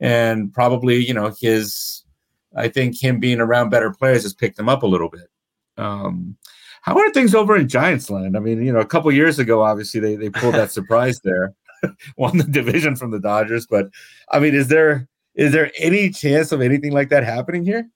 and 0.00 0.52
probably 0.52 1.04
you 1.04 1.14
know 1.14 1.34
his. 1.40 2.04
I 2.56 2.68
think 2.68 3.02
him 3.02 3.18
being 3.18 3.40
around 3.40 3.70
better 3.70 3.90
players 3.90 4.22
has 4.22 4.32
picked 4.32 4.58
him 4.58 4.68
up 4.68 4.84
a 4.84 4.86
little 4.86 5.08
bit. 5.08 5.28
Um, 5.76 6.36
how 6.82 6.96
are 6.96 7.10
things 7.10 7.34
over 7.34 7.56
in 7.56 7.68
Giants 7.68 8.10
land? 8.10 8.36
I 8.36 8.40
mean, 8.40 8.62
you 8.62 8.72
know, 8.72 8.78
a 8.78 8.86
couple 8.86 9.10
years 9.10 9.40
ago, 9.40 9.62
obviously 9.62 10.00
they 10.00 10.16
they 10.16 10.30
pulled 10.30 10.54
that 10.54 10.70
surprise 10.78 11.20
there, 11.24 11.54
won 12.16 12.38
the 12.38 12.44
division 12.44 12.94
from 12.94 13.10
the 13.10 13.20
Dodgers. 13.20 13.66
But 13.66 13.88
I 14.30 14.38
mean, 14.38 14.54
is 14.54 14.68
there 14.68 15.08
is 15.34 15.52
there 15.52 15.70
any 15.78 16.10
chance 16.10 16.52
of 16.52 16.60
anything 16.60 16.92
like 16.92 17.08
that 17.10 17.24
happening 17.24 17.64
here? 17.64 17.88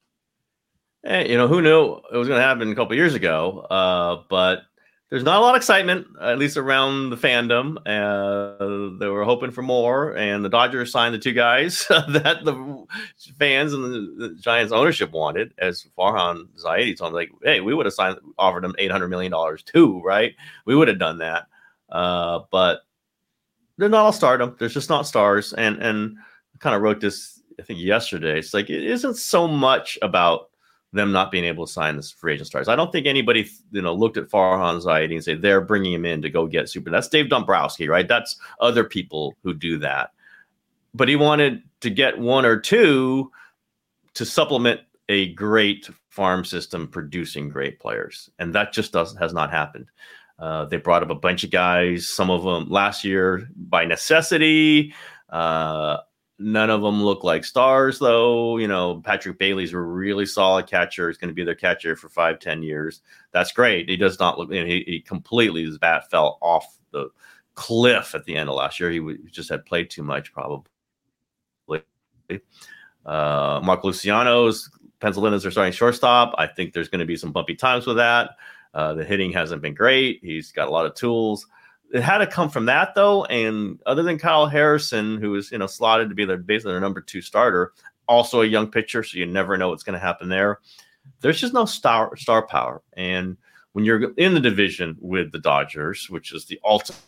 Hey, 1.05 1.31
you 1.31 1.37
know, 1.37 1.46
who 1.46 1.62
knew 1.62 2.01
it 2.12 2.16
was 2.16 2.29
going 2.29 2.40
to 2.40 2.46
happen 2.46 2.70
a 2.70 2.74
couple 2.74 2.96
years 2.96 3.14
ago? 3.14 3.61
Uh, 3.70 4.24
but 4.29 4.62
there's 5.11 5.22
not 5.22 5.38
a 5.38 5.40
lot 5.40 5.55
of 5.55 5.57
excitement, 5.57 6.07
at 6.20 6.38
least 6.38 6.57
around 6.57 7.11
the 7.11 7.16
fandom. 7.16 7.79
Uh, 7.87 8.98
they 8.98 9.07
were 9.07 9.24
hoping 9.24 9.51
for 9.51 9.62
more, 9.62 10.14
and 10.16 10.44
the 10.44 10.51
Dodgers 10.51 10.92
signed 10.92 11.14
the 11.14 11.18
two 11.18 11.33
guys 11.33 11.87
that 11.88 12.40
the 12.44 12.87
fans 13.38 13.72
and 13.72 13.85
the, 13.85 14.29
the, 14.29 14.35
Giants 14.35 14.72
ownership 14.72 15.12
wanted. 15.12 15.55
As 15.59 15.87
Farhan 15.96 16.48
Zaidi 16.62 16.96
told 16.96 17.12
me, 17.12 17.20
like, 17.20 17.31
hey, 17.42 17.61
we 17.61 17.72
would 17.72 17.87
have 17.87 17.94
signed, 17.94 18.18
offered 18.37 18.64
them 18.64 18.74
eight 18.79 18.90
hundred 18.90 19.09
million 19.09 19.33
dollars 19.33 19.62
too, 19.62 20.03
right? 20.03 20.35
We 20.66 20.77
would 20.77 20.88
have 20.88 20.98
done 20.98 21.18
that, 21.18 21.46
uh, 21.88 22.40
but 22.51 22.81
they're 23.79 23.88
not 23.88 24.05
all 24.05 24.12
stardom. 24.12 24.57
There's 24.59 24.74
just 24.74 24.90
not 24.90 25.07
stars, 25.07 25.55
and 25.55 25.79
and 25.79 26.16
kind 26.61 26.75
of 26.77 26.83
wrote 26.83 27.01
this 27.01 27.38
I 27.59 27.62
think 27.62 27.81
yesterday. 27.81 28.38
It's 28.38 28.55
like 28.55 28.71
it 28.71 28.85
isn't 28.85 29.16
so 29.16 29.49
much 29.49 29.99
about 30.03 30.51
them 30.92 31.12
not 31.12 31.31
being 31.31 31.44
able 31.44 31.66
to 31.66 31.73
sign 31.73 31.97
this 31.97 32.11
free 32.11 32.35
agent 32.35 32.47
stars. 32.47 32.68
I 32.68 32.77
don't 32.77 32.90
think 32.90 33.07
anybody, 33.07 33.49
you 33.73 33.83
know, 33.83 33.94
looked 33.94 34.16
at 34.16 34.29
Farhan 34.29 34.83
Zaidi 34.83 35.14
and 35.14 35.25
say 35.25 35.35
they're 35.35 35.61
bringing 35.61 35.92
him 35.92 36.07
in 36.07 36.23
to 36.23 36.31
go 36.31 36.47
get 36.47 36.68
super. 36.68 36.90
That's 36.90 37.09
Dave 37.09 37.29
Dombrowski, 37.29 37.88
right? 37.88 38.09
That's 38.09 38.37
other 38.61 38.85
people 38.85 39.37
who 39.42 39.53
do 39.53 39.79
that. 39.79 40.12
But 40.94 41.09
he 41.09 41.16
wanted 41.16 41.62
to 41.81 41.90
get 41.90 42.18
one 42.18 42.47
or 42.47 42.59
two 42.59 43.31
to 44.14 44.25
supplement 44.25 44.81
a 45.11 45.33
great 45.35 45.90
farm 46.09 46.44
system 46.44 46.88
producing 46.88 47.49
great 47.49 47.79
players, 47.79 48.31
and 48.38 48.55
that 48.55 48.73
just 48.73 48.92
doesn't 48.92 49.18
has 49.18 49.33
not 49.33 49.51
happened. 49.51 49.90
Uh, 50.38 50.64
they 50.64 50.77
brought 50.77 51.03
up 51.03 51.11
a 51.11 51.14
bunch 51.14 51.44
of 51.44 51.51
guys, 51.51 52.07
some 52.07 52.31
of 52.31 52.44
them 52.44 52.68
last 52.71 53.05
year 53.05 53.49
by 53.57 53.85
necessity. 53.85 54.94
Uh, 55.29 55.99
None 56.40 56.70
of 56.70 56.83
them 56.83 57.03
look 57.03 57.24
like 57.24 57.44
stars, 57.44 57.98
though. 57.98 58.59
You 58.59 58.68
know, 58.68 59.01
Patrick 59.05 59.38
Bailey's 59.38 59.72
a 59.72 59.79
really 59.79 60.24
solid 60.24 60.68
catcher. 60.68 61.09
He's 61.09 61.18
going 61.18 61.31
to 61.31 61.35
be 61.35 61.42
their 61.42 61.57
catcher 61.57 61.96
for 61.96 62.09
five, 62.09 62.38
ten 62.38 62.62
years. 62.62 63.03
That's 63.33 63.51
great. 63.53 63.88
He 63.88 63.96
does 63.96 64.20
not 64.20 64.38
look. 64.38 64.53
You 64.53 64.61
know, 64.61 64.66
he, 64.66 64.85
he 64.87 65.01
completely 65.01 65.64
his 65.64 65.79
bat 65.79 66.09
fell 66.11 66.38
off 66.40 66.79
the 66.92 67.09
cliff 67.55 68.14
at 68.14 68.24
the 68.24 68.37
end 68.37 68.48
of 68.48 68.55
last 68.55 68.79
year. 68.79 68.90
He, 68.90 68.98
w- 68.98 69.18
just 69.31 69.51
had 69.51 69.66
played 69.66 69.90
too 69.90 70.05
much, 70.05 70.33
probably. 70.33 70.64
Uh, 73.05 73.61
Marco 73.64 73.88
Luciano's 73.88 74.70
penciled 75.01 75.33
are 75.33 75.51
starting 75.51 75.72
shortstop. 75.72 76.35
I 76.38 76.46
think 76.46 76.72
there's 76.72 76.88
going 76.88 77.01
to 77.01 77.07
be 77.07 77.16
some 77.16 77.33
bumpy 77.33 77.57
times 77.57 77.87
with 77.87 77.96
that. 77.96 78.37
Uh, 78.74 78.94
the 78.94 79.05
hitting 79.05 79.33
hasn't 79.33 79.62
been 79.62 79.74
great. 79.74 80.20
He's 80.22 80.53
got 80.53 80.68
a 80.68 80.70
lot 80.70 80.87
of 80.87 80.94
tools 80.94 81.46
it 81.92 82.03
had 82.03 82.18
to 82.18 82.27
come 82.27 82.51
from 82.51 82.66
that 82.66 82.94
though. 82.94 83.24
And 83.27 83.81
other 83.87 84.03
than 84.03 84.18
Kyle 84.18 84.46
Harrison, 84.46 85.18
who 85.18 85.31
was 85.31 85.51
you 85.51 85.59
know 85.59 85.66
slotted 85.66 86.09
to 86.09 86.14
be 86.14 86.24
their 86.24 86.37
basically 86.37 86.72
their 86.72 86.81
number 86.81 87.01
two 87.01 87.22
starter, 87.22 87.72
also 88.07 88.42
a 88.42 88.46
young 88.46 88.70
pitcher, 88.70 89.03
so 89.03 89.18
you 89.18 89.27
never 89.27 89.57
know 89.57 89.70
what's 89.70 89.83
going 89.83 89.98
to 89.98 90.05
happen 90.05 90.29
there. 90.29 90.61
There's 91.20 91.40
just 91.40 91.55
no 91.55 91.64
star 91.64 92.16
star 92.16 92.46
power, 92.46 92.83
and 92.94 93.37
when 93.72 93.85
you're 93.85 94.12
in 94.14 94.35
the 94.35 94.40
division 94.40 94.96
with 95.01 95.33
the 95.33 95.38
Dodgers, 95.38 96.09
which 96.11 96.33
is 96.33 96.44
the 96.44 96.61
ultimate 96.64 96.98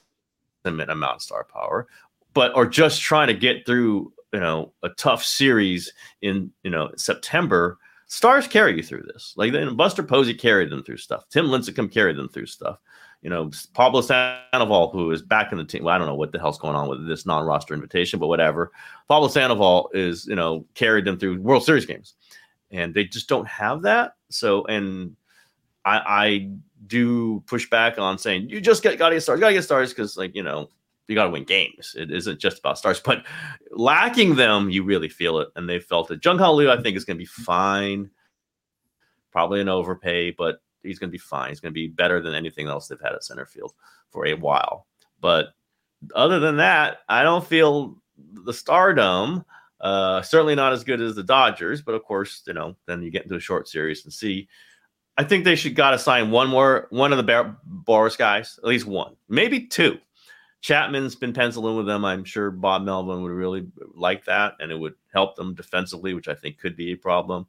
amount 0.65 1.17
of 1.17 1.23
star 1.23 1.45
power, 1.45 1.87
but 2.35 2.55
are 2.55 2.67
just 2.67 3.01
trying 3.03 3.29
to 3.29 3.35
get 3.35 3.67
through 3.67 4.13
you 4.33 4.41
know 4.41 4.73
a 4.83 4.89
tough 4.91 5.25
series 5.25 5.93
in 6.23 6.51
you 6.63 6.71
know 6.71 6.91
September. 6.97 7.79
Stars 8.07 8.49
carry 8.49 8.77
you 8.77 8.83
through 8.83 9.03
this. 9.03 9.35
Like 9.37 9.53
Buster 9.77 10.03
Posey 10.03 10.35
carried 10.35 10.71
them 10.71 10.83
through 10.83 10.97
stuff. 10.97 11.29
Tim 11.29 11.47
Lincecum 11.47 11.93
carried 11.93 12.17
them 12.17 12.29
through 12.29 12.47
stuff 12.47 12.79
you 13.23 13.29
know, 13.29 13.51
Pablo 13.75 14.01
Sandoval, 14.01 14.91
who 14.91 15.11
is 15.11 15.21
back 15.21 15.53
in 15.53 15.59
the 15.59 15.65
team. 15.65 15.85
Well, 15.85 15.95
I 15.95 15.99
don't 15.99 16.07
know 16.07 16.15
what 16.15 16.33
the 16.33 16.39
hell's 16.39 16.59
going 16.59 16.75
on 16.75 16.89
with 16.89 17.07
this 17.07 17.27
non-roster 17.27 17.75
invitation, 17.75 18.19
but 18.19 18.29
whatever. 18.29 18.73
Pablo 19.09 19.29
Sandoval 19.29 19.91
is, 19.93 20.27
you 20.27 20.37
know, 20.37 20.65
carried 20.75 21.05
them 21.05 21.19
through 21.19 21.41
World 21.41 21.65
Series 21.65 21.85
games, 21.85 22.15
and 22.71 22.95
they 22.95 23.05
just 23.05 23.29
don't 23.29 23.47
have 23.47 23.83
that. 23.83 24.15
So, 24.31 24.65
and 24.67 25.17
I, 25.85 25.99
I 25.99 26.51
do 26.87 27.43
push 27.47 27.69
back 27.69 27.99
on 27.99 28.17
saying 28.17 28.49
you 28.49 28.61
just 28.61 28.83
get 28.83 28.99
gotta 28.99 29.17
get 29.17 29.23
stars, 29.23 29.41
gotta 29.41 29.53
get 29.53 29.65
stars 29.65 29.91
because, 29.91 30.17
like, 30.17 30.35
you 30.35 30.43
know, 30.43 30.71
you 31.07 31.15
gotta 31.15 31.31
win 31.31 31.45
games. 31.45 31.95
It 31.99 32.11
isn't 32.11 32.41
just 32.41 32.61
about 32.61 32.79
stars, 32.79 33.01
but 33.01 33.27
lacking 33.71 34.37
them, 34.37 34.71
you 34.71 34.83
really 34.83 35.11
feel 35.11 35.41
it, 35.41 35.49
and 35.57 35.69
they 35.69 35.79
felt 35.79 36.11
it. 36.11 36.25
Jung 36.25 36.39
Hoo 36.39 36.53
Lee, 36.53 36.71
I 36.71 36.81
think, 36.81 36.97
is 36.97 37.05
gonna 37.05 37.19
be 37.19 37.27
fine. 37.27 38.11
Probably 39.31 39.61
an 39.61 39.69
overpay, 39.69 40.31
but 40.31 40.63
he's 40.83 40.99
going 40.99 41.11
to 41.11 41.13
be 41.13 41.19
fine. 41.19 41.49
He's 41.51 41.61
going 41.61 41.73
to 41.73 41.75
be 41.75 41.89
better 41.89 42.21
than 42.21 42.35
anything 42.35 42.69
else 42.69 42.89
they've 42.89 43.01
had 43.01 43.13
at 43.13 43.25
center 43.25 43.47
field 43.47 43.75
for 44.11 44.27
a 44.27 44.35
while. 44.35 44.87
But 45.21 45.49
other 46.15 46.41
than 46.41 46.57
that, 46.59 46.99
I 47.09 47.23
don't 47.23 47.47
feel 47.47 48.01
the 48.17 48.53
stardom. 48.53 49.45
Uh, 49.81 50.21
certainly 50.23 50.55
not 50.55 50.73
as 50.73 50.85
good 50.85 51.01
as 51.01 51.15
the 51.15 51.23
Dodgers, 51.23 51.83
but 51.83 51.95
of 51.95 52.05
course, 52.05 52.43
you 52.47 52.53
know, 52.53 52.77
then 52.87 53.03
you 53.03 53.11
get 53.11 53.23
into 53.23 53.37
a 53.37 53.41
short 53.41 53.69
series 53.69 54.05
and 54.05 54.13
see. 54.13 54.49
I 55.17 55.25
think 55.25 55.45
they 55.45 55.57
should 55.57 55.75
got 55.75 55.91
to 55.91 55.99
sign 55.99 56.31
one 56.31 56.49
more, 56.49 56.87
one 56.91 57.13
of 57.13 57.19
the 57.19 57.23
Bar- 57.23 57.59
Boras 57.87 58.17
guys, 58.17 58.59
at 58.63 58.69
least 58.69 58.87
one, 58.87 59.17
maybe 59.29 59.67
two. 59.67 59.99
Chapman's 60.63 61.15
been 61.15 61.33
penciling 61.33 61.77
with 61.77 61.87
them. 61.87 62.05
I'm 62.05 62.25
sure 62.25 62.51
Bob 62.51 62.83
Melvin 62.83 63.23
would 63.23 63.33
really 63.33 63.67
like 63.95 64.25
that, 64.27 64.55
and 64.61 64.71
it 64.71 64.79
would 64.79 64.95
help 65.13 65.35
them 65.35 65.55
defensively, 65.55 66.13
which 66.13 66.29
I 66.29 66.35
think 66.35 66.59
could 66.59 66.77
be 66.77 66.93
a 66.93 66.97
problem. 66.97 67.47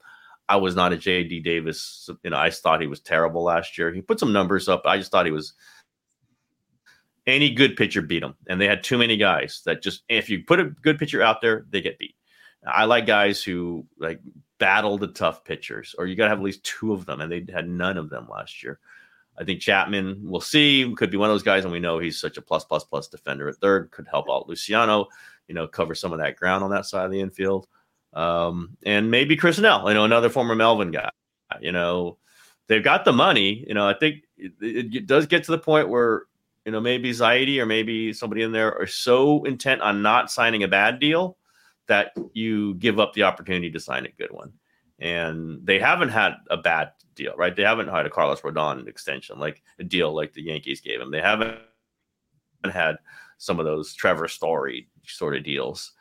I 0.52 0.58
was 0.58 0.76
not 0.76 0.92
a 0.92 0.98
JD 0.98 1.46
Davis. 1.46 2.10
You 2.24 2.32
know, 2.32 2.38
I 2.38 2.50
thought 2.50 2.82
he 2.82 2.88
was 2.88 3.00
terrible 3.00 3.42
last 3.42 3.78
year. 3.78 3.90
He 3.94 4.02
put 4.02 4.20
some 4.20 4.34
numbers 4.34 4.68
up. 4.68 4.82
I 4.84 4.98
just 4.98 5.10
thought 5.10 5.26
he 5.26 5.32
was 5.32 5.54
any 7.26 7.54
good 7.54 7.78
pitcher 7.78 8.02
beat 8.02 8.22
him. 8.22 8.36
And 8.50 8.60
they 8.60 8.68
had 8.68 8.84
too 8.84 8.98
many 8.98 9.16
guys 9.16 9.62
that 9.66 9.82
just 9.82 10.04
if 10.10 10.30
you 10.30 10.44
put 10.44 10.60
a 10.60 10.66
good 10.66 11.00
pitcher 11.00 11.22
out 11.22 11.40
there, 11.40 11.66
they 11.70 11.80
get 11.80 11.98
beat. 11.98 12.16
I 12.68 12.84
like 12.84 13.06
guys 13.06 13.42
who 13.42 13.88
like 13.98 14.20
battle 14.58 14.98
the 14.98 15.08
tough 15.08 15.46
pitchers, 15.46 15.96
or 15.98 16.06
you 16.06 16.18
got 16.18 16.26
to 16.26 16.32
have 16.32 16.40
at 16.40 16.44
least 16.44 16.66
two 16.66 16.92
of 16.92 17.06
them, 17.06 17.22
and 17.22 17.32
they 17.32 17.46
had 17.50 17.70
none 17.70 17.98
of 17.98 18.10
them 18.10 18.28
last 18.30 18.62
year. 18.62 18.80
I 19.40 19.46
think 19.46 19.62
Chapman, 19.62 20.20
we'll 20.22 20.42
see, 20.42 20.94
could 20.98 21.12
be 21.12 21.18
one 21.18 21.30
of 21.30 21.34
those 21.34 21.44
guys, 21.44 21.64
and 21.64 21.72
we 21.72 21.80
know 21.80 21.98
he's 21.98 22.20
such 22.20 22.36
a 22.36 22.42
plus 22.42 22.66
plus 22.66 22.84
plus 22.84 23.08
defender 23.08 23.48
at 23.48 23.56
third. 23.56 23.90
Could 23.92 24.10
help 24.10 24.26
out 24.30 24.50
Luciano, 24.50 25.08
you 25.48 25.56
know, 25.56 25.66
cover 25.66 25.96
some 25.96 26.12
of 26.12 26.20
that 26.20 26.36
ground 26.36 26.62
on 26.62 26.72
that 26.72 26.86
side 26.86 27.06
of 27.06 27.12
the 27.12 27.22
infield 27.22 27.68
um, 28.14 28.78
and 28.84 29.12
maybe 29.12 29.36
Chris 29.36 29.60
Nell, 29.60 29.88
you 29.88 29.94
know, 29.94 30.06
another 30.06 30.30
former 30.30 30.56
Melvin 30.56 30.92
guy. 30.92 31.12
You 31.60 31.72
know, 31.72 32.18
they've 32.68 32.84
got 32.84 33.06
the 33.06 33.14
money. 33.14 33.66
You 33.68 33.74
know, 33.74 33.88
I 33.88 33.94
think 33.94 34.24
it, 34.38 34.54
it 34.62 35.08
does 35.08 35.26
get 35.26 35.44
to 35.46 35.52
the 35.52 35.58
point 35.58 35.90
where 35.90 36.24
you 36.66 36.72
know 36.72 36.80
maybe 36.80 37.12
Zaidi 37.12 37.60
or 37.60 37.66
maybe 37.66 38.14
somebody 38.14 38.44
in 38.44 38.52
there 38.52 38.78
are 38.78 38.88
so 38.88 39.44
intent 39.44 39.82
on 39.82 40.02
not 40.02 40.32
signing 40.32 40.64
a 40.64 40.68
bad 40.68 41.00
deal 41.00 41.38
that 41.88 42.14
you 42.34 42.76
give 42.76 43.00
up 43.00 43.14
the 43.14 43.24
opportunity 43.24 43.70
to 43.72 43.80
sign 43.80 44.06
a 44.06 44.12
good 44.12 44.32
one. 44.32 44.54
And 45.00 45.66
they 45.66 45.80
haven't 45.80 46.10
had 46.10 46.36
a 46.50 46.58
bad 46.58 46.92
deal, 47.16 47.34
right? 47.36 47.56
They 47.56 47.64
haven't 47.64 47.90
had 47.90 48.06
a 48.06 48.10
Carlos 48.10 48.42
Rodon 48.42 48.88
extension, 48.88 49.40
like 49.40 49.62
a 49.80 49.84
deal 49.84 50.16
like 50.16 50.32
the 50.34 50.44
Yankees 50.44 50.80
gave 50.80 51.02
him. 51.02 51.12
They 51.12 51.22
haven't 51.22 51.60
had 52.72 52.98
some 53.38 53.60
of 53.60 53.66
those 53.66 53.94
Trevor 53.94 54.28
Story 54.28 54.88
sort 55.06 55.36
of 55.36 55.44
deals. 55.44 55.94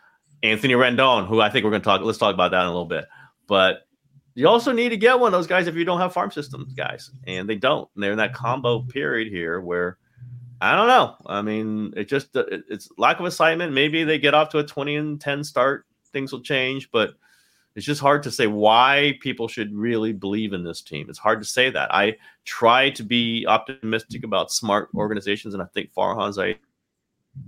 Anthony 0.43 0.75
Rendon, 0.75 1.27
who 1.27 1.41
I 1.41 1.51
think 1.51 1.65
we're 1.65 1.71
going 1.71 1.83
to 1.83 1.85
talk. 1.85 2.01
Let's 2.03 2.19
talk 2.19 2.35
about 2.35 2.51
that 2.53 2.63
in 2.63 2.67
a 2.67 2.71
little 2.71 2.85
bit. 2.87 3.07
But 3.47 3.87
you 4.35 4.49
also 4.49 4.73
need 4.73 4.91
to 4.91 4.97
get 4.97 5.19
one 5.19 5.29
of 5.29 5.39
those 5.39 5.47
guys 5.47 5.67
if 5.67 5.75
you 5.75 5.85
don't 5.85 6.01
have 6.01 6.13
farm 6.13 6.31
systems 6.31 6.73
guys, 6.73 7.11
and 7.27 7.49
they 7.49 7.57
don't. 7.57 7.89
And 7.95 8.03
they're 8.03 8.13
in 8.13 8.19
that 8.19 8.33
combo 8.33 8.81
period 8.83 9.29
here 9.29 9.61
where 9.61 9.99
I 10.61 10.77
don't 10.77 10.87
know. 10.87 11.17
I 11.27 11.43
mean, 11.43 11.93
it 11.97 12.09
just 12.09 12.37
uh, 12.37 12.45
it's 12.49 12.89
lack 12.97 13.19
of 13.19 13.27
excitement. 13.27 13.73
Maybe 13.73 14.05
they 14.05 14.19
get 14.19 14.35
off 14.35 14.51
to 14.51 14.59
a 14.59 14.65
twenty 14.65 14.97
and 14.97 15.21
ten 15.21 15.43
start, 15.43 15.85
things 16.13 16.33
will 16.33 16.43
change. 16.43 16.91
But 16.91 17.15
It's 17.77 17.87
just 17.87 18.01
hard 18.01 18.23
to 18.25 18.31
say 18.31 18.47
why 18.47 19.19
people 19.21 19.47
should 19.47 19.73
really 19.75 20.13
believe 20.13 20.53
in 20.53 20.65
this 20.65 20.83
team. 20.83 21.09
It's 21.09 21.19
hard 21.19 21.41
to 21.41 21.47
say 21.47 21.71
that. 21.71 21.95
I 21.95 22.17
try 22.45 22.91
to 22.91 23.03
be 23.05 23.47
optimistic 23.47 24.25
about 24.25 24.51
smart 24.51 24.89
organizations, 24.95 25.55
and 25.55 25.63
I 25.63 25.67
think 25.67 25.93
Farhan 25.95 26.37
Zaidi 26.37 26.59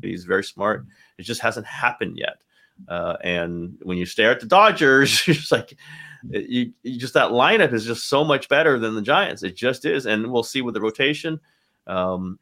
he's 0.00 0.24
very 0.24 0.44
smart. 0.44 0.86
It 1.18 1.24
just 1.24 1.40
hasn't 1.40 1.66
happened 1.66 2.16
yet. 2.16 2.40
Uh, 2.88 3.16
and 3.22 3.78
when 3.82 3.98
you 3.98 4.06
stare 4.06 4.30
at 4.30 4.40
the 4.40 4.46
Dodgers, 4.46 5.26
you're 5.26 5.36
like, 5.50 5.76
you, 6.30 6.72
you, 6.82 6.98
just 6.98 7.14
that 7.14 7.30
lineup 7.30 7.72
is 7.72 7.84
just 7.84 8.08
so 8.08 8.24
much 8.24 8.48
better 8.48 8.78
than 8.78 8.94
the 8.94 9.02
Giants. 9.02 9.42
It 9.42 9.56
just 9.56 9.84
is, 9.84 10.06
and 10.06 10.30
we'll 10.30 10.42
see 10.42 10.62
with 10.62 10.74
the 10.74 10.80
rotation. 10.80 11.40
Um, 11.86 12.38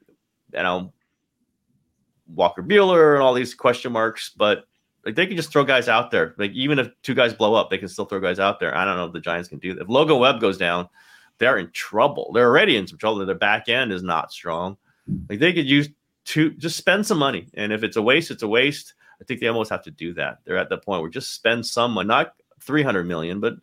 you 0.52 0.62
know, 0.62 0.92
Walker 2.34 2.62
Buehler 2.62 3.14
and 3.14 3.22
all 3.22 3.34
these 3.34 3.54
question 3.54 3.92
marks, 3.92 4.30
but 4.30 4.64
like 5.04 5.14
they 5.14 5.26
can 5.26 5.36
just 5.36 5.50
throw 5.50 5.64
guys 5.64 5.88
out 5.88 6.10
there. 6.10 6.34
Like 6.38 6.52
even 6.52 6.78
if 6.78 6.90
two 7.02 7.14
guys 7.14 7.32
blow 7.32 7.54
up, 7.54 7.70
they 7.70 7.78
can 7.78 7.88
still 7.88 8.04
throw 8.04 8.20
guys 8.20 8.38
out 8.38 8.60
there. 8.60 8.76
I 8.76 8.84
don't 8.84 8.96
know 8.96 9.06
if 9.06 9.12
the 9.12 9.20
Giants 9.20 9.48
can 9.48 9.58
do 9.58 9.74
that. 9.74 9.82
If 9.82 9.88
Logan 9.88 10.18
Webb 10.18 10.40
goes 10.40 10.58
down, 10.58 10.88
they're 11.38 11.58
in 11.58 11.70
trouble. 11.70 12.32
They're 12.34 12.48
already 12.48 12.76
in 12.76 12.86
some 12.86 12.98
trouble. 12.98 13.24
Their 13.24 13.34
back 13.34 13.68
end 13.68 13.92
is 13.92 14.02
not 14.02 14.30
strong. 14.30 14.76
Like 15.28 15.38
they 15.38 15.52
could 15.52 15.66
use 15.66 15.88
two, 16.24 16.50
just 16.50 16.76
spend 16.76 17.06
some 17.06 17.18
money. 17.18 17.48
And 17.54 17.72
if 17.72 17.82
it's 17.82 17.96
a 17.96 18.02
waste, 18.02 18.30
it's 18.30 18.42
a 18.42 18.48
waste. 18.48 18.94
I 19.20 19.24
think 19.24 19.40
they 19.40 19.48
almost 19.48 19.70
have 19.70 19.82
to 19.84 19.90
do 19.90 20.14
that. 20.14 20.38
They're 20.44 20.56
at 20.56 20.68
the 20.68 20.78
point 20.78 21.02
where 21.02 21.10
just 21.10 21.34
spend 21.34 21.66
some, 21.66 21.94
not 22.06 22.34
300 22.60 23.04
million, 23.04 23.40
but 23.40 23.54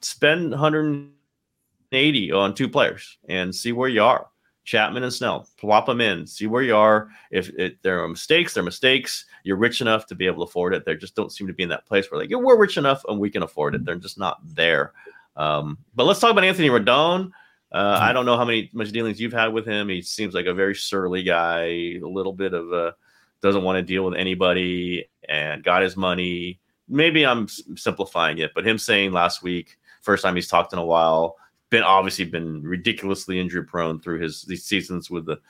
spend 0.00 0.50
180 0.50 2.32
on 2.32 2.54
two 2.54 2.68
players 2.68 3.18
and 3.28 3.54
see 3.54 3.72
where 3.72 3.88
you 3.88 4.02
are. 4.02 4.26
Chapman 4.64 5.02
and 5.02 5.12
Snell, 5.12 5.48
plop 5.58 5.86
them 5.86 6.00
in, 6.00 6.26
see 6.26 6.46
where 6.46 6.62
you 6.62 6.76
are. 6.76 7.08
If 7.30 7.48
it, 7.50 7.78
there 7.82 8.02
are 8.04 8.08
mistakes, 8.08 8.54
there 8.54 8.62
are 8.62 8.64
mistakes. 8.64 9.24
You're 9.42 9.56
rich 9.56 9.80
enough 9.80 10.06
to 10.06 10.14
be 10.14 10.26
able 10.26 10.44
to 10.44 10.50
afford 10.50 10.74
it. 10.74 10.84
They 10.84 10.94
just 10.94 11.16
don't 11.16 11.32
seem 11.32 11.46
to 11.46 11.52
be 11.52 11.62
in 11.62 11.68
that 11.70 11.86
place 11.86 12.10
where 12.10 12.20
like, 12.20 12.30
yeah, 12.30 12.36
we're 12.36 12.58
rich 12.58 12.76
enough 12.76 13.02
and 13.08 13.18
we 13.18 13.30
can 13.30 13.42
afford 13.42 13.74
it. 13.74 13.84
They're 13.84 13.96
just 13.96 14.18
not 14.18 14.38
there. 14.44 14.92
Um, 15.36 15.78
but 15.94 16.04
let's 16.04 16.20
talk 16.20 16.30
about 16.30 16.44
Anthony 16.44 16.68
Rendon. 16.68 17.32
Uh, 17.72 17.98
I 18.00 18.12
don't 18.12 18.26
know 18.26 18.36
how 18.36 18.44
many 18.44 18.68
much 18.72 18.90
dealings 18.90 19.20
you've 19.20 19.32
had 19.32 19.48
with 19.52 19.64
him. 19.64 19.88
He 19.88 20.02
seems 20.02 20.34
like 20.34 20.46
a 20.46 20.54
very 20.54 20.74
surly 20.74 21.22
guy, 21.22 21.62
a 21.62 22.00
little 22.00 22.32
bit 22.32 22.52
of 22.52 22.72
a 22.72 22.94
doesn't 23.42 23.62
want 23.62 23.76
to 23.76 23.82
deal 23.82 24.04
with 24.04 24.14
anybody 24.14 25.08
and 25.28 25.62
got 25.62 25.82
his 25.82 25.96
money. 25.96 26.60
Maybe 26.88 27.24
I'm 27.24 27.48
simplifying 27.48 28.38
it, 28.38 28.52
but 28.54 28.66
him 28.66 28.78
saying 28.78 29.12
last 29.12 29.42
week, 29.42 29.78
first 30.02 30.22
time 30.22 30.34
he's 30.34 30.48
talked 30.48 30.72
in 30.72 30.78
a 30.78 30.84
while, 30.84 31.36
been 31.70 31.82
obviously 31.82 32.24
been 32.24 32.62
ridiculously 32.62 33.38
injury 33.38 33.64
prone 33.64 34.00
through 34.00 34.20
his 34.20 34.42
these 34.42 34.64
seasons 34.64 35.08
with 35.08 35.26
the 35.26 35.40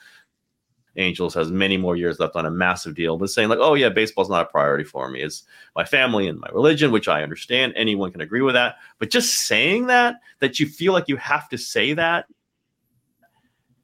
Angels, 0.97 1.33
has 1.35 1.51
many 1.51 1.77
more 1.77 1.95
years 1.95 2.19
left 2.19 2.35
on 2.35 2.45
a 2.45 2.51
massive 2.51 2.95
deal, 2.95 3.17
but 3.17 3.29
saying 3.29 3.47
like, 3.47 3.59
oh 3.61 3.75
yeah, 3.75 3.87
baseball's 3.87 4.29
not 4.29 4.47
a 4.47 4.49
priority 4.49 4.83
for 4.83 5.09
me. 5.09 5.21
It's 5.21 5.43
my 5.73 5.85
family 5.85 6.27
and 6.27 6.39
my 6.39 6.49
religion, 6.51 6.91
which 6.91 7.07
I 7.07 7.23
understand. 7.23 7.71
Anyone 7.77 8.11
can 8.11 8.19
agree 8.19 8.41
with 8.41 8.55
that. 8.55 8.75
But 8.99 9.09
just 9.09 9.47
saying 9.47 9.87
that, 9.87 10.15
that 10.39 10.59
you 10.59 10.67
feel 10.67 10.91
like 10.91 11.07
you 11.07 11.15
have 11.15 11.47
to 11.49 11.57
say 11.57 11.93
that 11.93 12.25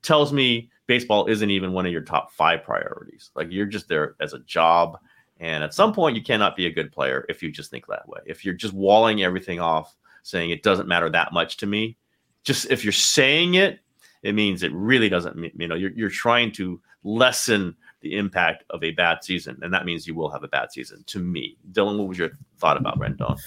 tells 0.02 0.34
me 0.34 0.70
baseball 0.88 1.28
isn't 1.28 1.50
even 1.50 1.74
one 1.74 1.86
of 1.86 1.92
your 1.92 2.02
top 2.02 2.32
five 2.32 2.64
priorities. 2.64 3.32
Like 3.36 3.48
you're 3.52 3.66
just 3.66 3.88
there 3.88 4.16
as 4.20 4.34
a 4.34 4.40
job. 4.40 4.98
And 5.40 5.64
at 5.64 5.74
some 5.74 5.94
point, 5.94 6.16
you 6.16 6.24
cannot 6.24 6.56
be 6.56 6.66
a 6.66 6.72
good 6.72 6.92
player 6.92 7.26
if 7.30 7.44
you 7.44 7.52
just 7.52 7.70
think 7.70 7.86
that 7.88 8.08
way. 8.08 8.22
If 8.26 8.44
you're 8.44 8.56
just 8.56 8.74
walling 8.74 9.24
everything 9.24 9.60
off, 9.60 9.96
saying 10.24 10.50
it 10.50 10.64
doesn't 10.64 10.88
matter 10.88 11.10
that 11.10 11.32
much 11.32 11.58
to 11.58 11.68
me, 11.68 11.96
just 12.44 12.72
if 12.72 12.84
you're 12.84 12.92
saying 12.92 13.54
it, 13.54 13.80
it 14.24 14.34
means 14.34 14.64
it 14.64 14.74
really 14.74 15.10
doesn't 15.10 15.36
mean, 15.36 15.52
you 15.58 15.68
know, 15.68 15.76
you're, 15.76 15.92
you're 15.92 16.10
trying 16.10 16.52
to 16.54 16.82
lessen 17.04 17.76
the 18.02 18.16
impact 18.16 18.64
of 18.72 18.84
a 18.84 18.92
bad 18.92 19.24
season. 19.24 19.58
And 19.62 19.74
that 19.74 19.86
means 19.86 20.08
you 20.08 20.16
will 20.16 20.30
have 20.30 20.44
a 20.44 20.48
bad 20.48 20.72
season 20.72 21.04
to 21.08 21.20
me. 21.20 21.58
Dylan, 21.72 22.00
what 22.00 22.08
was 22.08 22.18
your 22.18 22.32
thought 22.58 22.78
about 22.78 23.00
Rendon? 23.00 23.40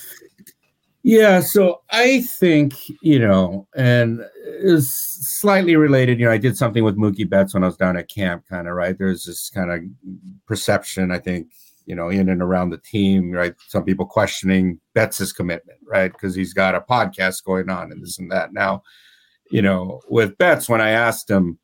Yeah, 1.02 1.40
so 1.40 1.80
I 1.90 2.20
think, 2.20 2.74
you 3.00 3.18
know, 3.18 3.66
and 3.74 4.20
is 4.44 4.92
slightly 4.92 5.74
related. 5.76 6.20
You 6.20 6.26
know, 6.26 6.32
I 6.32 6.38
did 6.38 6.58
something 6.58 6.84
with 6.84 6.98
Mookie 6.98 7.28
Betts 7.28 7.54
when 7.54 7.62
I 7.62 7.66
was 7.66 7.78
down 7.78 7.96
at 7.96 8.10
camp, 8.10 8.44
kind 8.46 8.68
of, 8.68 8.74
right? 8.74 8.98
There's 8.98 9.24
this 9.24 9.48
kind 9.48 9.70
of 9.70 9.80
perception, 10.46 11.10
I 11.10 11.18
think, 11.18 11.48
you 11.86 11.94
know, 11.94 12.10
in 12.10 12.28
and 12.28 12.42
around 12.42 12.68
the 12.68 12.78
team, 12.78 13.30
right? 13.30 13.54
Some 13.68 13.84
people 13.84 14.04
questioning 14.04 14.78
Betts's 14.94 15.32
commitment, 15.32 15.78
right? 15.86 16.12
Because 16.12 16.34
he's 16.34 16.52
got 16.52 16.74
a 16.74 16.82
podcast 16.82 17.44
going 17.44 17.70
on 17.70 17.90
and 17.90 18.02
this 18.02 18.18
and 18.18 18.30
that. 18.30 18.52
Now, 18.52 18.82
you 19.50 19.62
know, 19.62 20.02
with 20.10 20.36
Betts, 20.36 20.68
when 20.68 20.82
I 20.82 20.90
asked 20.90 21.30
him, 21.30 21.58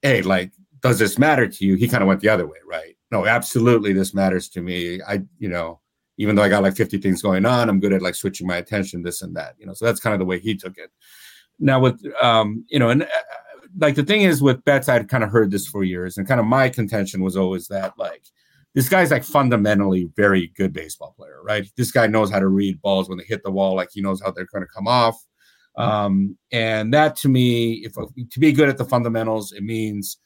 hey, 0.00 0.22
like, 0.22 0.52
does 0.80 0.98
this 0.98 1.18
matter 1.18 1.46
to 1.46 1.64
you? 1.66 1.74
He 1.74 1.88
kind 1.88 2.02
of 2.02 2.08
went 2.08 2.20
the 2.20 2.30
other 2.30 2.46
way, 2.46 2.58
right? 2.66 2.96
No, 3.10 3.26
absolutely, 3.26 3.92
this 3.92 4.14
matters 4.14 4.48
to 4.50 4.62
me. 4.62 5.00
I, 5.06 5.22
you 5.38 5.48
know, 5.48 5.80
even 6.18 6.34
though 6.34 6.42
I 6.42 6.48
got 6.48 6.62
like 6.62 6.76
50 6.76 6.98
things 6.98 7.22
going 7.22 7.46
on, 7.46 7.68
I'm 7.68 7.80
good 7.80 7.92
at 7.92 8.02
like 8.02 8.16
switching 8.16 8.46
my 8.46 8.56
attention, 8.56 9.02
this 9.02 9.22
and 9.22 9.34
that, 9.36 9.54
you 9.58 9.66
know. 9.66 9.72
So 9.72 9.84
that's 9.84 10.00
kind 10.00 10.12
of 10.12 10.18
the 10.18 10.26
way 10.26 10.38
he 10.38 10.54
took 10.54 10.76
it. 10.76 10.90
Now 11.58 11.80
with, 11.80 12.02
um, 12.20 12.64
you 12.68 12.78
know, 12.78 12.90
and 12.90 13.04
uh, 13.04 13.06
like 13.78 13.94
the 13.94 14.04
thing 14.04 14.22
is 14.22 14.42
with 14.42 14.64
Betts, 14.64 14.88
I'd 14.88 15.08
kind 15.08 15.24
of 15.24 15.30
heard 15.30 15.50
this 15.50 15.66
for 15.66 15.84
years, 15.84 16.18
and 16.18 16.26
kind 16.26 16.40
of 16.40 16.46
my 16.46 16.68
contention 16.68 17.22
was 17.22 17.36
always 17.36 17.68
that 17.68 17.94
like 17.98 18.24
this 18.74 18.88
guy's 18.88 19.10
like 19.10 19.24
fundamentally 19.24 20.10
very 20.16 20.48
good 20.56 20.72
baseball 20.72 21.14
player, 21.16 21.40
right? 21.42 21.66
This 21.76 21.92
guy 21.92 22.06
knows 22.06 22.30
how 22.30 22.40
to 22.40 22.48
read 22.48 22.82
balls 22.82 23.08
when 23.08 23.18
they 23.18 23.24
hit 23.24 23.42
the 23.44 23.50
wall, 23.50 23.76
like 23.76 23.90
he 23.92 24.02
knows 24.02 24.20
how 24.20 24.30
they're 24.30 24.46
going 24.52 24.64
to 24.64 24.72
come 24.74 24.88
off. 24.88 25.16
Um, 25.76 26.36
and 26.50 26.92
that 26.92 27.14
to 27.18 27.28
me, 27.28 27.84
if 27.84 27.94
to 27.94 28.40
be 28.40 28.52
good 28.52 28.68
at 28.68 28.78
the 28.78 28.84
fundamentals, 28.84 29.52
it 29.52 29.62
means 29.62 30.18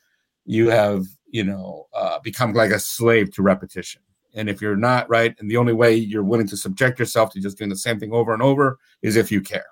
you 0.46 0.70
have 0.70 1.04
you 1.30 1.44
know 1.44 1.86
uh, 1.92 2.18
become 2.20 2.54
like 2.54 2.70
a 2.70 2.78
slave 2.78 3.30
to 3.34 3.42
repetition 3.42 4.00
and 4.34 4.48
if 4.48 4.60
you're 4.60 4.76
not 4.76 5.08
right 5.08 5.34
and 5.38 5.50
the 5.50 5.56
only 5.56 5.72
way 5.72 5.94
you're 5.94 6.24
willing 6.24 6.46
to 6.48 6.56
subject 6.56 6.98
yourself 6.98 7.30
to 7.30 7.40
just 7.40 7.58
doing 7.58 7.70
the 7.70 7.76
same 7.76 7.98
thing 7.98 8.12
over 8.12 8.32
and 8.32 8.42
over 8.42 8.78
is 9.02 9.16
if 9.16 9.30
you 9.30 9.40
care. 9.40 9.66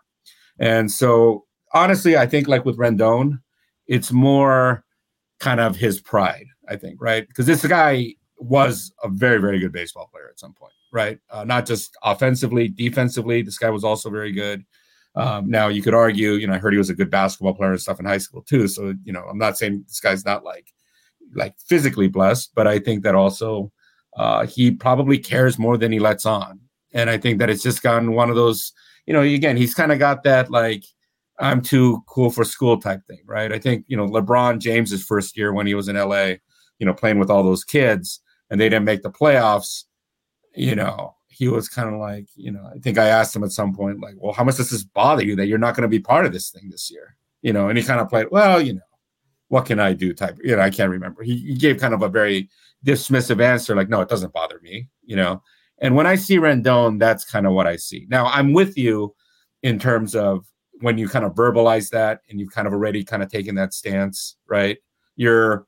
And 0.58 0.90
so 0.90 1.46
honestly 1.72 2.16
i 2.16 2.26
think 2.26 2.48
like 2.48 2.64
with 2.64 2.76
Rendon 2.76 3.40
it's 3.86 4.12
more 4.12 4.84
kind 5.38 5.60
of 5.60 5.76
his 5.76 6.00
pride 6.00 6.46
i 6.68 6.76
think 6.76 7.00
right? 7.00 7.26
Because 7.26 7.46
this 7.46 7.66
guy 7.66 8.14
was 8.38 8.92
a 9.02 9.08
very 9.08 9.38
very 9.38 9.58
good 9.58 9.72
baseball 9.72 10.08
player 10.12 10.28
at 10.28 10.38
some 10.38 10.52
point 10.54 10.72
right? 10.92 11.18
Uh, 11.30 11.44
not 11.44 11.66
just 11.66 11.96
offensively 12.02 12.68
defensively 12.68 13.42
this 13.42 13.58
guy 13.58 13.70
was 13.70 13.84
also 13.84 14.10
very 14.10 14.32
good. 14.32 14.64
Um, 15.16 15.50
now 15.50 15.68
you 15.68 15.82
could 15.82 15.94
argue, 15.94 16.32
you 16.32 16.46
know, 16.46 16.54
I 16.54 16.58
heard 16.58 16.72
he 16.72 16.78
was 16.78 16.90
a 16.90 16.94
good 16.94 17.10
basketball 17.10 17.54
player 17.54 17.72
and 17.72 17.80
stuff 17.80 17.98
in 17.98 18.06
high 18.06 18.18
school 18.18 18.42
too. 18.42 18.68
So 18.68 18.94
you 19.04 19.12
know, 19.12 19.22
I'm 19.22 19.38
not 19.38 19.58
saying 19.58 19.84
this 19.86 20.00
guy's 20.00 20.24
not 20.24 20.44
like 20.44 20.72
like 21.34 21.54
physically 21.58 22.08
blessed, 22.08 22.52
but 22.54 22.66
I 22.66 22.78
think 22.78 23.02
that 23.02 23.14
also 23.14 23.72
uh, 24.16 24.46
he 24.46 24.70
probably 24.70 25.18
cares 25.18 25.58
more 25.58 25.76
than 25.76 25.92
he 25.92 25.98
lets 25.98 26.26
on. 26.26 26.60
And 26.92 27.08
I 27.08 27.18
think 27.18 27.38
that 27.38 27.50
it's 27.50 27.62
just 27.62 27.82
gotten 27.82 28.12
one 28.12 28.30
of 28.30 28.36
those, 28.36 28.72
you 29.06 29.12
know, 29.12 29.22
again, 29.22 29.56
he's 29.56 29.74
kind 29.74 29.92
of 29.92 29.98
got 29.98 30.24
that 30.24 30.50
like 30.50 30.84
I'm 31.40 31.62
too 31.62 32.02
cool 32.06 32.30
for 32.30 32.44
school 32.44 32.78
type 32.78 33.00
thing, 33.06 33.22
right? 33.26 33.52
I 33.52 33.58
think 33.58 33.84
you 33.88 33.96
know 33.96 34.06
LeBron 34.06 34.58
James's 34.58 35.04
first 35.04 35.36
year 35.36 35.52
when 35.52 35.66
he 35.66 35.74
was 35.74 35.88
in 35.88 35.96
LA, 35.96 36.34
you 36.78 36.86
know, 36.86 36.94
playing 36.94 37.18
with 37.18 37.30
all 37.30 37.42
those 37.42 37.64
kids, 37.64 38.20
and 38.50 38.60
they 38.60 38.68
didn't 38.68 38.84
make 38.84 39.02
the 39.02 39.10
playoffs. 39.10 39.84
You 40.54 40.74
know, 40.74 41.14
he 41.28 41.48
was 41.48 41.68
kind 41.68 41.88
of 41.88 41.98
like, 41.98 42.26
you 42.36 42.50
know, 42.50 42.68
I 42.74 42.78
think 42.78 42.98
I 42.98 43.06
asked 43.06 43.34
him 43.34 43.44
at 43.44 43.52
some 43.52 43.74
point, 43.74 44.00
like, 44.00 44.14
well, 44.18 44.34
how 44.34 44.44
much 44.44 44.56
does 44.56 44.70
this 44.70 44.84
bother 44.84 45.24
you 45.24 45.36
that 45.36 45.46
you're 45.46 45.58
not 45.58 45.74
going 45.74 45.82
to 45.82 45.88
be 45.88 46.00
part 46.00 46.26
of 46.26 46.32
this 46.32 46.50
thing 46.50 46.68
this 46.68 46.90
year? 46.90 47.16
You 47.40 47.54
know, 47.54 47.68
and 47.68 47.78
he 47.78 47.84
kind 47.84 48.00
of 48.00 48.10
played, 48.10 48.26
well, 48.30 48.60
you 48.60 48.74
know, 48.74 48.80
what 49.48 49.64
can 49.64 49.80
I 49.80 49.94
do? 49.94 50.12
Type, 50.12 50.36
you 50.44 50.54
know, 50.54 50.60
I 50.60 50.68
can't 50.68 50.90
remember. 50.90 51.22
He, 51.22 51.38
he 51.38 51.54
gave 51.54 51.78
kind 51.78 51.94
of 51.94 52.02
a 52.02 52.08
very 52.08 52.50
dismissive 52.84 53.40
answer, 53.40 53.74
like, 53.74 53.88
no, 53.88 54.00
it 54.00 54.08
doesn't 54.08 54.32
bother 54.32 54.60
me, 54.62 54.88
you 55.04 55.16
know. 55.16 55.42
And 55.78 55.96
when 55.96 56.06
I 56.06 56.14
see 56.14 56.36
Rendon, 56.36 56.98
that's 56.98 57.24
kind 57.24 57.46
of 57.46 57.52
what 57.52 57.66
I 57.66 57.76
see. 57.76 58.06
Now, 58.10 58.26
I'm 58.26 58.52
with 58.52 58.76
you 58.76 59.14
in 59.62 59.78
terms 59.78 60.14
of 60.14 60.46
when 60.80 60.98
you 60.98 61.08
kind 61.08 61.24
of 61.24 61.34
verbalize 61.34 61.90
that 61.90 62.20
and 62.28 62.40
you've 62.40 62.52
kind 62.52 62.66
of 62.66 62.72
already 62.72 63.04
kind 63.04 63.22
of 63.22 63.30
taken 63.30 63.54
that 63.54 63.74
stance, 63.74 64.36
right? 64.46 64.78
You're, 65.16 65.66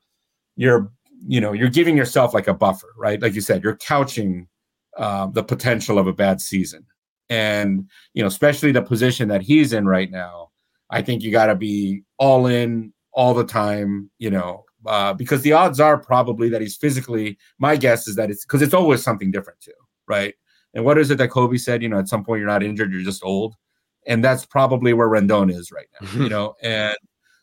you're, 0.55 0.91
you 1.25 1.39
know, 1.39 1.53
you're 1.53 1.69
giving 1.69 1.95
yourself 1.97 2.33
like 2.33 2.47
a 2.47 2.53
buffer, 2.53 2.93
right? 2.97 3.21
Like 3.21 3.33
you 3.33 3.41
said, 3.41 3.63
you're 3.63 3.77
couching 3.77 4.47
uh, 4.97 5.27
the 5.27 5.43
potential 5.43 5.97
of 5.97 6.07
a 6.07 6.13
bad 6.13 6.41
season. 6.41 6.85
And, 7.29 7.89
you 8.13 8.21
know, 8.21 8.27
especially 8.27 8.71
the 8.71 8.81
position 8.81 9.27
that 9.29 9.41
he's 9.41 9.73
in 9.73 9.87
right 9.87 10.11
now, 10.11 10.49
I 10.89 11.01
think 11.01 11.23
you 11.23 11.31
got 11.31 11.47
to 11.47 11.55
be 11.55 12.03
all 12.17 12.45
in 12.47 12.93
all 13.13 13.33
the 13.33 13.45
time, 13.45 14.11
you 14.19 14.29
know, 14.29 14.65
uh, 14.85 15.13
because 15.13 15.41
the 15.41 15.53
odds 15.53 15.79
are 15.79 15.97
probably 15.97 16.49
that 16.49 16.61
he's 16.61 16.75
physically, 16.75 17.37
my 17.59 17.75
guess 17.75 18.07
is 18.07 18.15
that 18.15 18.29
it's 18.29 18.45
because 18.45 18.61
it's 18.61 18.73
always 18.73 19.03
something 19.03 19.31
different 19.31 19.59
too, 19.59 19.71
right? 20.07 20.33
And 20.73 20.83
what 20.85 20.97
is 20.97 21.11
it 21.11 21.17
that 21.19 21.29
Kobe 21.29 21.57
said? 21.57 21.83
You 21.83 21.89
know, 21.89 21.99
at 21.99 22.07
some 22.07 22.23
point 22.23 22.39
you're 22.39 22.49
not 22.49 22.63
injured, 22.63 22.91
you're 22.91 23.01
just 23.01 23.23
old. 23.23 23.55
And 24.05 24.23
that's 24.23 24.45
probably 24.45 24.93
where 24.93 25.07
Rendon 25.07 25.51
is 25.51 25.71
right 25.71 25.87
now, 26.01 26.23
you 26.23 26.29
know? 26.29 26.55
And 26.61 26.97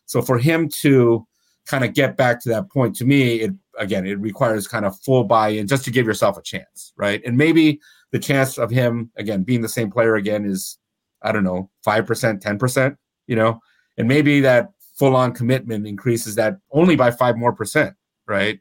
so 0.05 0.21
for 0.21 0.37
him 0.37 0.69
to 0.81 1.25
kind 1.65 1.83
of 1.83 1.93
get 1.93 2.17
back 2.17 2.41
to 2.41 2.49
that 2.49 2.69
point, 2.69 2.95
to 2.97 3.05
me, 3.05 3.41
it 3.41 3.51
again, 3.77 4.05
it 4.05 4.19
requires 4.19 4.67
kind 4.67 4.85
of 4.85 4.99
full 4.99 5.23
buy-in 5.23 5.67
just 5.67 5.85
to 5.85 5.91
give 5.91 6.05
yourself 6.05 6.37
a 6.37 6.41
chance, 6.41 6.93
right? 6.97 7.21
And 7.25 7.37
maybe 7.37 7.79
the 8.11 8.19
chance 8.19 8.57
of 8.57 8.69
him 8.69 9.09
again 9.15 9.43
being 9.43 9.61
the 9.61 9.69
same 9.69 9.89
player 9.89 10.15
again 10.15 10.45
is, 10.45 10.77
I 11.23 11.31
don't 11.31 11.43
know, 11.43 11.69
five 11.83 12.05
percent, 12.05 12.41
ten 12.41 12.59
percent, 12.59 12.97
you 13.27 13.35
know, 13.35 13.59
and 13.97 14.07
maybe 14.07 14.41
that 14.41 14.69
full-on 15.01 15.33
commitment 15.33 15.87
increases 15.87 16.35
that 16.35 16.57
only 16.69 16.95
by 16.95 17.09
five 17.09 17.35
more 17.35 17.51
percent, 17.51 17.95
right? 18.27 18.59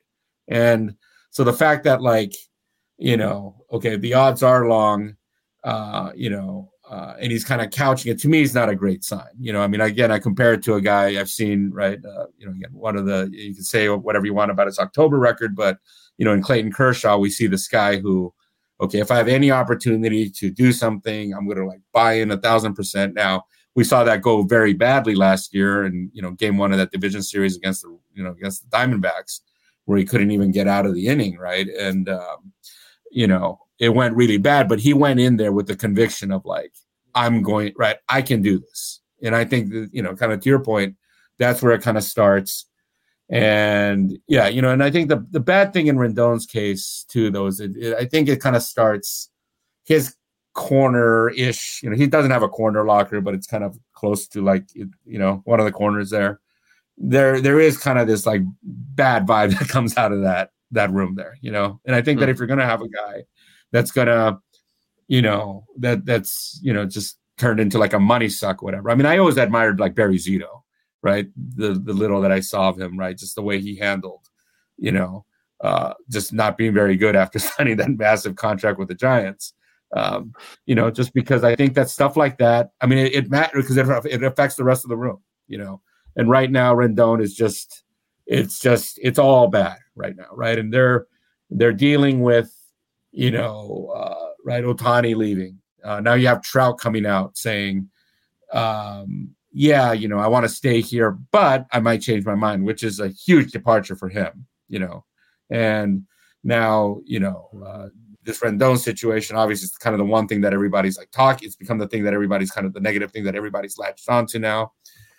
And 0.49 0.95
so 1.29 1.45
the 1.45 1.53
fact 1.53 1.85
that 1.85 2.01
like, 2.01 2.33
you 2.97 3.19
know, 3.19 3.63
okay, 3.71 3.97
the 3.97 4.15
odds 4.15 4.43
are 4.43 4.67
long, 4.67 5.17
uh, 5.65 6.13
you 6.15 6.31
know, 6.31 6.73
uh, 6.89 7.13
and 7.21 7.31
he's 7.31 7.45
kind 7.45 7.61
of 7.61 7.71
couching 7.71 8.11
it. 8.11 8.19
To 8.21 8.29
me, 8.29 8.41
it's 8.41 8.55
not 8.55 8.71
a 8.71 8.75
great 8.75 9.05
sign. 9.05 9.29
You 9.39 9.53
know, 9.53 9.61
I 9.61 9.67
mean, 9.67 9.83
again, 9.83 10.11
I 10.11 10.19
compare 10.19 10.55
it 10.55 10.63
to 10.63 10.77
a 10.77 10.81
guy 10.81 11.21
I've 11.21 11.29
seen, 11.29 11.71
right? 11.75 11.99
Uh, 12.03 12.29
you 12.39 12.47
know, 12.47 12.53
again, 12.53 12.71
one 12.73 12.97
of 12.97 13.05
the 13.05 13.29
you 13.31 13.55
can 13.55 13.63
say 13.63 13.91
whatever 13.91 14.25
you 14.25 14.33
want 14.33 14.51
about 14.51 14.67
his 14.67 14.79
October 14.79 15.19
record, 15.19 15.55
but 15.55 15.77
you 16.17 16.25
know, 16.25 16.33
in 16.33 16.41
Clayton 16.43 16.73
Kershaw, 16.73 17.19
we 17.19 17.29
see 17.29 17.49
this 17.49 17.69
guy 17.69 17.99
who, 17.99 18.33
okay, 18.81 19.01
if 19.01 19.11
I 19.11 19.19
have 19.19 19.29
any 19.29 19.51
opportunity 19.51 20.31
to 20.31 20.51
do 20.51 20.73
something, 20.73 21.35
I'm 21.35 21.45
going 21.45 21.59
to 21.59 21.67
like 21.67 21.83
buy 21.93 22.15
in 22.15 22.31
a 22.31 22.39
thousand 22.39 22.77
percent. 22.77 23.13
Now 23.13 23.45
we 23.75 23.85
saw 23.85 24.05
that 24.05 24.23
go 24.23 24.43
very 24.43 24.73
badly 24.73 25.15
last 25.15 25.55
year, 25.55 25.85
and 25.85 26.11
you 26.13 26.23
know, 26.23 26.33
game 26.33 26.59
one 26.59 26.73
of 26.73 26.79
that 26.79 26.91
division 26.91 27.23
series 27.23 27.57
against 27.57 27.83
the 27.83 27.97
you 28.15 28.23
know 28.23 28.33
against 28.33 28.69
the 28.69 28.77
Diamondbacks, 28.77 29.41
where 29.85 29.99
he 29.99 30.05
couldn't 30.05 30.31
even 30.31 30.51
get 30.51 30.69
out 30.69 30.87
of 30.87 30.95
the 30.95 31.07
inning, 31.07 31.37
right? 31.39 31.69
And 31.69 32.09
um, 32.09 32.53
you 33.11 33.27
know, 33.27 33.61
it 33.79 33.91
went 33.91 34.17
really 34.17 34.39
bad, 34.39 34.69
but 34.69 34.81
he 34.81 34.93
went 34.93 35.21
in 35.21 35.37
there 35.37 35.53
with 35.53 35.67
the 35.67 35.77
conviction 35.77 36.31
of 36.31 36.45
like, 36.45 36.73
I'm 37.15 37.43
going 37.43 37.73
right, 37.77 37.97
I 38.09 38.23
can 38.23 38.43
do 38.43 38.59
this. 38.59 39.01
And 39.23 39.35
I 39.35 39.45
think 39.45 39.71
that, 39.71 39.91
you 39.93 40.03
know, 40.03 40.15
kind 40.15 40.33
of 40.33 40.41
to 40.41 40.49
your 40.49 40.63
point, 40.63 40.97
that's 41.39 41.63
where 41.63 41.73
it 41.73 41.83
kind 41.83 41.97
of 41.97 42.05
starts. 42.05 42.67
And 43.29 44.19
yeah, 44.29 44.49
you 44.49 44.61
know, 44.61 44.71
and 44.71 44.83
I 44.83 44.91
think 44.91 45.09
the 45.09 45.25
the 45.31 45.41
bad 45.41 45.73
thing 45.73 45.87
in 45.87 45.97
Rendon's 45.97 46.47
case 46.47 47.05
too, 47.09 47.31
though, 47.31 47.47
is 47.47 47.61
it, 47.61 47.77
it, 47.77 47.95
I 47.97 48.05
think 48.05 48.29
it 48.29 48.41
kind 48.41 48.57
of 48.57 48.63
starts 48.63 49.31
his 49.85 50.15
corner 50.61 51.31
ish. 51.31 51.83
You 51.83 51.89
know, 51.89 51.97
he 51.97 52.07
doesn't 52.07 52.31
have 52.31 52.43
a 52.43 52.49
corner 52.49 52.85
locker, 52.85 53.23
but 53.23 53.33
it's 53.33 53.47
kind 53.47 53.65
of 53.65 53.79
close 53.95 54.29
to 54.29 54.43
like 54.43 54.67
you 54.75 54.91
know 55.07 55.41
one 55.45 55.59
of 55.59 55.65
the 55.65 55.73
corners 55.73 56.11
there. 56.11 56.39
There, 56.99 57.41
there 57.41 57.59
is 57.59 57.79
kind 57.79 57.99
of 57.99 58.07
this 58.07 58.27
like 58.27 58.43
bad 58.63 59.27
vibe 59.27 59.51
that 59.59 59.69
comes 59.69 59.97
out 59.97 60.13
of 60.13 60.21
that 60.23 60.51
that 60.73 60.93
room 60.93 61.15
there. 61.15 61.39
You 61.41 61.51
know, 61.51 61.81
and 61.87 61.97
I 61.97 62.03
think 62.03 62.17
mm-hmm. 62.17 62.21
that 62.21 62.27
hmm. 62.27 62.33
if 62.33 62.39
you're 62.39 62.47
gonna 62.47 62.67
have 62.67 62.83
a 62.83 62.89
guy 62.89 63.25
that's 63.73 63.91
gonna, 63.91 64.39
you 65.09 65.23
know, 65.23 65.65
that 65.79 66.05
that's 66.05 66.61
you 66.63 66.75
know 66.75 66.85
just 66.85 67.19
turned 67.39 67.59
into 67.59 67.79
like 67.79 67.95
a 67.95 67.99
money 67.99 68.29
suck, 68.29 68.61
whatever. 68.61 68.91
I 68.91 68.95
mean, 68.95 69.07
I 69.07 69.17
always 69.17 69.39
admired 69.39 69.81
like 69.81 69.95
Barry 69.95 70.19
Zito, 70.19 70.63
right? 71.03 71.27
The 71.57 71.73
the 71.73 71.95
little 71.95 72.21
that 72.21 72.33
I 72.33 72.41
saw 72.41 72.69
of 72.69 72.79
him, 72.79 72.99
right? 72.99 73.17
Just 73.17 73.35
the 73.35 73.43
way 73.43 73.63
he 73.63 73.77
handled, 73.77 74.29
you 74.77 74.93
know, 74.93 75.25
uh, 75.63 75.95
just 76.11 76.35
not 76.35 76.59
being 76.59 76.75
very 76.75 76.99
good 76.99 77.17
after 77.17 77.39
signing 77.39 77.79
that 77.79 77.97
massive 77.97 78.37
contract 78.37 78.79
with 78.79 78.89
the 78.89 78.95
Giants. 78.95 79.55
Um, 79.97 80.35
you 80.67 80.75
know, 80.75 80.91
just 80.91 81.13
because 81.15 81.43
I 81.43 81.57
think 81.57 81.75
that 81.75 81.89
stuff 81.89 82.17
like 82.17 82.39
that, 82.39 82.71
I 82.81 82.87
mean, 82.87 82.99
it, 82.99 83.15
it 83.15 83.31
matters 83.31 83.69
because 83.69 83.77
it, 83.77 84.13
it 84.13 84.23
affects 84.23 84.55
the 84.55 84.65
rest 84.65 84.85
of 84.85 84.89
the 84.89 84.97
room, 84.97 85.19
you 85.49 85.59
know. 85.59 85.81
And 86.17 86.31
right 86.31 86.51
now, 86.51 86.75
Rendon 86.75 87.21
is 87.21 87.35
just, 87.35 87.83
it's 88.27 88.61
just, 88.61 88.99
it's 89.03 89.19
all 89.19 89.49
bad 89.49 89.79
right 89.97 90.17
now, 90.17 90.29
right? 90.33 90.59
And 90.59 90.73
they're 90.73 91.07
they're 91.51 91.73
dealing 91.73 92.21
with 92.21 92.55
you 93.13 93.31
know, 93.31 93.93
uh, 93.95 94.31
right, 94.45 94.65
Ohtani 94.65 95.17
leaving. 95.17 95.59
Uh, 95.83 96.01
now 96.01 96.15
you 96.15 96.27
have 96.27 96.43
Trout 96.43 96.79
coming 96.79 97.07
out 97.07 97.37
saying, 97.37 97.89
um, 98.53 99.31
yeah, 99.53 99.93
you 99.93 100.07
know, 100.07 100.19
I 100.19 100.29
want 100.29 100.45
to 100.45 100.49
stay 100.49 100.81
here, 100.81 101.13
but 101.33 101.67
I 101.73 101.81
might 101.81 102.03
change 102.03 102.25
my 102.25 102.35
mind, 102.35 102.65
which 102.65 102.85
is 102.85 103.01
a 103.01 103.09
huge 103.09 103.51
departure 103.51 103.97
for 103.97 104.09
him, 104.09 104.47
you 104.69 104.79
know. 104.79 105.05
And 105.51 106.05
now, 106.45 107.01
you 107.05 107.19
know, 107.19 107.49
uh, 107.67 107.89
this 108.31 108.41
Rendon 108.41 108.79
situation, 108.79 109.37
obviously, 109.37 109.67
it's 109.67 109.79
kind 109.79 109.95
of 109.95 109.99
the 109.99 110.05
one 110.05 110.27
thing 110.27 110.41
that 110.43 110.55
everybody's 110.55 110.99
like 110.99 111.11
talking. 111.11 111.47
It's 111.47 111.57
become 111.57 111.79
the 111.79 111.89
thing 111.89 112.05
that 112.05 112.15
everybody's 112.15 112.51
kind 112.51 112.67
of 112.67 112.73
the 112.73 112.81
negative 112.81 113.13
thing 113.13 113.25
that 113.25 113.35
everybody's 113.35 113.79
latched 113.79 114.09
onto 114.09 114.39
now. 114.39 114.73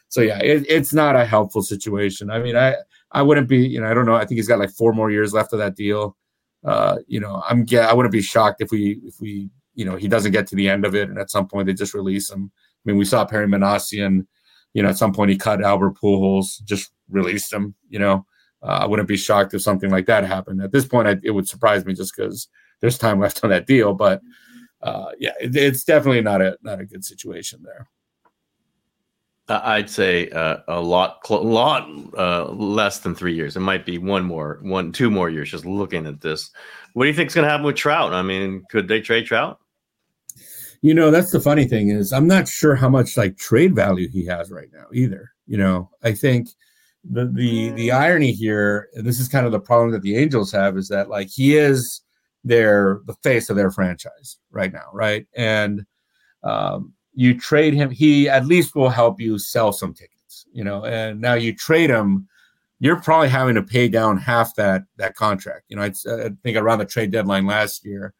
So 0.09 0.21
yeah, 0.21 0.39
it, 0.39 0.65
it's 0.67 0.93
not 0.93 1.15
a 1.15 1.25
helpful 1.25 1.61
situation. 1.61 2.29
I 2.29 2.39
mean, 2.39 2.55
I 2.55 2.75
I 3.11 3.21
wouldn't 3.21 3.47
be, 3.47 3.65
you 3.65 3.79
know, 3.79 3.87
I 3.87 3.93
don't 3.93 4.05
know. 4.05 4.15
I 4.15 4.25
think 4.25 4.37
he's 4.37 4.47
got 4.47 4.59
like 4.59 4.71
four 4.71 4.93
more 4.93 5.11
years 5.11 5.33
left 5.33 5.53
of 5.53 5.59
that 5.59 5.75
deal 5.75 6.17
uh, 6.63 6.97
you 7.07 7.19
know, 7.19 7.41
I'm 7.47 7.65
I 7.73 7.93
wouldn't 7.93 8.11
be 8.11 8.21
shocked 8.21 8.61
if 8.61 8.71
we 8.71 9.01
if 9.03 9.19
we 9.19 9.49
you 9.73 9.85
know 9.85 9.95
he 9.95 10.07
doesn't 10.07 10.31
get 10.31 10.47
to 10.47 10.55
the 10.55 10.69
end 10.69 10.85
of 10.85 10.95
it 10.95 11.09
and 11.09 11.17
at 11.17 11.31
some 11.31 11.47
point 11.47 11.65
they 11.65 11.73
just 11.73 11.93
release 11.93 12.29
him. 12.29 12.51
I 12.53 12.81
mean, 12.85 12.97
we 12.97 13.05
saw 13.05 13.25
Perry 13.25 13.47
Minasian, 13.47 14.27
you 14.73 14.83
know, 14.83 14.89
at 14.89 14.97
some 14.97 15.13
point 15.13 15.31
he 15.31 15.37
cut 15.37 15.63
Albert 15.63 15.95
Pujols, 16.01 16.63
just 16.63 16.91
released 17.09 17.51
him. 17.51 17.75
You 17.89 17.99
know, 17.99 18.25
uh, 18.63 18.79
I 18.81 18.85
wouldn't 18.85 19.07
be 19.07 19.17
shocked 19.17 19.53
if 19.53 19.61
something 19.61 19.89
like 19.89 20.05
that 20.05 20.23
happened. 20.23 20.61
At 20.61 20.71
this 20.71 20.85
point, 20.85 21.07
I, 21.07 21.15
it 21.23 21.31
would 21.31 21.47
surprise 21.47 21.85
me 21.85 21.93
just 21.93 22.15
because 22.15 22.47
there's 22.81 22.97
time 22.97 23.19
left 23.19 23.43
on 23.43 23.49
that 23.51 23.67
deal. 23.67 23.93
But 23.93 24.21
uh, 24.81 25.11
yeah, 25.19 25.33
it, 25.39 25.55
it's 25.55 25.83
definitely 25.83 26.21
not 26.21 26.41
a 26.41 26.57
not 26.61 26.79
a 26.79 26.85
good 26.85 27.05
situation 27.05 27.61
there. 27.63 27.87
I'd 29.47 29.89
say 29.89 30.29
uh, 30.29 30.57
a 30.67 30.79
lot, 30.79 31.19
a 31.29 31.35
lot 31.35 31.89
uh, 32.17 32.45
less 32.51 32.99
than 32.99 33.15
three 33.15 33.35
years. 33.35 33.57
It 33.57 33.61
might 33.61 33.85
be 33.85 33.97
one 33.97 34.23
more, 34.23 34.59
one, 34.61 34.91
two 34.91 35.11
more 35.11 35.29
years. 35.29 35.51
Just 35.51 35.65
looking 35.65 36.05
at 36.05 36.21
this, 36.21 36.51
what 36.93 37.03
do 37.03 37.09
you 37.09 37.15
think 37.15 37.27
is 37.27 37.35
going 37.35 37.43
to 37.43 37.49
happen 37.49 37.65
with 37.65 37.75
Trout? 37.75 38.13
I 38.13 38.21
mean, 38.21 38.63
could 38.69 38.87
they 38.87 39.01
trade 39.01 39.25
Trout? 39.25 39.59
You 40.81 40.93
know, 40.93 41.11
that's 41.11 41.31
the 41.31 41.39
funny 41.39 41.65
thing 41.65 41.89
is, 41.89 42.13
I'm 42.13 42.27
not 42.27 42.47
sure 42.47 42.75
how 42.75 42.89
much 42.89 43.17
like 43.17 43.37
trade 43.37 43.75
value 43.75 44.07
he 44.07 44.25
has 44.25 44.51
right 44.51 44.69
now 44.73 44.85
either. 44.93 45.31
You 45.47 45.57
know, 45.57 45.89
I 46.01 46.13
think 46.13 46.49
the 47.03 47.25
the 47.25 47.71
the 47.71 47.91
irony 47.91 48.31
here, 48.31 48.89
and 48.93 49.05
this 49.05 49.19
is 49.19 49.27
kind 49.27 49.45
of 49.45 49.51
the 49.51 49.59
problem 49.59 49.91
that 49.91 50.01
the 50.01 50.15
Angels 50.17 50.51
have, 50.53 50.77
is 50.77 50.87
that 50.87 51.09
like 51.09 51.27
he 51.27 51.57
is 51.57 52.01
their 52.43 53.01
the 53.05 53.13
face 53.23 53.49
of 53.49 53.55
their 53.55 53.71
franchise 53.71 54.37
right 54.51 54.73
now, 54.73 54.89
right? 54.93 55.25
And 55.35 55.85
um, 56.43 56.93
you 57.13 57.39
trade 57.39 57.73
him, 57.73 57.89
he 57.89 58.29
at 58.29 58.45
least 58.45 58.75
will 58.75 58.89
help 58.89 59.19
you 59.19 59.37
sell 59.37 59.71
some 59.71 59.93
tickets, 59.93 60.45
you 60.51 60.63
know. 60.63 60.85
And 60.85 61.21
now 61.21 61.33
you 61.33 61.55
trade 61.55 61.89
him, 61.89 62.27
you're 62.79 63.01
probably 63.01 63.29
having 63.29 63.55
to 63.55 63.63
pay 63.63 63.87
down 63.87 64.17
half 64.17 64.55
that 64.55 64.83
that 64.97 65.15
contract. 65.15 65.65
You 65.69 65.77
know, 65.77 65.83
I, 65.83 65.93
I 66.07 66.29
think 66.43 66.57
around 66.57 66.79
the 66.79 66.85
trade 66.85 67.11
deadline 67.11 67.45
last 67.45 67.85
year, 67.85 68.13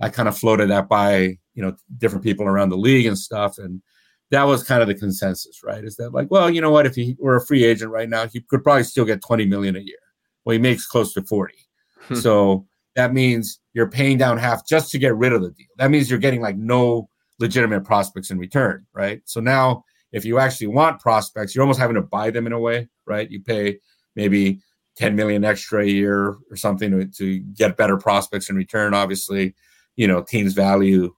I 0.00 0.08
kind 0.08 0.28
of 0.28 0.36
floated 0.36 0.70
that 0.70 0.88
by 0.88 1.38
you 1.54 1.62
know 1.62 1.76
different 1.98 2.24
people 2.24 2.46
around 2.46 2.70
the 2.70 2.76
league 2.76 3.06
and 3.06 3.18
stuff, 3.18 3.58
and 3.58 3.82
that 4.30 4.44
was 4.44 4.62
kind 4.62 4.80
of 4.80 4.88
the 4.88 4.94
consensus, 4.94 5.60
right? 5.62 5.84
Is 5.84 5.96
that 5.96 6.12
like, 6.12 6.30
well, 6.30 6.48
you 6.48 6.60
know 6.60 6.70
what? 6.70 6.86
If 6.86 6.94
he 6.94 7.16
were 7.18 7.36
a 7.36 7.44
free 7.44 7.64
agent 7.64 7.90
right 7.90 8.08
now, 8.08 8.26
he 8.26 8.40
could 8.40 8.62
probably 8.62 8.84
still 8.84 9.04
get 9.04 9.22
20 9.22 9.44
million 9.46 9.76
a 9.76 9.80
year. 9.80 9.98
Well, 10.44 10.52
he 10.52 10.58
makes 10.58 10.86
close 10.86 11.12
to 11.14 11.22
40. 11.22 11.54
Hmm. 12.02 12.14
So 12.14 12.66
that 13.00 13.14
means 13.14 13.60
you're 13.72 13.88
paying 13.88 14.18
down 14.18 14.36
half 14.36 14.66
just 14.66 14.90
to 14.92 14.98
get 14.98 15.16
rid 15.16 15.32
of 15.32 15.40
the 15.40 15.50
deal. 15.52 15.68
That 15.78 15.90
means 15.90 16.10
you're 16.10 16.18
getting 16.18 16.42
like 16.42 16.58
no 16.58 17.08
legitimate 17.38 17.82
prospects 17.82 18.30
in 18.30 18.38
return, 18.38 18.86
right? 18.92 19.22
So 19.24 19.40
now, 19.40 19.84
if 20.12 20.26
you 20.26 20.38
actually 20.38 20.66
want 20.66 21.00
prospects, 21.00 21.54
you're 21.54 21.62
almost 21.62 21.80
having 21.80 21.94
to 21.94 22.02
buy 22.02 22.30
them 22.30 22.46
in 22.46 22.52
a 22.52 22.58
way, 22.58 22.88
right? 23.06 23.30
You 23.30 23.40
pay 23.40 23.78
maybe 24.16 24.60
10 24.96 25.16
million 25.16 25.44
extra 25.46 25.82
a 25.82 25.86
year 25.86 26.36
or 26.50 26.56
something 26.56 26.90
to, 26.90 27.06
to 27.06 27.38
get 27.38 27.78
better 27.78 27.96
prospects 27.96 28.50
in 28.50 28.56
return. 28.56 28.92
Obviously, 28.92 29.54
you 29.96 30.06
know, 30.06 30.20
teams 30.20 30.52
value, 30.52 31.14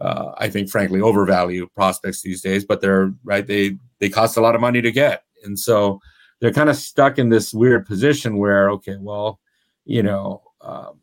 uh, 0.00 0.32
I 0.36 0.50
think, 0.50 0.68
frankly, 0.68 1.00
overvalue 1.00 1.68
prospects 1.76 2.22
these 2.22 2.40
days, 2.40 2.64
but 2.64 2.80
they're 2.80 3.12
right. 3.22 3.46
They 3.46 3.78
they 4.00 4.08
cost 4.08 4.36
a 4.36 4.40
lot 4.40 4.56
of 4.56 4.60
money 4.60 4.82
to 4.82 4.90
get, 4.90 5.22
and 5.44 5.56
so 5.56 6.00
they're 6.40 6.52
kind 6.52 6.70
of 6.70 6.76
stuck 6.76 7.18
in 7.18 7.28
this 7.28 7.54
weird 7.54 7.86
position 7.86 8.38
where, 8.38 8.70
okay, 8.70 8.96
well, 8.98 9.38
you 9.84 10.02
know, 10.02 10.42
um, 10.62 10.99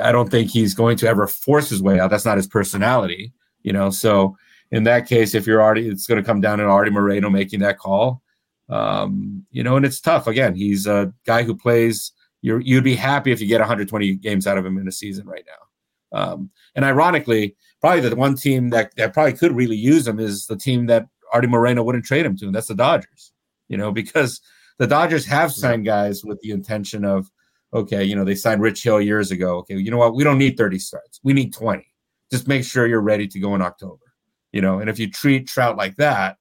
I 0.00 0.12
don't 0.12 0.30
think 0.30 0.50
he's 0.50 0.74
going 0.74 0.96
to 0.98 1.08
ever 1.08 1.26
force 1.26 1.68
his 1.68 1.82
way 1.82 2.00
out. 2.00 2.10
That's 2.10 2.24
not 2.24 2.36
his 2.36 2.46
personality, 2.46 3.32
you 3.62 3.72
know. 3.72 3.90
So 3.90 4.36
in 4.70 4.84
that 4.84 5.08
case, 5.08 5.34
if 5.34 5.46
you're 5.46 5.62
already, 5.62 5.88
it's 5.88 6.06
going 6.06 6.22
to 6.22 6.26
come 6.26 6.40
down 6.40 6.58
to 6.58 6.64
Artie 6.64 6.90
Moreno 6.90 7.30
making 7.30 7.60
that 7.60 7.78
call, 7.78 8.22
um, 8.68 9.44
you 9.50 9.62
know. 9.62 9.76
And 9.76 9.84
it's 9.84 10.00
tough. 10.00 10.26
Again, 10.26 10.54
he's 10.54 10.86
a 10.86 11.12
guy 11.26 11.42
who 11.42 11.54
plays. 11.54 12.12
You're, 12.42 12.60
you'd 12.60 12.84
be 12.84 12.96
happy 12.96 13.32
if 13.32 13.40
you 13.40 13.46
get 13.46 13.60
120 13.60 14.14
games 14.14 14.46
out 14.46 14.56
of 14.56 14.64
him 14.64 14.78
in 14.78 14.88
a 14.88 14.92
season 14.92 15.26
right 15.26 15.44
now. 15.46 16.18
Um, 16.18 16.50
and 16.74 16.84
ironically, 16.84 17.54
probably 17.80 18.00
the 18.00 18.16
one 18.16 18.34
team 18.34 18.70
that, 18.70 18.96
that 18.96 19.12
probably 19.12 19.34
could 19.34 19.54
really 19.54 19.76
use 19.76 20.08
him 20.08 20.18
is 20.18 20.46
the 20.46 20.56
team 20.56 20.86
that 20.86 21.06
Artie 21.32 21.48
Moreno 21.48 21.82
wouldn't 21.82 22.04
trade 22.04 22.24
him 22.24 22.36
to, 22.38 22.46
and 22.46 22.54
that's 22.54 22.68
the 22.68 22.74
Dodgers. 22.74 23.32
You 23.68 23.76
know, 23.76 23.92
because 23.92 24.40
the 24.78 24.86
Dodgers 24.86 25.26
have 25.26 25.52
signed 25.52 25.84
guys 25.84 26.24
with 26.24 26.40
the 26.40 26.50
intention 26.50 27.04
of 27.04 27.30
okay, 27.72 28.04
you 28.04 28.16
know, 28.16 28.24
they 28.24 28.34
signed 28.34 28.62
Rich 28.62 28.82
Hill 28.82 29.00
years 29.00 29.30
ago. 29.30 29.58
Okay, 29.58 29.76
you 29.76 29.90
know 29.90 29.98
what? 29.98 30.14
We 30.14 30.24
don't 30.24 30.38
need 30.38 30.56
30 30.56 30.78
starts. 30.78 31.20
We 31.22 31.32
need 31.32 31.52
20. 31.52 31.86
Just 32.30 32.48
make 32.48 32.64
sure 32.64 32.86
you're 32.86 33.00
ready 33.00 33.26
to 33.28 33.40
go 33.40 33.54
in 33.54 33.62
October. 33.62 34.04
You 34.52 34.60
know, 34.60 34.80
and 34.80 34.90
if 34.90 34.98
you 34.98 35.10
treat 35.10 35.46
Trout 35.46 35.76
like 35.76 35.96
that, 35.96 36.36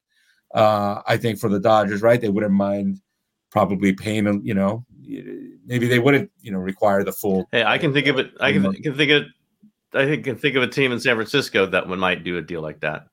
uh, 0.54 1.02
I 1.08 1.18
think 1.18 1.40
for 1.40 1.50
the 1.50 1.60
Dodgers, 1.60 2.02
right, 2.02 2.20
they 2.20 2.30
wouldn't 2.30 2.54
mind 2.54 3.02
probably 3.52 3.94
paying, 3.94 4.42
you 4.44 4.54
know, 4.54 4.86
maybe 5.66 5.88
they 5.88 6.00
wouldn't, 6.00 6.32
you 6.42 6.52
know, 6.52 6.58
require 6.58 7.04
the 7.04 7.12
full. 7.12 7.48
Hey, 7.52 7.64
I 7.64 7.78
can 7.78 7.94
think 7.94 8.08
of 8.08 8.18
it. 8.18 8.32
I 8.40 8.52
can, 8.52 8.74
can 8.74 8.96
think 8.96 9.12
of, 9.12 9.24
I 9.94 10.06
think 10.06 10.24
can 10.24 10.36
think 10.36 10.56
of 10.56 10.64
a 10.64 10.68
team 10.68 10.92
in 10.92 11.00
San 11.00 11.16
Francisco 11.16 11.66
that 11.68 11.88
one 11.88 12.00
might 12.00 12.24
do 12.24 12.38
a 12.38 12.42
deal 12.42 12.62
like 12.62 12.80
that. 12.82 13.08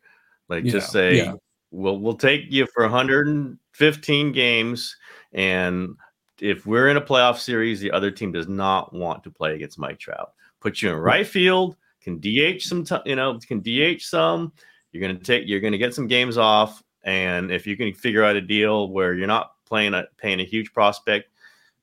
Like 0.49 0.65
just 0.65 0.93
say, 0.93 1.17
yeah. 1.17 1.35
we'll 1.71 1.99
we'll 1.99 2.17
take 2.17 2.43
you 2.49 2.67
for 2.75 2.83
115 2.85 4.33
games 4.33 4.97
and 5.33 5.97
if 6.41 6.67
we're 6.67 6.89
in 6.89 6.97
a 6.97 7.01
playoff 7.01 7.39
series, 7.39 7.81
the 7.81 7.91
other 7.91 8.11
team 8.11 8.33
does 8.33 8.49
not 8.49 8.93
want 8.93 9.25
to 9.25 9.31
play 9.31 9.55
against 9.55 9.79
Mike 9.79 9.99
Trout. 9.99 10.33
Put 10.61 10.83
you 10.83 10.91
in 10.91 10.97
right 10.97 11.27
field, 11.27 11.77
can 12.01 12.19
DH 12.19 12.63
some, 12.63 12.85
t- 12.85 12.97
you 13.05 13.17
know, 13.17 13.39
can 13.47 13.61
DH 13.61 14.03
some. 14.03 14.53
You're 14.93 15.01
gonna 15.01 15.19
take, 15.19 15.47
you're 15.47 15.61
gonna 15.61 15.79
get 15.79 15.95
some 15.95 16.07
games 16.07 16.39
off, 16.39 16.83
and 17.05 17.51
if 17.51 17.67
you 17.67 17.77
can 17.77 17.93
figure 17.93 18.25
out 18.25 18.37
a 18.37 18.41
deal 18.41 18.91
where 18.91 19.15
you're 19.15 19.27
not 19.27 19.53
playing 19.67 19.95
a 19.95 20.05
paying 20.17 20.41
a 20.41 20.45
huge 20.45 20.73
prospect, 20.73 21.31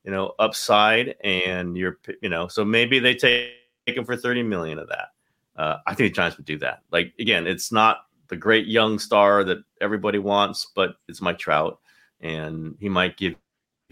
you 0.04 0.12
know, 0.12 0.34
upside, 0.40 1.16
and 1.24 1.78
you're, 1.78 2.00
you 2.22 2.30
know, 2.30 2.48
so 2.48 2.64
maybe 2.66 3.00
they 3.00 3.16
take 3.16 3.52
him 3.88 4.06
for 4.06 4.16
30 4.16 4.44
million 4.44 4.80
of 4.80 4.88
that. 4.90 5.10
Uh, 5.56 5.78
I 5.86 5.94
think 5.94 6.12
the 6.12 6.16
Giants 6.16 6.38
would 6.38 6.46
do 6.46 6.58
that. 6.60 6.82
Like 6.92 7.14
again, 7.20 7.46
it's 7.46 7.72
not 7.72 8.06
the 8.30 8.36
great 8.36 8.66
young 8.66 8.98
star 8.98 9.44
that 9.44 9.60
everybody 9.82 10.18
wants, 10.18 10.68
but 10.74 10.96
it's 11.08 11.22
Mike 11.22 11.38
Trout, 11.38 11.80
and 12.22 12.76
he 12.80 12.90
might 12.90 13.18
give 13.18 13.36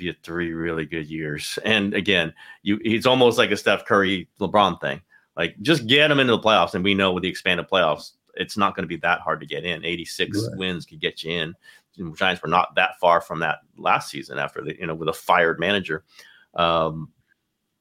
you 0.01 0.13
three 0.23 0.53
really 0.53 0.85
good 0.85 1.07
years. 1.07 1.57
And 1.65 1.93
again, 1.93 2.33
you 2.63 2.79
he's 2.83 3.05
almost 3.05 3.37
like 3.37 3.51
a 3.51 3.57
Steph 3.57 3.85
Curry 3.85 4.27
LeBron 4.39 4.79
thing. 4.81 5.01
Like 5.35 5.55
just 5.61 5.87
get 5.87 6.11
him 6.11 6.19
into 6.19 6.33
the 6.33 6.41
playoffs, 6.41 6.73
and 6.73 6.83
we 6.83 6.93
know 6.93 7.13
with 7.13 7.23
the 7.23 7.29
expanded 7.29 7.67
playoffs, 7.69 8.11
it's 8.35 8.57
not 8.57 8.75
going 8.75 8.83
to 8.83 8.87
be 8.87 8.97
that 8.97 9.21
hard 9.21 9.39
to 9.39 9.45
get 9.45 9.65
in. 9.65 9.85
86 9.85 10.37
right. 10.37 10.57
wins 10.57 10.85
could 10.85 10.99
get 10.99 11.23
you 11.23 11.31
in. 11.31 11.55
The 11.97 12.11
Giants 12.11 12.41
were 12.41 12.49
not 12.49 12.75
that 12.75 12.99
far 12.99 13.21
from 13.21 13.39
that 13.39 13.59
last 13.77 14.09
season 14.09 14.37
after 14.37 14.63
the 14.63 14.77
you 14.79 14.87
know 14.87 14.95
with 14.95 15.09
a 15.09 15.13
fired 15.13 15.59
manager. 15.59 16.03
Um, 16.53 17.09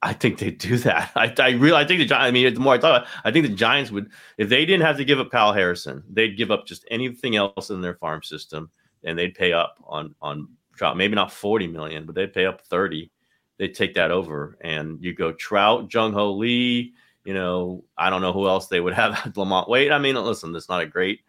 I 0.03 0.12
think 0.14 0.39
they 0.39 0.51
do 0.51 0.79
that. 0.79 1.12
I, 1.16 1.33
I 1.39 1.51
really, 1.51 1.77
I 1.77 1.85
think 1.85 2.01
the 2.01 2.07
Giants. 2.07 2.29
I 2.29 2.31
mean, 2.31 2.53
the 2.53 2.61
more 2.61 2.75
I 2.75 2.79
thought, 2.79 3.07
I 3.25 3.31
think 3.31 3.47
the 3.47 3.55
Giants 3.55 3.91
would, 3.91 4.11
if 4.39 4.49
they 4.49 4.64
didn't 4.64 4.87
have 4.87 4.97
to 4.97 5.05
give 5.05 5.21
up 5.21 5.31
Kyle 5.31 5.53
Harrison, 5.53 6.03
they'd 6.11 6.37
give 6.37 6.51
up 6.51 6.66
just 6.66 6.85
anything 6.91 7.37
else 7.37 7.71
in 7.71 7.81
their 7.81 7.95
farm 7.95 8.23
system, 8.23 8.71
and 9.05 9.18
they'd 9.18 9.35
pay 9.35 9.53
up 9.53 9.79
on 9.87 10.14
on 10.21 10.49
Trout. 10.81 10.97
Maybe 10.97 11.14
not 11.14 11.31
forty 11.31 11.66
million, 11.66 12.07
but 12.07 12.14
they'd 12.14 12.33
pay 12.33 12.47
up 12.47 12.62
thirty. 12.62 13.11
They'd 13.59 13.74
take 13.74 13.93
that 13.97 14.11
over, 14.11 14.57
and 14.62 14.99
you 15.05 15.12
go 15.12 15.31
Trout, 15.31 15.93
Jung 15.93 16.14
Hoo 16.14 16.31
Lee. 16.31 16.95
You 17.26 17.35
know, 17.35 17.85
I 17.99 18.09
don't 18.09 18.22
know 18.22 18.33
who 18.33 18.49
else 18.49 18.68
they 18.68 18.81
would 18.81 18.95
have. 18.95 19.12
LaMonte 19.35 19.68
Wade. 19.68 19.93
I 19.93 19.99
mean, 19.99 20.14
listen, 20.14 20.53
that's 20.53 20.70
not 20.70 20.81
a 20.81 20.87
great. 20.87 21.20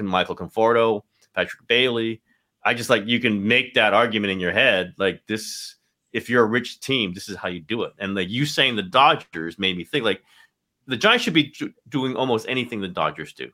Michael 0.00 0.34
Conforto, 0.34 1.02
Patrick 1.36 1.68
Bailey. 1.68 2.20
I 2.64 2.74
just 2.74 2.90
like 2.90 3.06
you 3.06 3.20
can 3.20 3.46
make 3.46 3.74
that 3.74 3.94
argument 3.94 4.32
in 4.32 4.40
your 4.40 4.50
head, 4.50 4.94
like 4.98 5.24
this 5.28 5.76
if 6.12 6.28
you're 6.28 6.42
a 6.42 6.48
rich 6.48 6.80
team, 6.80 7.14
this 7.14 7.28
is 7.28 7.36
how 7.36 7.46
you 7.46 7.60
do 7.60 7.84
it. 7.84 7.92
And 8.00 8.16
like 8.16 8.28
you 8.28 8.44
saying 8.44 8.74
the 8.74 8.82
Dodgers 8.82 9.56
made 9.56 9.76
me 9.76 9.84
think 9.84 10.04
like 10.04 10.22
the 10.88 10.96
Giants 10.96 11.22
should 11.22 11.32
be 11.32 11.54
doing 11.88 12.16
almost 12.16 12.48
anything 12.48 12.80
the 12.80 12.88
Dodgers 12.88 13.32
do 13.34 13.52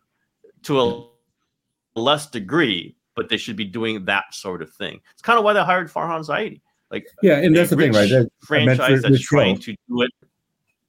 to 0.62 0.80
a 0.80 2.00
less 2.00 2.30
degree, 2.30 2.96
but 3.14 3.28
they 3.28 3.36
should 3.36 3.56
be 3.56 3.64
doing 3.64 4.04
that 4.06 4.34
sort 4.34 4.62
of 4.62 4.72
thing. 4.74 5.00
It's 5.12 5.22
kind 5.22 5.38
of 5.38 5.44
why 5.44 5.52
they 5.52 5.62
hired 5.62 5.90
Farhan 5.90 6.26
Zaidi. 6.26 6.60
Like 6.90 7.06
yeah, 7.22 7.38
and 7.38 7.56
that's 7.56 7.70
the 7.70 7.76
thing, 7.76 7.92
right? 7.92 8.08
That, 8.10 8.30
franchise 8.40 9.02
that's 9.02 9.22
trying 9.22 9.58
to 9.60 9.74
do 9.88 10.02
it. 10.02 10.10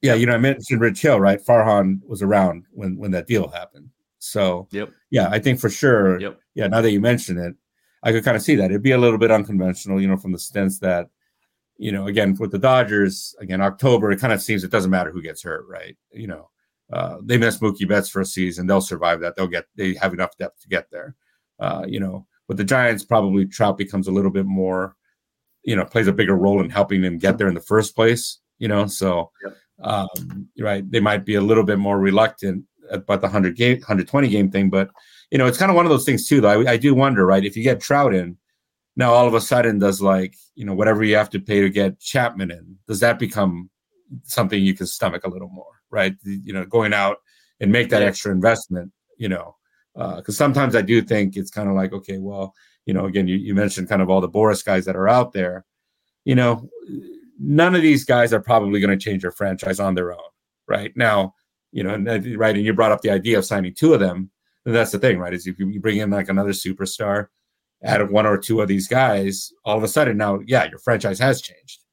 Yeah, 0.02 0.12
you 0.12 0.26
know, 0.26 0.34
I 0.34 0.38
mentioned 0.38 0.82
Rich 0.82 1.00
Hill, 1.00 1.18
right? 1.18 1.42
Farhan 1.42 2.00
was 2.06 2.20
around 2.20 2.66
when 2.72 2.98
when 2.98 3.10
that 3.12 3.26
deal 3.26 3.48
happened. 3.48 3.88
So 4.18 4.68
yep. 4.70 4.90
yeah, 5.10 5.28
I 5.30 5.38
think 5.38 5.60
for 5.60 5.70
sure. 5.70 6.20
Yep. 6.20 6.38
Yeah, 6.54 6.66
now 6.66 6.82
that 6.82 6.90
you 6.90 7.00
mention 7.00 7.38
it, 7.38 7.54
I 8.02 8.12
could 8.12 8.22
kind 8.22 8.36
of 8.36 8.42
see 8.42 8.54
that. 8.56 8.66
It'd 8.70 8.82
be 8.82 8.92
a 8.92 8.98
little 8.98 9.18
bit 9.18 9.30
unconventional, 9.30 10.00
you 10.00 10.06
know, 10.06 10.18
from 10.18 10.32
the 10.32 10.38
sense 10.38 10.78
that 10.80 11.08
you 11.78 11.90
know, 11.90 12.06
again 12.06 12.36
with 12.38 12.50
the 12.50 12.58
Dodgers, 12.58 13.34
again 13.40 13.62
October, 13.62 14.12
it 14.12 14.20
kind 14.20 14.32
of 14.32 14.42
seems 14.42 14.62
it 14.62 14.70
doesn't 14.70 14.90
matter 14.90 15.10
who 15.10 15.22
gets 15.22 15.42
hurt, 15.42 15.66
right? 15.68 15.96
You 16.12 16.26
know, 16.26 16.50
uh, 16.92 17.16
they 17.22 17.38
miss 17.38 17.58
Mookie 17.58 17.88
Betts 17.88 18.08
for 18.08 18.20
a 18.20 18.26
season, 18.26 18.66
they'll 18.66 18.80
survive 18.80 19.20
that. 19.20 19.36
They'll 19.36 19.48
get 19.48 19.64
they 19.74 19.94
have 19.94 20.12
enough 20.12 20.36
depth 20.36 20.60
to 20.60 20.68
get 20.68 20.90
there. 20.90 21.16
Uh, 21.58 21.84
you 21.86 22.00
know, 22.00 22.26
with 22.48 22.56
the 22.56 22.64
Giants, 22.64 23.04
probably 23.04 23.46
Trout 23.46 23.78
becomes 23.78 24.08
a 24.08 24.12
little 24.12 24.30
bit 24.30 24.46
more, 24.46 24.96
you 25.62 25.76
know, 25.76 25.84
plays 25.84 26.06
a 26.06 26.12
bigger 26.12 26.36
role 26.36 26.60
in 26.60 26.70
helping 26.70 27.02
them 27.02 27.18
get 27.18 27.38
there 27.38 27.48
in 27.48 27.54
the 27.54 27.60
first 27.60 27.94
place. 27.94 28.38
You 28.58 28.68
know, 28.68 28.86
so 28.86 29.30
yep. 29.44 29.56
um, 29.82 30.48
right, 30.58 30.88
they 30.90 31.00
might 31.00 31.24
be 31.24 31.34
a 31.34 31.40
little 31.40 31.64
bit 31.64 31.78
more 31.78 31.98
reluctant 31.98 32.64
about 32.90 33.20
the 33.20 33.28
hundred 33.28 33.56
game, 33.56 33.80
hundred 33.82 34.08
twenty 34.08 34.28
game 34.28 34.50
thing, 34.50 34.70
but 34.70 34.90
you 35.30 35.38
know, 35.38 35.46
it's 35.46 35.58
kind 35.58 35.70
of 35.70 35.76
one 35.76 35.86
of 35.86 35.90
those 35.90 36.04
things 36.04 36.28
too. 36.28 36.40
Though 36.40 36.60
I, 36.60 36.72
I 36.72 36.76
do 36.76 36.94
wonder, 36.94 37.26
right, 37.26 37.44
if 37.44 37.56
you 37.56 37.62
get 37.62 37.80
Trout 37.80 38.14
in 38.14 38.36
now 38.96 39.12
all 39.12 39.26
of 39.26 39.34
a 39.34 39.40
sudden 39.40 39.78
does 39.78 40.00
like 40.00 40.34
you 40.54 40.64
know 40.64 40.74
whatever 40.74 41.04
you 41.04 41.16
have 41.16 41.30
to 41.30 41.40
pay 41.40 41.60
to 41.60 41.70
get 41.70 42.00
Chapman 42.00 42.50
in 42.50 42.76
does 42.86 43.00
that 43.00 43.18
become 43.18 43.70
something 44.24 44.62
you 44.62 44.74
can 44.74 44.86
stomach 44.86 45.24
a 45.24 45.30
little 45.30 45.48
more 45.48 45.80
right 45.90 46.14
you 46.24 46.52
know 46.52 46.64
going 46.64 46.92
out 46.92 47.18
and 47.60 47.72
make 47.72 47.90
that 47.90 48.02
extra 48.02 48.32
investment 48.32 48.92
you 49.18 49.28
know 49.28 49.56
because 49.94 50.28
uh, 50.28 50.32
sometimes 50.32 50.74
I 50.74 50.82
do 50.82 51.02
think 51.02 51.36
it's 51.36 51.50
kind 51.50 51.68
of 51.68 51.74
like 51.74 51.92
okay 51.92 52.18
well 52.18 52.54
you 52.86 52.94
know 52.94 53.06
again 53.06 53.28
you, 53.28 53.36
you 53.36 53.54
mentioned 53.54 53.88
kind 53.88 54.02
of 54.02 54.10
all 54.10 54.20
the 54.20 54.28
Boras 54.28 54.64
guys 54.64 54.84
that 54.86 54.96
are 54.96 55.08
out 55.08 55.32
there 55.32 55.64
you 56.24 56.34
know 56.34 56.68
none 57.38 57.74
of 57.74 57.82
these 57.82 58.04
guys 58.04 58.32
are 58.32 58.40
probably 58.40 58.80
going 58.80 58.96
to 58.96 59.02
change 59.02 59.22
their 59.22 59.30
franchise 59.30 59.80
on 59.80 59.94
their 59.94 60.12
own 60.12 60.30
right 60.68 60.96
now 60.96 61.34
you 61.72 61.82
know 61.82 61.94
and, 61.94 62.06
right 62.36 62.56
and 62.56 62.64
you 62.64 62.72
brought 62.72 62.92
up 62.92 63.02
the 63.02 63.10
idea 63.10 63.38
of 63.38 63.44
signing 63.44 63.74
two 63.74 63.94
of 63.94 64.00
them 64.00 64.30
and 64.66 64.74
that's 64.74 64.92
the 64.92 64.98
thing 64.98 65.18
right 65.18 65.34
is 65.34 65.46
if 65.46 65.58
you 65.58 65.80
bring 65.80 65.98
in 65.98 66.10
like 66.10 66.28
another 66.28 66.52
superstar 66.52 67.28
add 67.84 68.10
one 68.10 68.26
or 68.26 68.38
two 68.38 68.60
of 68.60 68.68
these 68.68 68.88
guys, 68.88 69.52
all 69.64 69.76
of 69.76 69.82
a 69.82 69.88
sudden 69.88 70.16
now, 70.16 70.40
yeah, 70.46 70.64
your 70.64 70.78
franchise 70.78 71.18
has 71.18 71.40
changed. 71.40 71.83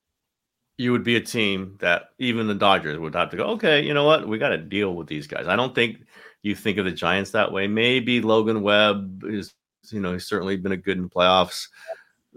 You 0.82 0.92
would 0.92 1.04
be 1.04 1.16
a 1.16 1.22
team 1.22 1.76
that 1.80 2.10
even 2.18 2.48
the 2.48 2.56
Dodgers 2.56 2.98
would 2.98 3.14
have 3.14 3.30
to 3.30 3.38
go, 3.38 3.44
okay, 3.50 3.86
you 3.86 3.94
know 3.94 4.04
what? 4.04 4.28
We 4.28 4.40
got 4.40 4.50
to 4.50 4.58
deal 4.58 4.96
with 4.96 5.08
these 5.08 5.28
guys. 5.28 5.48
I 5.48 5.56
don't 5.56 5.76
think 5.76 5.98
you 6.42 6.56
think 6.56 6.80
of 6.80 6.86
the 6.86 6.92
Giants 6.92 7.30
that 7.32 7.52
way. 7.52 7.68
Maybe 7.68 8.20
Logan 8.20 8.64
Webb 8.64 9.24
is, 9.24 9.54
you 9.92 10.00
know, 10.00 10.14
he's 10.14 10.26
certainly 10.26 10.58
been 10.58 10.72
a 10.72 10.78
good 10.78 10.98
in 10.98 11.08
playoffs. 11.08 11.68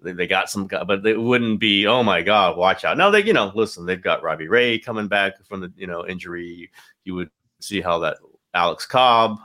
They, 0.02 0.12
they 0.12 0.26
got 0.26 0.50
some, 0.50 0.66
guy, 0.66 0.84
but 0.84 1.06
it 1.06 1.18
wouldn't 1.18 1.58
be, 1.58 1.86
oh 1.86 2.02
my 2.02 2.20
God, 2.20 2.58
watch 2.58 2.84
out. 2.84 2.98
Now 2.98 3.08
they, 3.08 3.22
you 3.22 3.32
know, 3.32 3.50
listen, 3.54 3.86
they've 3.86 4.02
got 4.02 4.22
Robbie 4.22 4.48
Ray 4.48 4.78
coming 4.78 5.08
back 5.08 5.42
from 5.46 5.60
the, 5.60 5.72
you 5.74 5.86
know, 5.86 6.06
injury. 6.06 6.70
You 7.04 7.14
would 7.14 7.30
see 7.60 7.80
how 7.80 7.98
that 8.00 8.18
Alex 8.52 8.84
Cobb. 8.84 9.38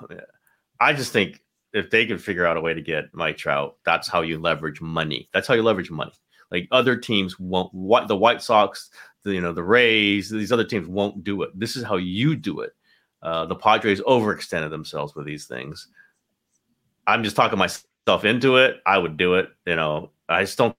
I 0.82 0.92
just 0.92 1.14
think 1.14 1.42
if 1.72 1.90
they 1.90 2.06
could 2.06 2.22
figure 2.22 2.46
out 2.46 2.58
a 2.58 2.62
way 2.62 2.74
to 2.74 2.82
get 2.82 3.14
Mike 3.14 3.38
Trout, 3.38 3.78
that's 3.86 4.10
how 4.10 4.24
you 4.24 4.40
leverage 4.40 4.82
money. 4.82 5.30
That's 5.34 5.48
how 5.48 5.54
you 5.54 5.64
leverage 5.64 5.90
money. 5.90 6.12
Like 6.52 6.68
other 6.72 6.96
teams 6.96 7.40
won't. 7.40 7.74
What 7.74 8.08
the 8.08 8.16
White 8.16 8.42
Sox, 8.42 8.90
the, 9.24 9.34
you 9.34 9.42
know, 9.42 9.54
the 9.54 9.64
Rays, 9.64 10.30
these 10.30 10.52
other 10.52 10.64
teams 10.64 10.88
won't 10.88 11.24
do 11.24 11.42
it. 11.44 11.58
This 11.58 11.76
is 11.76 11.84
how 11.84 11.98
you 11.98 12.36
do 12.36 12.62
it. 12.62 12.72
Uh, 13.22 13.46
the 13.46 13.56
Padres 13.56 14.02
overextended 14.02 14.70
themselves 14.70 15.16
with 15.16 15.26
these 15.26 15.46
things. 15.46 15.88
I'm 17.06 17.24
just 17.24 17.36
talking 17.36 17.60
myself 17.60 18.24
into 18.24 18.58
it. 18.58 18.82
I 18.86 18.98
would 18.98 19.18
do 19.18 19.36
it. 19.36 19.50
You 19.66 19.76
know, 19.76 20.12
I 20.28 20.44
just 20.44 20.58
don't 20.58 20.76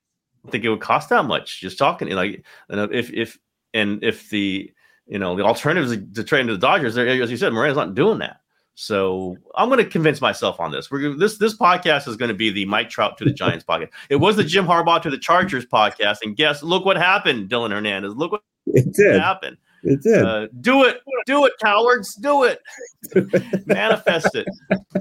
think 0.49 0.65
it 0.65 0.71
would 0.71 0.81
cost 0.81 1.11
that 1.11 1.25
much. 1.25 1.61
Just 1.61 1.79
talking, 1.79 2.09
like, 2.11 2.43
you 2.71 2.77
know, 2.77 2.85
if 2.85 3.13
if 3.13 3.39
and 3.75 4.03
if 4.03 4.31
the 4.31 4.73
you 5.07 5.19
know 5.19 5.37
the 5.37 5.45
alternatives 5.45 5.97
to 6.15 6.25
trading 6.25 6.47
to 6.47 6.55
the 6.55 6.59
Dodgers, 6.59 6.97
as 6.97 7.31
you 7.31 7.37
said, 7.37 7.53
Moreno's 7.53 7.77
not 7.77 7.95
doing 7.95 8.19
that. 8.21 8.40
So 8.81 9.37
I'm 9.57 9.69
going 9.69 9.85
to 9.85 9.91
convince 9.91 10.23
myself 10.23 10.59
on 10.59 10.73
this. 10.73 10.91
We're 10.91 11.15
this 11.15 11.37
this 11.37 11.55
podcast 11.55 12.09
is 12.09 12.17
going 12.17 12.31
to 12.31 12.35
be 12.35 12.49
the 12.49 12.65
Mike 12.65 12.89
Trout 12.89 13.19
to 13.19 13.27
the 13.27 13.33
Giants 13.33 13.63
podcast. 13.63 13.91
It 14.09 14.17
was 14.17 14.37
the 14.37 14.43
Jim 14.43 14.65
Harbaugh 14.65 15.03
to 15.03 15.11
the 15.11 15.19
Chargers 15.19 15.67
podcast, 15.67 16.19
and 16.23 16.35
guess 16.35 16.63
look 16.63 16.87
what 16.87 16.97
happened, 16.97 17.51
Dylan 17.51 17.73
Hernandez. 17.73 18.15
Look 18.15 18.33
what 18.33 18.43
it 18.69 18.91
did. 18.95 19.21
happened. 19.21 19.59
It 19.83 20.01
did. 20.01 20.25
Uh, 20.25 20.47
do 20.63 20.85
it, 20.85 21.03
do 21.27 21.45
it, 21.45 21.53
cowards, 21.63 22.15
do 22.15 22.45
it. 22.45 22.61
Manifest 23.67 24.35
it. 24.35 24.47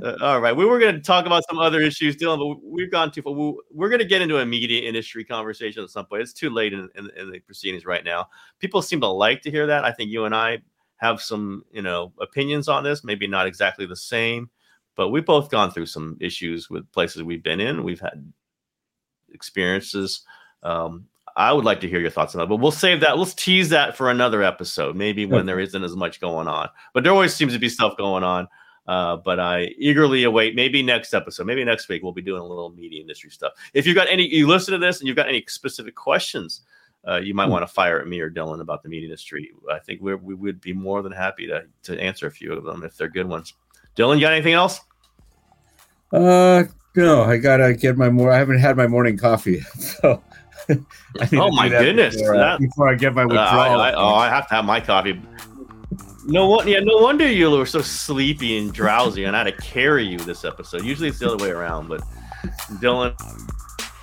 Uh, 0.01 0.15
all 0.21 0.41
right, 0.41 0.55
we 0.55 0.65
were 0.65 0.79
going 0.79 0.95
to 0.95 1.01
talk 1.01 1.25
about 1.25 1.43
some 1.49 1.57
other 1.57 1.79
issues, 1.79 2.17
Dylan, 2.17 2.37
but 2.37 2.61
we've 2.61 2.91
gone 2.91 3.11
too 3.11 3.21
far. 3.21 3.33
We're 3.33 3.89
going 3.89 3.99
to 3.99 4.05
get 4.05 4.21
into 4.21 4.39
a 4.39 4.45
media 4.45 4.81
industry 4.87 5.23
conversation 5.23 5.83
at 5.83 5.89
some 5.89 6.05
point. 6.05 6.21
It's 6.21 6.33
too 6.33 6.49
late 6.49 6.73
in, 6.73 6.89
in, 6.95 7.09
in 7.15 7.31
the 7.31 7.39
proceedings 7.39 7.85
right 7.85 8.03
now. 8.03 8.27
People 8.59 8.81
seem 8.81 8.99
to 9.01 9.07
like 9.07 9.41
to 9.43 9.51
hear 9.51 9.67
that. 9.67 9.85
I 9.85 9.91
think 9.93 10.11
you 10.11 10.25
and 10.25 10.35
I 10.35 10.59
have 10.99 11.21
some, 11.21 11.63
you 11.71 11.81
know, 11.81 12.13
opinions 12.21 12.67
on 12.67 12.83
this, 12.83 13.03
maybe 13.03 13.25
not 13.27 13.47
exactly 13.47 13.85
the 13.85 13.95
same, 13.95 14.49
but 14.95 15.09
we've 15.09 15.25
both 15.25 15.49
gone 15.49 15.71
through 15.71 15.85
some 15.85 16.17
issues 16.19 16.69
with 16.69 16.91
places 16.91 17.23
we've 17.23 17.43
been 17.43 17.59
in. 17.59 17.83
We've 17.83 18.01
had 18.01 18.31
experiences. 19.31 20.21
Um, 20.61 21.05
I 21.37 21.53
would 21.53 21.63
like 21.63 21.79
to 21.81 21.89
hear 21.89 22.01
your 22.01 22.09
thoughts 22.09 22.35
on 22.35 22.39
that, 22.39 22.47
but 22.47 22.57
we'll 22.57 22.71
save 22.71 22.99
that. 23.01 23.17
Let's 23.17 23.33
tease 23.33 23.69
that 23.69 23.95
for 23.95 24.09
another 24.09 24.43
episode, 24.43 24.97
maybe 24.97 25.25
when 25.25 25.45
there 25.45 25.59
isn't 25.59 25.83
as 25.83 25.95
much 25.95 26.19
going 26.19 26.49
on. 26.49 26.67
But 26.93 27.03
there 27.03 27.13
always 27.13 27.33
seems 27.33 27.53
to 27.53 27.59
be 27.59 27.69
stuff 27.69 27.95
going 27.97 28.23
on. 28.23 28.47
Uh, 28.87 29.17
but 29.17 29.39
I 29.39 29.69
eagerly 29.77 30.23
await 30.23 30.55
maybe 30.55 30.81
next 30.81 31.13
episode, 31.13 31.45
maybe 31.45 31.63
next 31.63 31.87
week 31.87 32.01
we'll 32.01 32.11
be 32.11 32.23
doing 32.23 32.41
a 32.41 32.45
little 32.45 32.71
media 32.71 32.99
industry 32.99 33.29
stuff. 33.29 33.53
If 33.73 33.85
you've 33.85 33.95
got 33.95 34.09
any, 34.09 34.27
you 34.27 34.47
listen 34.47 34.71
to 34.73 34.79
this 34.79 34.99
and 34.99 35.07
you've 35.07 35.15
got 35.15 35.29
any 35.29 35.45
specific 35.47 35.95
questions 35.95 36.61
uh, 37.07 37.17
you 37.17 37.33
might 37.33 37.45
hmm. 37.45 37.51
want 37.51 37.67
to 37.67 37.73
fire 37.73 37.99
at 37.99 38.07
me 38.07 38.19
or 38.19 38.29
Dylan 38.29 38.61
about 38.61 38.83
the 38.83 38.89
media 38.89 39.07
industry. 39.07 39.51
I 39.71 39.79
think 39.79 40.01
we 40.01 40.15
we 40.15 40.35
would 40.35 40.61
be 40.61 40.73
more 40.73 41.01
than 41.01 41.11
happy 41.11 41.47
to 41.47 41.65
to 41.83 41.99
answer 41.99 42.27
a 42.27 42.31
few 42.31 42.53
of 42.53 42.63
them 42.63 42.83
if 42.83 42.97
they're 42.97 43.09
good 43.09 43.27
ones. 43.27 43.53
Dylan, 43.95 44.15
you 44.15 44.21
got 44.21 44.33
anything 44.33 44.53
else? 44.53 44.81
Uh, 46.11 46.63
no, 46.95 47.23
I 47.23 47.37
gotta 47.37 47.73
get 47.73 47.97
my 47.97 48.09
more. 48.09 48.31
I 48.31 48.37
haven't 48.37 48.59
had 48.59 48.75
my 48.75 48.87
morning 48.87 49.17
coffee, 49.17 49.59
so. 49.79 50.21
oh 51.33 51.51
my 51.51 51.69
goodness! 51.69 52.15
Before, 52.15 52.35
uh, 52.35 52.57
before, 52.57 52.89
I 52.89 52.95
get 52.95 53.15
my 53.15 53.25
withdrawal, 53.25 53.79
uh, 53.79 53.83
I, 53.83 53.89
I, 53.89 53.93
oh, 53.93 54.15
I 54.15 54.29
have 54.29 54.47
to 54.49 54.55
have 54.55 54.65
my 54.65 54.79
coffee. 54.79 55.19
No 56.25 56.47
one, 56.47 56.67
yeah, 56.67 56.79
no 56.79 56.97
wonder 56.97 57.27
you 57.27 57.49
were 57.49 57.65
so 57.65 57.81
sleepy 57.81 58.57
and 58.57 58.71
drowsy, 58.71 59.23
and 59.23 59.35
I 59.35 59.45
had 59.45 59.55
to 59.55 59.63
carry 59.63 60.05
you 60.05 60.19
this 60.19 60.45
episode. 60.45 60.83
Usually 60.83 61.09
it's 61.09 61.19
the 61.19 61.31
other 61.31 61.43
way 61.43 61.49
around, 61.49 61.87
but 61.87 62.01
Dylan, 62.73 63.15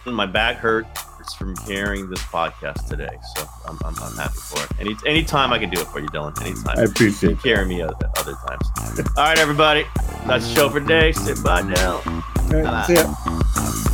my 0.06 0.26
back 0.26 0.56
hurt 0.56 0.86
from 1.34 1.56
hearing 1.66 2.08
this 2.08 2.20
podcast 2.20 2.86
today. 2.88 3.16
So 3.34 3.48
I'm, 3.66 3.78
I'm, 3.84 3.94
I'm, 4.02 4.16
happy 4.16 4.38
for 4.38 4.62
it. 4.62 4.70
Any 4.80 4.96
anytime 5.06 5.52
I 5.52 5.58
can 5.58 5.70
do 5.70 5.80
it 5.80 5.86
for 5.86 6.00
you, 6.00 6.08
Dylan. 6.08 6.40
Anytime. 6.40 6.78
I 6.78 6.82
appreciate 6.82 7.30
you 7.30 7.36
carry 7.36 7.66
me 7.66 7.82
other, 7.82 7.94
other 8.18 8.34
times. 8.46 8.68
All 9.16 9.24
right, 9.24 9.38
everybody. 9.38 9.84
That's 10.26 10.46
the 10.48 10.54
show 10.54 10.70
for 10.70 10.80
today. 10.80 11.12
Sit 11.12 11.42
by 11.42 11.62
now. 11.62 12.02
All 12.06 12.62
right, 12.62 12.86
see 12.86 12.94
ya. 12.94 13.92